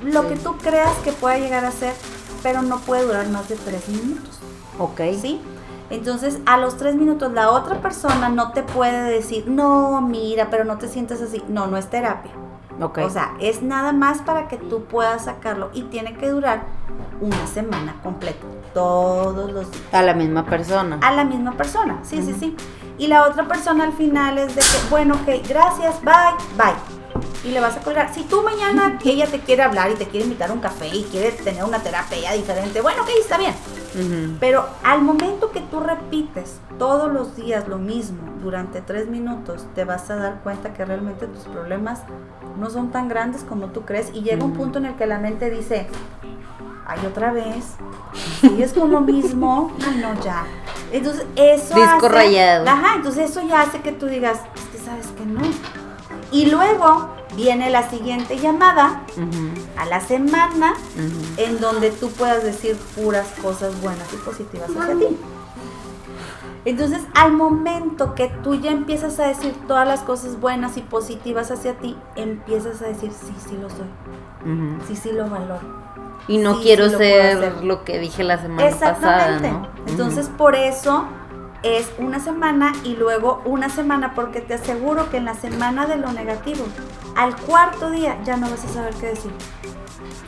Lo 0.04 0.28
que 0.28 0.36
tú 0.36 0.56
creas 0.58 0.96
que 0.98 1.12
pueda 1.12 1.38
llegar 1.38 1.64
a 1.64 1.70
ser, 1.70 1.94
pero 2.42 2.62
no 2.62 2.78
puede 2.80 3.04
durar 3.04 3.28
más 3.28 3.48
de 3.48 3.56
tres 3.56 3.88
minutos. 3.88 4.38
Ok. 4.78 5.00
¿Sí? 5.20 5.40
Entonces, 5.90 6.38
a 6.44 6.58
los 6.58 6.76
tres 6.76 6.94
minutos, 6.96 7.32
la 7.32 7.50
otra 7.50 7.80
persona 7.80 8.28
no 8.28 8.52
te 8.52 8.62
puede 8.62 9.10
decir, 9.10 9.48
no, 9.48 10.00
mira, 10.02 10.48
pero 10.50 10.64
no 10.64 10.76
te 10.76 10.88
sientes 10.88 11.22
así. 11.22 11.42
No, 11.48 11.66
no 11.66 11.76
es 11.76 11.88
terapia. 11.88 12.32
Okay. 12.80 13.04
O 13.04 13.10
sea, 13.10 13.34
es 13.40 13.62
nada 13.62 13.92
más 13.92 14.18
para 14.18 14.46
que 14.46 14.56
tú 14.56 14.84
puedas 14.84 15.24
sacarlo 15.24 15.70
y 15.72 15.82
tiene 15.82 16.14
que 16.14 16.28
durar 16.28 16.62
una 17.20 17.46
semana 17.48 17.96
completa, 18.04 18.46
todos 18.72 19.50
los 19.50 19.68
días. 19.70 19.82
A 19.92 20.02
la 20.02 20.14
misma 20.14 20.44
persona. 20.44 21.00
A 21.02 21.12
la 21.12 21.24
misma 21.24 21.52
persona, 21.52 21.98
sí, 22.02 22.22
sí, 22.22 22.36
sí. 22.38 22.56
Y 22.96 23.08
la 23.08 23.24
otra 23.26 23.48
persona 23.48 23.82
al 23.82 23.94
final 23.94 24.38
es 24.38 24.54
de 24.54 24.60
que, 24.60 24.90
bueno, 24.90 25.14
ok, 25.14 25.48
gracias, 25.48 26.00
bye, 26.02 26.36
bye 26.56 26.97
y 27.44 27.50
le 27.50 27.60
vas 27.60 27.76
a 27.76 27.80
colgar. 27.80 28.12
Si 28.14 28.22
tú 28.22 28.42
mañana 28.42 28.98
ella 29.04 29.26
te 29.26 29.40
quiere 29.40 29.62
hablar 29.62 29.90
y 29.90 29.94
te 29.94 30.06
quiere 30.06 30.24
invitar 30.26 30.50
a 30.50 30.52
un 30.52 30.60
café 30.60 30.88
y 30.88 31.04
quiere 31.04 31.32
tener 31.32 31.64
una 31.64 31.78
terapia 31.80 32.32
diferente, 32.32 32.80
bueno, 32.80 33.02
ok, 33.02 33.08
está 33.20 33.38
bien. 33.38 33.54
Pero 34.38 34.66
al 34.84 35.02
momento 35.02 35.50
que 35.50 35.60
tú 35.60 35.80
repites 35.80 36.60
todos 36.78 37.10
los 37.10 37.34
días 37.36 37.66
lo 37.66 37.78
mismo 37.78 38.18
durante 38.42 38.80
tres 38.80 39.08
minutos, 39.08 39.66
te 39.74 39.84
vas 39.84 40.08
a 40.10 40.16
dar 40.16 40.40
cuenta 40.42 40.72
que 40.72 40.84
realmente 40.84 41.26
tus 41.26 41.44
problemas 41.44 42.00
no 42.58 42.70
son 42.70 42.90
tan 42.90 43.08
grandes 43.08 43.44
como 43.44 43.68
tú 43.68 43.84
crees 43.84 44.10
y 44.12 44.22
llega 44.22 44.44
un 44.44 44.52
punto 44.52 44.78
en 44.78 44.86
el 44.86 44.94
que 44.96 45.06
la 45.06 45.18
mente 45.18 45.50
dice, 45.50 45.88
ay, 46.86 46.98
otra 47.06 47.32
vez, 47.32 47.74
y 48.42 48.62
es 48.62 48.72
con 48.72 48.90
lo 48.90 49.00
mismo, 49.00 49.72
ay, 49.86 50.00
no, 50.02 50.20
ya. 50.22 50.44
Entonces, 50.92 51.26
eso 51.36 51.74
Disco 51.74 52.08
rayado. 52.08 52.68
Ajá, 52.68 52.96
entonces 52.96 53.30
eso 53.30 53.46
ya 53.46 53.62
hace 53.62 53.80
que 53.80 53.92
tú 53.92 54.06
digas, 54.06 54.40
es 54.54 54.64
que 54.64 54.78
sabes 54.84 55.06
que 55.08 55.24
no. 55.24 55.40
Y 56.30 56.46
luego 56.46 57.08
viene 57.36 57.70
la 57.70 57.88
siguiente 57.88 58.38
llamada 58.38 59.02
a 59.76 59.86
la 59.86 60.00
semana 60.00 60.74
en 61.36 61.60
donde 61.60 61.90
tú 61.90 62.10
puedas 62.10 62.42
decir 62.42 62.76
puras 62.96 63.26
cosas 63.42 63.80
buenas 63.80 64.12
y 64.12 64.16
positivas 64.16 64.70
hacia 64.70 64.94
ti. 64.94 65.16
Entonces, 66.64 67.00
al 67.14 67.32
momento 67.32 68.14
que 68.14 68.28
tú 68.42 68.54
ya 68.54 68.70
empiezas 68.70 69.18
a 69.20 69.28
decir 69.28 69.54
todas 69.66 69.86
las 69.86 70.00
cosas 70.00 70.38
buenas 70.38 70.76
y 70.76 70.82
positivas 70.82 71.50
hacia 71.50 71.74
ti, 71.78 71.96
empiezas 72.16 72.82
a 72.82 72.86
decir, 72.86 73.10
sí, 73.12 73.32
sí 73.48 73.56
lo 73.60 73.70
soy. 73.70 73.86
Sí, 74.86 74.96
sí 74.96 75.12
lo 75.12 75.30
valoro. 75.30 75.60
Y 76.26 76.38
no 76.38 76.60
quiero 76.60 76.90
ser 76.90 77.64
lo, 77.64 77.84
que 77.84 77.98
dije 77.98 78.22
la 78.22 78.38
semana 78.38 78.68
pasada. 78.68 79.40
¿no? 79.40 79.68
Entonces, 79.86 80.28
por 80.28 80.54
eso 80.54 81.06
es 81.62 81.90
una 81.98 82.20
semana 82.20 82.72
y 82.84 82.96
luego 82.96 83.42
una 83.44 83.68
semana, 83.68 84.14
porque 84.14 84.40
te 84.40 84.54
aseguro 84.54 85.10
que 85.10 85.16
en 85.16 85.24
la 85.24 85.34
semana 85.34 85.86
de 85.86 85.96
lo 85.96 86.12
negativo, 86.12 86.64
al 87.16 87.36
cuarto 87.36 87.90
día 87.90 88.18
ya 88.24 88.36
no 88.36 88.48
vas 88.48 88.64
a 88.64 88.68
saber 88.68 88.94
qué 88.94 89.08
decir. 89.08 89.32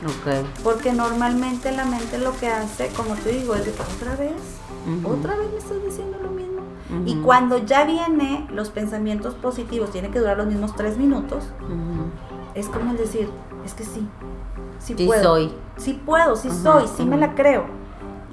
Ok. 0.05 0.45
Porque 0.63 0.91
normalmente 0.93 1.71
la 1.71 1.85
mente 1.85 2.17
lo 2.17 2.35
que 2.37 2.47
hace, 2.47 2.89
como 2.89 3.15
te 3.15 3.31
digo, 3.31 3.55
es 3.55 3.65
de 3.65 3.71
otra 3.71 4.15
vez, 4.15 4.33
otra 5.03 5.35
vez 5.35 5.51
me 5.51 5.57
estás 5.57 5.83
diciendo 5.83 6.17
lo 6.21 6.31
mismo. 6.31 6.61
Y 7.05 7.15
cuando 7.21 7.57
ya 7.59 7.85
viene 7.85 8.45
los 8.51 8.69
pensamientos 8.69 9.33
positivos, 9.35 9.91
tiene 9.91 10.09
que 10.11 10.19
durar 10.19 10.37
los 10.37 10.47
mismos 10.47 10.75
tres 10.75 10.97
minutos, 10.97 11.45
es 12.53 12.67
como 12.67 12.91
el 12.91 12.97
decir, 12.97 13.29
es 13.65 13.73
que 13.73 13.85
sí, 13.85 14.05
sí, 14.79 14.95
sí 14.97 15.05
puedo. 15.05 15.23
soy. 15.23 15.53
Sí 15.77 15.93
puedo, 16.05 16.35
sí 16.35 16.49
soy, 16.51 16.85
sí 16.87 17.05
me 17.05 17.15
la 17.15 17.33
creo. 17.33 17.80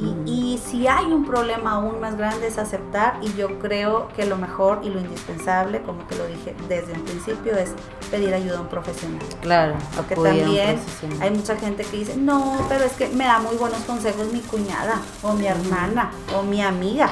Y, 0.01 0.59
si 0.59 0.87
hay 0.87 1.07
un 1.07 1.25
problema 1.25 1.73
aún 1.73 2.01
más 2.01 2.17
grande 2.17 2.47
es 2.47 2.59
aceptar 2.59 3.19
y 3.23 3.33
yo 3.35 3.59
creo 3.59 4.09
que 4.15 4.27
lo 4.27 4.37
mejor 4.37 4.81
y 4.83 4.91
lo 4.91 5.01
indispensable, 5.01 5.83
como 5.83 6.03
te 6.05 6.17
lo 6.17 6.27
dije 6.27 6.55
desde 6.69 6.93
el 6.93 7.01
principio, 7.01 7.57
es 7.57 7.75
pedir 8.11 8.33
ayuda 8.33 8.59
a 8.59 8.61
un 8.61 8.69
profesional. 8.69 9.21
Claro, 9.41 9.75
porque 9.97 10.15
también 10.15 10.79
hay 11.21 11.31
mucha 11.31 11.57
gente 11.57 11.85
que 11.85 11.97
dice, 11.97 12.17
no, 12.17 12.59
pero 12.69 12.85
es 12.85 12.93
que 12.93 13.09
me 13.09 13.25
da 13.25 13.41
muy 13.41 13.57
buenos 13.57 13.81
consejos 13.81 14.33
mi 14.33 14.41
cuñada 14.41 15.01
o 15.23 15.33
mi 15.33 15.47
hermana 15.47 16.11
o 16.37 16.43
mi 16.43 16.63
amiga. 16.63 17.11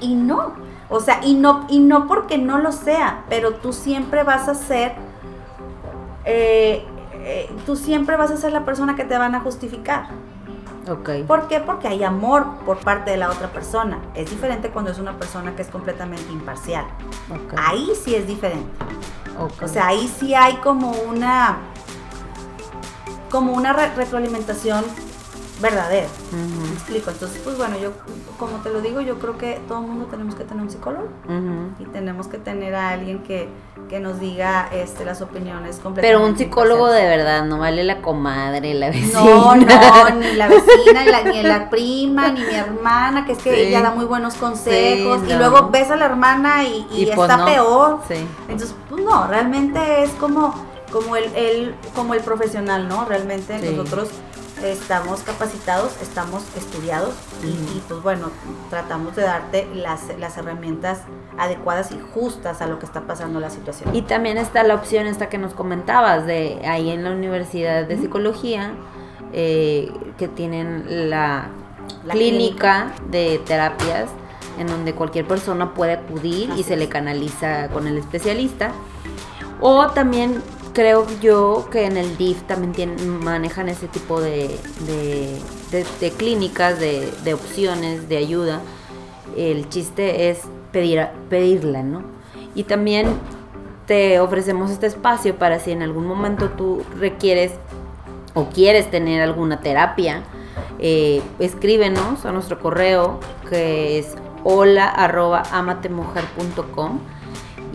Y 0.00 0.14
no, 0.14 0.54
o 0.88 1.00
sea, 1.00 1.20
y 1.22 1.34
no, 1.34 1.66
y 1.68 1.80
no 1.80 2.06
porque 2.06 2.38
no 2.38 2.58
lo 2.58 2.72
sea, 2.72 3.24
pero 3.28 3.54
tú 3.54 3.72
siempre 3.72 4.22
vas 4.22 4.48
a 4.48 4.54
ser, 4.54 4.94
eh, 6.24 6.84
eh, 7.12 7.50
tú 7.66 7.76
siempre 7.76 8.16
vas 8.16 8.30
a 8.30 8.36
ser 8.36 8.52
la 8.52 8.64
persona 8.64 8.96
que 8.96 9.04
te 9.04 9.18
van 9.18 9.34
a 9.34 9.40
justificar. 9.40 10.08
¿Por 10.86 11.48
qué? 11.48 11.60
Porque 11.60 11.88
hay 11.88 12.04
amor 12.04 12.46
por 12.64 12.78
parte 12.78 13.10
de 13.10 13.16
la 13.16 13.30
otra 13.30 13.48
persona. 13.48 13.98
Es 14.14 14.30
diferente 14.30 14.70
cuando 14.70 14.92
es 14.92 14.98
una 14.98 15.18
persona 15.18 15.56
que 15.56 15.62
es 15.62 15.68
completamente 15.68 16.30
imparcial. 16.32 16.86
Ahí 17.56 17.90
sí 18.02 18.14
es 18.14 18.26
diferente. 18.26 18.70
O 19.62 19.68
sea, 19.68 19.88
ahí 19.88 20.08
sí 20.18 20.34
hay 20.34 20.56
como 20.56 20.92
una 20.92 21.58
como 23.30 23.52
una 23.52 23.72
retroalimentación 23.72 24.84
verdadero. 25.60 26.08
¿Me 26.32 26.72
explico? 26.72 27.10
Entonces, 27.10 27.40
pues 27.42 27.56
bueno, 27.56 27.78
yo, 27.78 27.92
como 28.38 28.58
te 28.58 28.70
lo 28.70 28.80
digo, 28.80 29.00
yo 29.00 29.18
creo 29.18 29.38
que 29.38 29.60
todo 29.66 29.80
el 29.80 29.86
mundo 29.86 30.06
tenemos 30.06 30.34
que 30.34 30.44
tener 30.44 30.62
un 30.62 30.70
psicólogo 30.70 31.08
y 31.78 31.84
tenemos 31.86 32.28
que 32.28 32.38
tener 32.38 32.74
a 32.74 32.90
alguien 32.90 33.22
que, 33.22 33.48
que 33.88 33.98
nos 34.00 34.20
diga 34.20 34.68
este, 34.72 35.04
las 35.04 35.22
opiniones 35.22 35.76
completamente. 35.76 36.02
Pero 36.02 36.24
un 36.24 36.36
psicólogo 36.36 36.88
de 36.88 37.04
verdad, 37.04 37.44
no 37.44 37.58
vale 37.58 37.84
la 37.84 38.02
comadre, 38.02 38.74
la 38.74 38.90
vecina. 38.90 39.20
No, 39.20 39.56
no, 39.56 40.10
ni 40.18 40.32
la 40.34 40.48
vecina, 40.48 41.04
ni 41.04 41.10
la, 41.10 41.22
ni 41.22 41.42
la 41.42 41.70
prima, 41.70 42.28
ni 42.28 42.40
mi 42.40 42.54
hermana, 42.54 43.24
que 43.24 43.32
es 43.32 43.38
que 43.38 43.68
ella 43.68 43.80
da 43.80 43.90
muy 43.90 44.04
buenos 44.04 44.34
consejos. 44.34 45.22
Y 45.26 45.32
luego 45.32 45.70
ves 45.70 45.90
a 45.90 45.96
la 45.96 46.04
hermana 46.04 46.64
y, 46.64 47.10
pues 47.14 47.30
está 47.30 47.44
peor. 47.44 48.00
Entonces, 48.48 48.74
pues 48.90 49.02
no, 49.02 49.26
realmente 49.26 50.02
es 50.02 50.10
como, 50.10 50.54
como 50.92 51.16
el, 51.16 51.24
el, 51.34 51.74
como 51.94 52.14
el 52.14 52.20
profesional, 52.20 52.88
¿no? 52.88 53.06
Realmente 53.06 53.58
nosotros 53.58 54.10
estamos 54.62 55.20
capacitados, 55.20 56.00
estamos 56.00 56.42
estudiados 56.56 57.14
y, 57.44 57.80
pues 57.88 58.02
bueno, 58.02 58.30
tratamos 58.70 59.14
de 59.16 59.22
darte 59.22 59.68
las, 59.74 60.02
las, 60.18 60.36
herramientas 60.38 61.00
adecuadas 61.38 61.92
y 61.92 62.00
justas 62.14 62.62
a 62.62 62.66
lo 62.66 62.78
que 62.78 62.86
está 62.86 63.02
pasando 63.02 63.40
la 63.40 63.50
situación. 63.50 63.94
Y 63.94 64.02
también 64.02 64.38
está 64.38 64.62
la 64.62 64.74
opción 64.74 65.06
esta 65.06 65.28
que 65.28 65.38
nos 65.38 65.54
comentabas 65.54 66.26
de 66.26 66.60
ahí 66.66 66.90
en 66.90 67.04
la 67.04 67.10
Universidad 67.10 67.86
de 67.86 67.98
Psicología, 67.98 68.72
eh, 69.32 69.92
que 70.18 70.28
tienen 70.28 71.10
la, 71.10 71.50
clínica, 72.08 72.92
de 73.10 73.40
terapias 73.44 74.08
en 74.58 74.66
donde 74.68 74.94
cualquier 74.94 75.26
persona 75.26 75.74
puede 75.74 75.92
acudir 75.92 76.50
y 76.56 76.62
se 76.62 76.76
le 76.76 76.88
canaliza 76.88 77.68
con 77.68 77.86
el 77.86 77.98
especialista. 77.98 78.72
O 79.60 79.88
también 79.88 80.42
creo 80.76 81.06
yo 81.22 81.68
que 81.72 81.86
en 81.86 81.96
el 81.96 82.18
DIF 82.18 82.42
también 82.42 82.96
manejan 83.24 83.70
ese 83.70 83.88
tipo 83.88 84.20
de, 84.20 84.58
clínicas, 86.18 86.78
de, 86.78 87.32
opciones, 87.32 88.10
de 88.10 88.18
ayuda. 88.18 88.60
El 89.34 89.70
chiste 89.70 90.28
es 90.28 90.40
pedir, 90.72 91.06
pedirla, 91.30 91.82
¿no? 91.82 92.02
Y 92.54 92.64
también 92.64 93.06
te 93.86 94.20
ofrecemos 94.20 94.70
este 94.70 94.86
espacio 94.86 95.36
para 95.36 95.60
si 95.60 95.70
en 95.70 95.82
algún 95.82 96.06
momento 96.06 96.50
tú 96.50 96.82
requieres 96.98 97.52
o 98.34 98.50
quieres 98.50 98.90
tener 98.90 99.22
alguna 99.22 99.60
terapia, 99.60 100.24
eh, 100.78 101.22
escríbenos 101.38 102.26
a 102.26 102.32
nuestro 102.32 102.60
correo 102.60 103.18
que 103.48 103.98
es 103.98 104.14
hola 104.44 104.90
arroba 104.90 105.42
amatemujer.com 105.52 107.00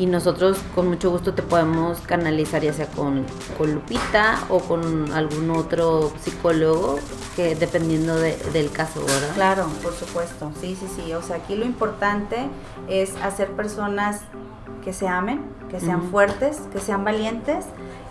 y 0.02 0.08
nosotros 0.08 0.58
con 0.74 0.88
mucho 0.88 1.12
gusto 1.12 1.36
te 1.36 1.44
podemos 1.44 2.00
canalizar 2.02 2.64
ya 2.64 2.74
sea 2.74 2.88
con, 2.88 3.24
con 3.56 3.72
Lupita 3.72 4.40
o 4.50 4.58
con 4.58 5.12
algún 5.14 5.52
otro 5.52 6.12
psicólogo 6.20 6.98
que 7.36 7.54
dependiendo 7.54 8.16
del 8.16 8.72
caso, 8.72 9.06
¿verdad? 9.06 9.36
Claro, 9.36 9.68
por 9.84 9.94
supuesto, 9.94 10.52
sí, 10.60 10.76
sí, 10.76 10.88
sí, 10.96 11.14
o 11.14 11.22
sea, 11.22 11.36
aquí 11.36 11.56
lo 11.56 11.66
importante 11.66 12.50
es 12.90 13.16
hacer 13.18 13.52
personas 13.52 14.22
que 14.84 14.92
se 14.92 15.08
amen, 15.08 15.42
que 15.70 15.80
sean 15.80 16.02
fuertes, 16.10 16.62
que 16.74 16.80
sean 16.80 17.04
valientes 17.04 17.66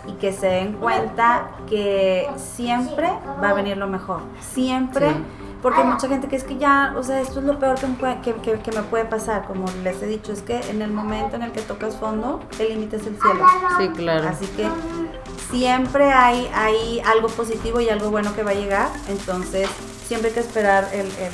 y 0.07 0.13
que 0.13 0.31
se 0.31 0.47
den 0.47 0.73
cuenta 0.77 1.51
que 1.69 2.29
siempre 2.37 3.09
va 3.43 3.49
a 3.49 3.53
venir 3.53 3.75
lo 3.75 3.87
mejor, 3.87 4.21
siempre. 4.39 5.13
Porque 5.61 5.81
hay 5.81 5.87
mucha 5.87 6.07
gente 6.07 6.27
que 6.27 6.35
es 6.35 6.43
que 6.43 6.57
ya, 6.57 6.93
o 6.97 7.03
sea, 7.03 7.21
esto 7.21 7.39
es 7.39 7.45
lo 7.45 7.59
peor 7.59 7.79
que 7.79 7.87
me, 7.87 7.95
puede, 7.95 8.21
que, 8.21 8.33
que, 8.33 8.71
me 8.71 8.81
puede 8.83 9.05
pasar. 9.05 9.45
Como 9.45 9.65
les 9.83 10.01
he 10.01 10.07
dicho, 10.07 10.31
es 10.31 10.41
que 10.41 10.59
en 10.69 10.81
el 10.81 10.91
momento 10.91 11.35
en 11.35 11.43
el 11.43 11.51
que 11.51 11.61
tocas 11.61 11.95
fondo, 11.95 12.39
el 12.57 12.69
límite 12.69 12.95
es 12.95 13.05
el 13.05 13.19
cielo. 13.19 13.45
Sí, 13.77 13.89
claro. 13.89 14.27
Así 14.27 14.47
que 14.47 14.67
siempre 15.51 16.11
hay, 16.11 16.49
hay 16.55 17.01
algo 17.01 17.27
positivo 17.27 17.79
y 17.79 17.89
algo 17.89 18.09
bueno 18.09 18.33
que 18.35 18.41
va 18.43 18.51
a 18.51 18.55
llegar. 18.55 18.89
Entonces, 19.07 19.69
siempre 20.07 20.29
hay 20.29 20.33
que 20.33 20.39
esperar 20.39 20.89
el, 20.93 21.05
el 21.05 21.33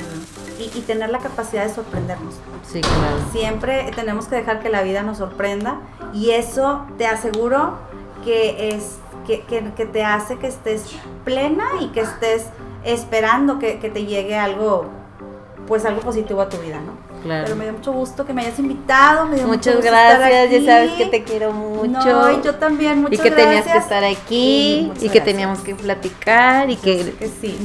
y, 0.58 0.78
y, 0.78 0.82
tener 0.82 1.08
la 1.08 1.20
capacidad 1.20 1.64
de 1.64 1.72
sorprendernos. 1.72 2.34
Sí, 2.70 2.82
claro. 2.82 3.16
Siempre 3.32 3.90
tenemos 3.94 4.26
que 4.26 4.36
dejar 4.36 4.60
que 4.60 4.68
la 4.68 4.82
vida 4.82 5.02
nos 5.02 5.18
sorprenda. 5.18 5.80
Y 6.12 6.30
eso 6.30 6.84
te 6.98 7.06
aseguro 7.06 7.78
que 8.24 8.68
es 8.70 8.98
que, 9.26 9.42
que, 9.42 9.72
que 9.74 9.86
te 9.86 10.04
hace 10.04 10.38
que 10.38 10.48
estés 10.48 10.84
plena 11.24 11.64
y 11.80 11.88
que 11.88 12.00
estés 12.00 12.46
esperando 12.84 13.58
que, 13.58 13.78
que 13.78 13.90
te 13.90 14.04
llegue 14.04 14.36
algo, 14.36 14.86
pues 15.66 15.84
algo 15.84 16.00
positivo 16.00 16.40
a 16.40 16.48
tu 16.48 16.58
vida, 16.58 16.80
¿no? 16.80 17.07
Pero 17.22 17.56
me 17.56 17.64
dio 17.64 17.72
mucho 17.72 17.92
gusto 17.92 18.24
que 18.24 18.32
me 18.32 18.42
hayas 18.42 18.58
invitado. 18.58 19.26
Me 19.26 19.36
dio 19.36 19.46
muchas 19.46 19.82
gracias, 19.82 20.50
ya 20.50 20.64
sabes 20.64 20.92
que 20.92 21.06
te 21.06 21.22
quiero 21.24 21.52
mucho. 21.52 21.88
No, 21.88 22.32
y 22.32 22.42
yo 22.42 22.54
también, 22.56 23.02
muchas 23.02 23.18
Y 23.18 23.22
que 23.22 23.30
tenías 23.30 23.66
que 23.66 23.78
estar 23.78 24.04
aquí 24.04 24.92
y 25.00 25.08
que 25.08 25.20
teníamos 25.20 25.60
que 25.60 25.74
platicar 25.74 26.70
y 26.70 26.76
que, 26.76 27.14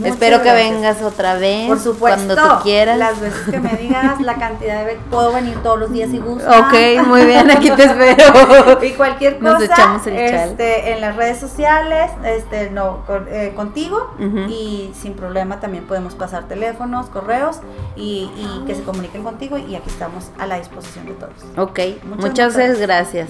espero 0.04 0.42
que 0.42 0.52
vengas 0.52 1.02
otra 1.02 1.36
vez. 1.36 1.68
Por 1.68 1.80
supuesto. 1.80 2.36
Cuando 2.36 2.36
tú 2.36 2.64
quieras. 2.64 2.98
Las 2.98 3.20
veces 3.20 3.50
que 3.50 3.60
me 3.60 3.74
digas, 3.76 4.22
la 4.22 4.36
cantidad 4.36 4.80
de 4.80 4.86
veces. 4.86 5.02
Puedo 5.10 5.34
venir 5.34 5.62
todos 5.62 5.80
los 5.80 5.92
días 5.92 6.10
si 6.10 6.20
gusto. 6.20 6.50
Ok, 6.50 7.06
muy 7.08 7.26
bien, 7.26 7.50
aquí 7.52 7.70
te 7.72 7.84
espero. 7.84 8.80
y 8.82 8.92
cualquier 8.92 9.40
cosa. 9.40 9.54
Nos 9.54 9.64
echamos 9.64 10.08
el 10.08 10.16
este, 10.16 10.94
En 10.94 11.02
las 11.02 11.16
redes 11.16 11.40
sociales, 11.40 12.12
este, 12.24 12.70
no, 12.70 13.04
eh, 13.30 13.54
contigo 13.56 14.12
y 14.50 14.92
sin 15.00 15.14
problema 15.14 15.60
también 15.60 15.86
podemos 15.86 16.16
pasar 16.16 16.48
teléfonos, 16.48 17.08
correos 17.08 17.58
y, 17.96 18.30
y 18.36 18.64
que 18.66 18.76
se 18.76 18.84
comuniquen 18.84 19.24
contigo 19.24 19.43
y 19.68 19.76
aquí 19.76 19.90
estamos 19.90 20.26
a 20.38 20.48
la 20.48 20.58
disposición 20.58 21.06
de 21.06 21.14
todos. 21.14 21.34
Ok, 21.58 21.80
muchas, 22.20 22.56
gracias. 22.80 23.30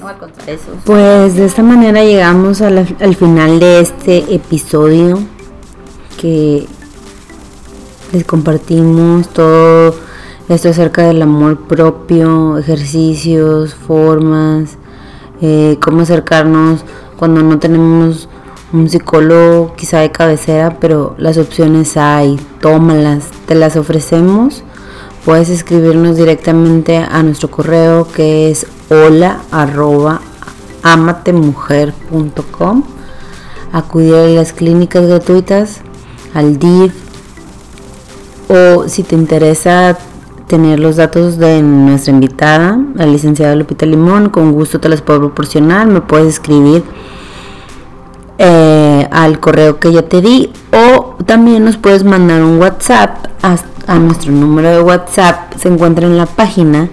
Pues 0.86 1.36
de 1.36 1.46
esta 1.46 1.64
manera 1.64 2.04
llegamos 2.04 2.62
al 2.62 3.16
final 3.16 3.60
de 3.60 3.80
este 3.80 4.34
episodio 4.34 5.20
que 6.20 6.68
les 8.12 8.24
compartimos 8.26 9.28
todo 9.30 9.96
esto 10.50 10.70
acerca 10.70 11.04
del 11.04 11.22
amor 11.22 11.68
propio, 11.68 12.58
ejercicios, 12.58 13.74
formas, 13.74 14.78
eh, 15.42 15.78
cómo 15.82 16.02
acercarnos 16.02 16.86
cuando 17.18 17.42
no 17.42 17.60
tenemos 17.60 18.30
un 18.72 18.90
psicólogo 18.90 19.74
quizá 19.76 20.00
de 20.00 20.12
cabecera, 20.12 20.78
pero 20.80 21.16
las 21.18 21.38
opciones 21.38 21.98
hay, 21.98 22.40
tómalas, 22.60 23.30
te 23.46 23.56
las 23.56 23.76
ofrecemos 23.78 24.64
puedes 25.26 25.50
escribirnos 25.50 26.18
directamente 26.18 26.98
a 26.98 27.24
nuestro 27.24 27.50
correo 27.50 28.08
que 28.12 28.52
es 28.52 28.68
hola 28.90 29.42
arroba 29.52 30.22
amatemujer.com, 30.84 32.84
acudir 33.72 34.16
a 34.16 34.28
las 34.28 34.54
clínicas 34.54 35.08
gratuitas, 35.08 35.82
al 36.34 36.60
DIF, 36.60 36.94
o 38.50 38.90
si 38.90 39.04
te 39.04 39.16
interesa 39.16 39.98
tener 40.48 40.80
los 40.80 40.98
datos 40.98 41.38
de 41.38 41.62
nuestra 41.62 42.14
invitada, 42.14 42.78
la 42.96 43.06
licenciada 43.06 43.56
Lupita 43.56 43.86
Limón, 43.86 44.30
con 44.30 44.52
gusto 44.52 44.80
te 44.80 44.90
las 44.90 45.02
puedo 45.02 45.20
proporcionar, 45.20 45.88
me 45.88 46.02
puedes 46.02 46.28
escribir 46.28 46.84
eh, 48.38 49.08
al 49.10 49.40
correo 49.40 49.80
que 49.80 49.94
ya 49.94 50.02
te 50.02 50.22
di 50.22 50.52
o 50.72 51.16
también 51.26 51.64
nos 51.64 51.78
puedes 51.78 52.04
mandar 52.04 52.44
un 52.44 52.60
WhatsApp 52.60 53.28
a, 53.42 53.56
a 53.88 54.00
nuestro 54.00 54.32
número 54.32 54.70
de 54.70 54.82
WhatsApp, 54.82 55.54
se 55.58 55.68
encuentra 55.68 56.06
en 56.06 56.18
la 56.18 56.26
página, 56.26 56.90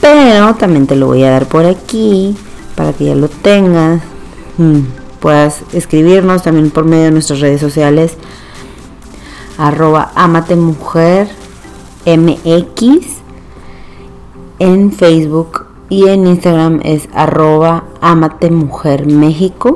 pero 0.00 0.54
también 0.54 0.86
te 0.86 0.96
lo 0.96 1.06
voy 1.06 1.24
a 1.24 1.30
dar 1.30 1.46
por 1.46 1.64
aquí 1.64 2.36
para 2.74 2.92
que 2.92 3.06
ya 3.06 3.14
lo 3.14 3.28
tengas, 3.28 4.02
mm, 4.58 4.80
puedas 5.20 5.62
escribirnos 5.72 6.42
también 6.42 6.70
por 6.70 6.84
medio 6.84 7.04
de 7.04 7.10
nuestras 7.12 7.40
redes 7.40 7.60
sociales 7.60 8.16
arroba 9.58 10.10
amatemujer 10.14 11.28
mx 12.04 13.22
en 14.58 14.92
Facebook 14.92 15.66
y 15.88 16.08
en 16.08 16.26
Instagram 16.26 16.80
es 16.84 17.08
arroba 17.12 17.84
amatemujer 18.00 19.06
México. 19.06 19.74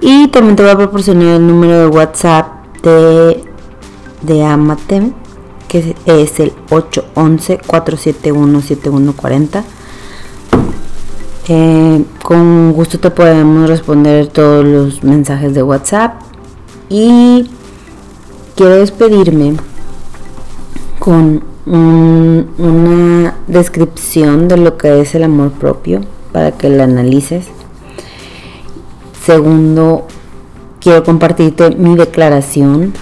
Y 0.00 0.28
también 0.28 0.54
te 0.54 0.62
voy 0.62 0.72
a 0.72 0.76
proporcionar 0.76 1.36
el 1.36 1.46
número 1.46 1.80
de 1.80 1.86
WhatsApp 1.88 2.46
de, 2.82 3.44
de 4.22 4.44
Amate, 4.44 5.12
que 5.68 5.94
es 6.06 6.40
el 6.40 6.52
811-471-7140. 6.70 9.62
Eh, 11.50 12.04
con 12.22 12.72
gusto 12.72 12.98
te 12.98 13.10
podemos 13.10 13.70
responder 13.70 14.26
todos 14.28 14.64
los 14.64 15.02
mensajes 15.02 15.54
de 15.54 15.62
WhatsApp. 15.62 16.20
Y 16.90 17.50
quiero 18.54 18.76
despedirme 18.76 19.56
con 20.98 21.42
una 21.66 23.34
descripción 23.46 24.48
de 24.48 24.56
lo 24.56 24.78
que 24.78 25.00
es 25.00 25.14
el 25.14 25.24
amor 25.24 25.52
propio 25.52 26.00
para 26.32 26.52
que 26.52 26.70
lo 26.70 26.82
analices. 26.82 27.46
Segundo, 29.24 30.06
quiero 30.80 31.04
compartirte 31.04 31.76
mi 31.76 31.94
declaración 31.94 32.94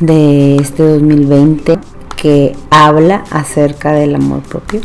de 0.00 0.56
este 0.56 0.82
2020 0.82 1.78
que 2.16 2.56
habla 2.70 3.24
acerca 3.30 3.92
del 3.92 4.14
amor 4.14 4.40
propio. 4.42 4.80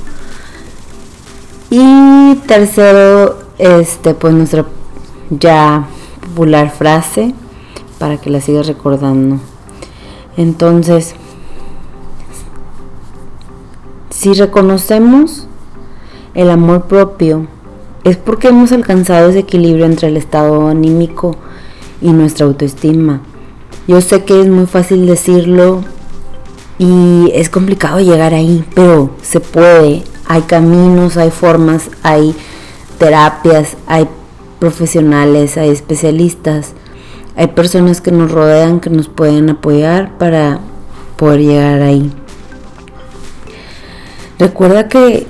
Y 1.70 2.36
tercero, 2.47 3.39
este 3.57 4.14
pues 4.14 4.34
nuestra 4.34 4.66
ya 5.30 5.88
popular 6.22 6.70
frase 6.72 7.34
para 7.99 8.18
que 8.18 8.30
la 8.30 8.41
sigas 8.41 8.68
recordando. 8.68 9.39
Entonces, 10.38 11.16
si 14.09 14.34
reconocemos 14.34 15.47
el 16.34 16.49
amor 16.49 16.84
propio, 16.84 17.47
es 18.03 18.18
porque 18.18 18.49
hemos 18.49 18.72
alcanzado 18.72 19.30
ese 19.30 19.39
equilibrio 19.39 19.86
entre 19.86 20.09
el 20.09 20.18
estado 20.18 20.68
anímico 20.68 21.36
y 22.01 22.11
nuestra 22.11 22.45
autoestima. 22.45 23.22
Yo 23.88 23.99
sé 23.99 24.23
que 24.23 24.39
es 24.39 24.47
muy 24.47 24.65
fácil 24.65 25.05
decirlo 25.05 25.84
y 26.77 27.31
es 27.34 27.49
complicado 27.49 27.99
llegar 27.99 28.34
ahí, 28.34 28.63
pero 28.73 29.09
se 29.21 29.41
puede. 29.41 30.03
Hay 30.25 30.43
caminos, 30.43 31.17
hay 31.17 31.31
formas, 31.31 31.89
hay 32.01 32.34
terapias, 32.97 33.75
hay 33.86 34.07
profesionales, 34.59 35.57
hay 35.57 35.69
especialistas, 35.69 36.71
hay 37.36 37.47
personas 37.47 37.99
que 37.99 38.11
nos 38.11 38.31
rodean, 38.31 38.79
que 38.79 38.89
nos 38.89 39.09
pueden 39.09 39.49
apoyar 39.49 40.17
para 40.17 40.61
poder 41.17 41.41
llegar 41.41 41.81
ahí. 41.81 42.09
Recuerda 44.39 44.88
que 44.88 45.27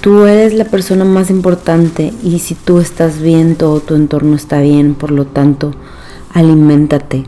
tú 0.00 0.24
eres 0.24 0.54
la 0.54 0.64
persona 0.64 1.04
más 1.04 1.28
importante 1.28 2.14
y 2.22 2.38
si 2.38 2.54
tú 2.54 2.78
estás 2.78 3.20
bien, 3.20 3.56
todo 3.56 3.80
tu 3.80 3.94
entorno 3.94 4.36
está 4.36 4.60
bien, 4.60 4.94
por 4.94 5.10
lo 5.10 5.26
tanto, 5.26 5.72
aliméntate. 6.32 7.26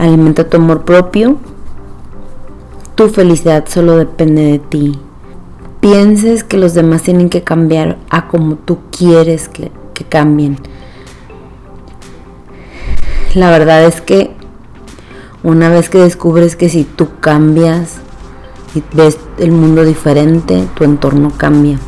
Alimenta 0.00 0.48
tu 0.48 0.56
amor 0.56 0.86
propio. 0.86 1.36
Tu 2.94 3.10
felicidad 3.10 3.66
solo 3.68 3.98
depende 3.98 4.42
de 4.42 4.58
ti. 4.58 4.98
Pienses 5.80 6.42
que 6.42 6.56
los 6.56 6.72
demás 6.72 7.02
tienen 7.02 7.28
que 7.28 7.44
cambiar 7.44 7.98
a 8.08 8.26
como 8.26 8.56
tú 8.56 8.78
quieres 8.90 9.50
que, 9.50 9.70
que 9.92 10.04
cambien. 10.04 10.56
La 13.34 13.50
verdad 13.50 13.84
es 13.84 14.00
que 14.00 14.30
una 15.42 15.68
vez 15.68 15.90
que 15.90 15.98
descubres 15.98 16.56
que 16.56 16.70
si 16.70 16.84
tú 16.84 17.08
cambias, 17.20 18.00
y 18.74 18.82
ves 18.94 19.18
el 19.38 19.52
mundo 19.52 19.84
diferente, 19.84 20.66
tu 20.74 20.84
entorno 20.84 21.30
cambia. 21.36 21.78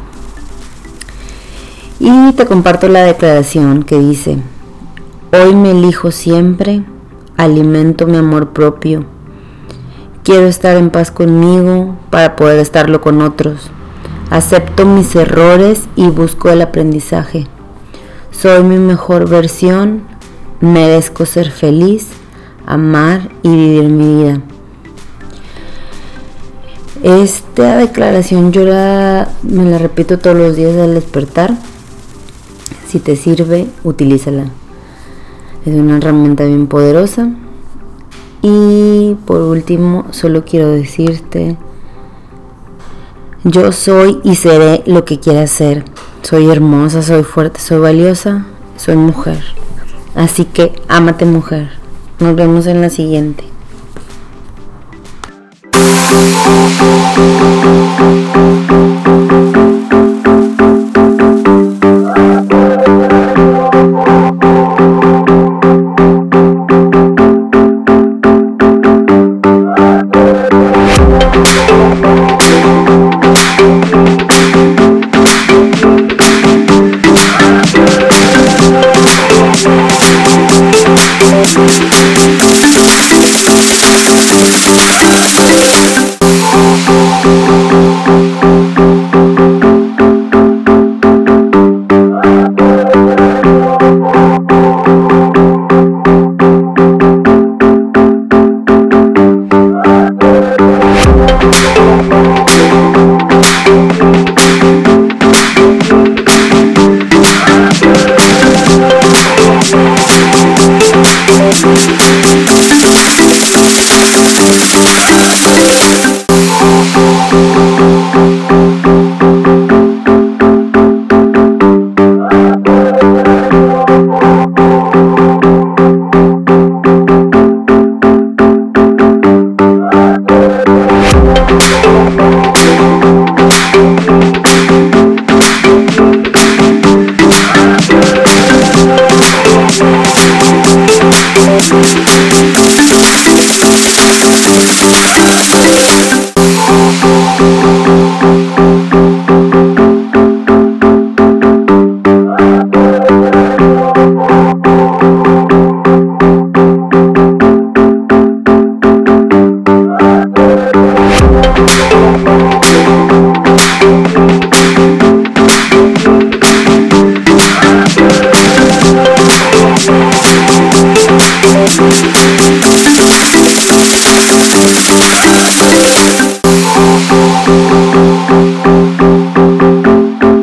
Y 1.98 2.32
te 2.32 2.44
comparto 2.44 2.88
la 2.88 3.04
declaración 3.04 3.84
que 3.84 3.98
dice, 3.98 4.38
hoy 5.32 5.54
me 5.54 5.70
elijo 5.70 6.10
siempre, 6.10 6.84
alimento 7.36 8.06
mi 8.06 8.16
amor 8.16 8.50
propio, 8.50 9.04
quiero 10.22 10.46
estar 10.46 10.76
en 10.76 10.90
paz 10.90 11.10
conmigo 11.10 11.96
para 12.10 12.36
poder 12.36 12.58
estarlo 12.58 13.00
con 13.00 13.22
otros, 13.22 13.70
acepto 14.30 14.86
mis 14.86 15.14
errores 15.16 15.88
y 15.96 16.08
busco 16.08 16.50
el 16.50 16.62
aprendizaje, 16.62 17.46
soy 18.30 18.62
mi 18.62 18.78
mejor 18.78 19.28
versión, 19.28 20.02
merezco 20.60 21.26
ser 21.26 21.50
feliz, 21.50 22.08
amar 22.66 23.30
y 23.42 23.48
vivir 23.48 23.88
mi 23.88 24.22
vida. 24.22 24.40
Esta 27.02 27.78
declaración 27.78 28.52
yo 28.52 28.62
me 28.62 29.64
la 29.70 29.78
repito 29.78 30.20
todos 30.20 30.36
los 30.36 30.54
días 30.54 30.76
al 30.76 30.94
despertar. 30.94 31.52
Si 32.86 33.00
te 33.00 33.16
sirve, 33.16 33.66
utilízala. 33.82 34.44
Es 35.64 35.74
una 35.74 35.98
herramienta 35.98 36.44
bien 36.44 36.66
poderosa. 36.66 37.30
Y 38.42 39.16
por 39.26 39.40
último, 39.42 40.06
solo 40.10 40.44
quiero 40.44 40.68
decirte, 40.70 41.56
yo 43.44 43.72
soy 43.72 44.20
y 44.24 44.36
seré 44.36 44.82
lo 44.86 45.04
que 45.04 45.20
quiera 45.20 45.46
ser. 45.46 45.84
Soy 46.22 46.48
hermosa, 46.50 47.02
soy 47.02 47.22
fuerte, 47.22 47.60
soy 47.60 47.78
valiosa, 47.78 48.46
soy 48.76 48.96
mujer. 48.96 49.42
Así 50.14 50.44
que 50.44 50.72
ámate 50.88 51.24
mujer. 51.24 51.70
Nos 52.18 52.36
vemos 52.36 52.66
en 52.66 52.80
la 52.80 52.90
siguiente. 52.90 53.44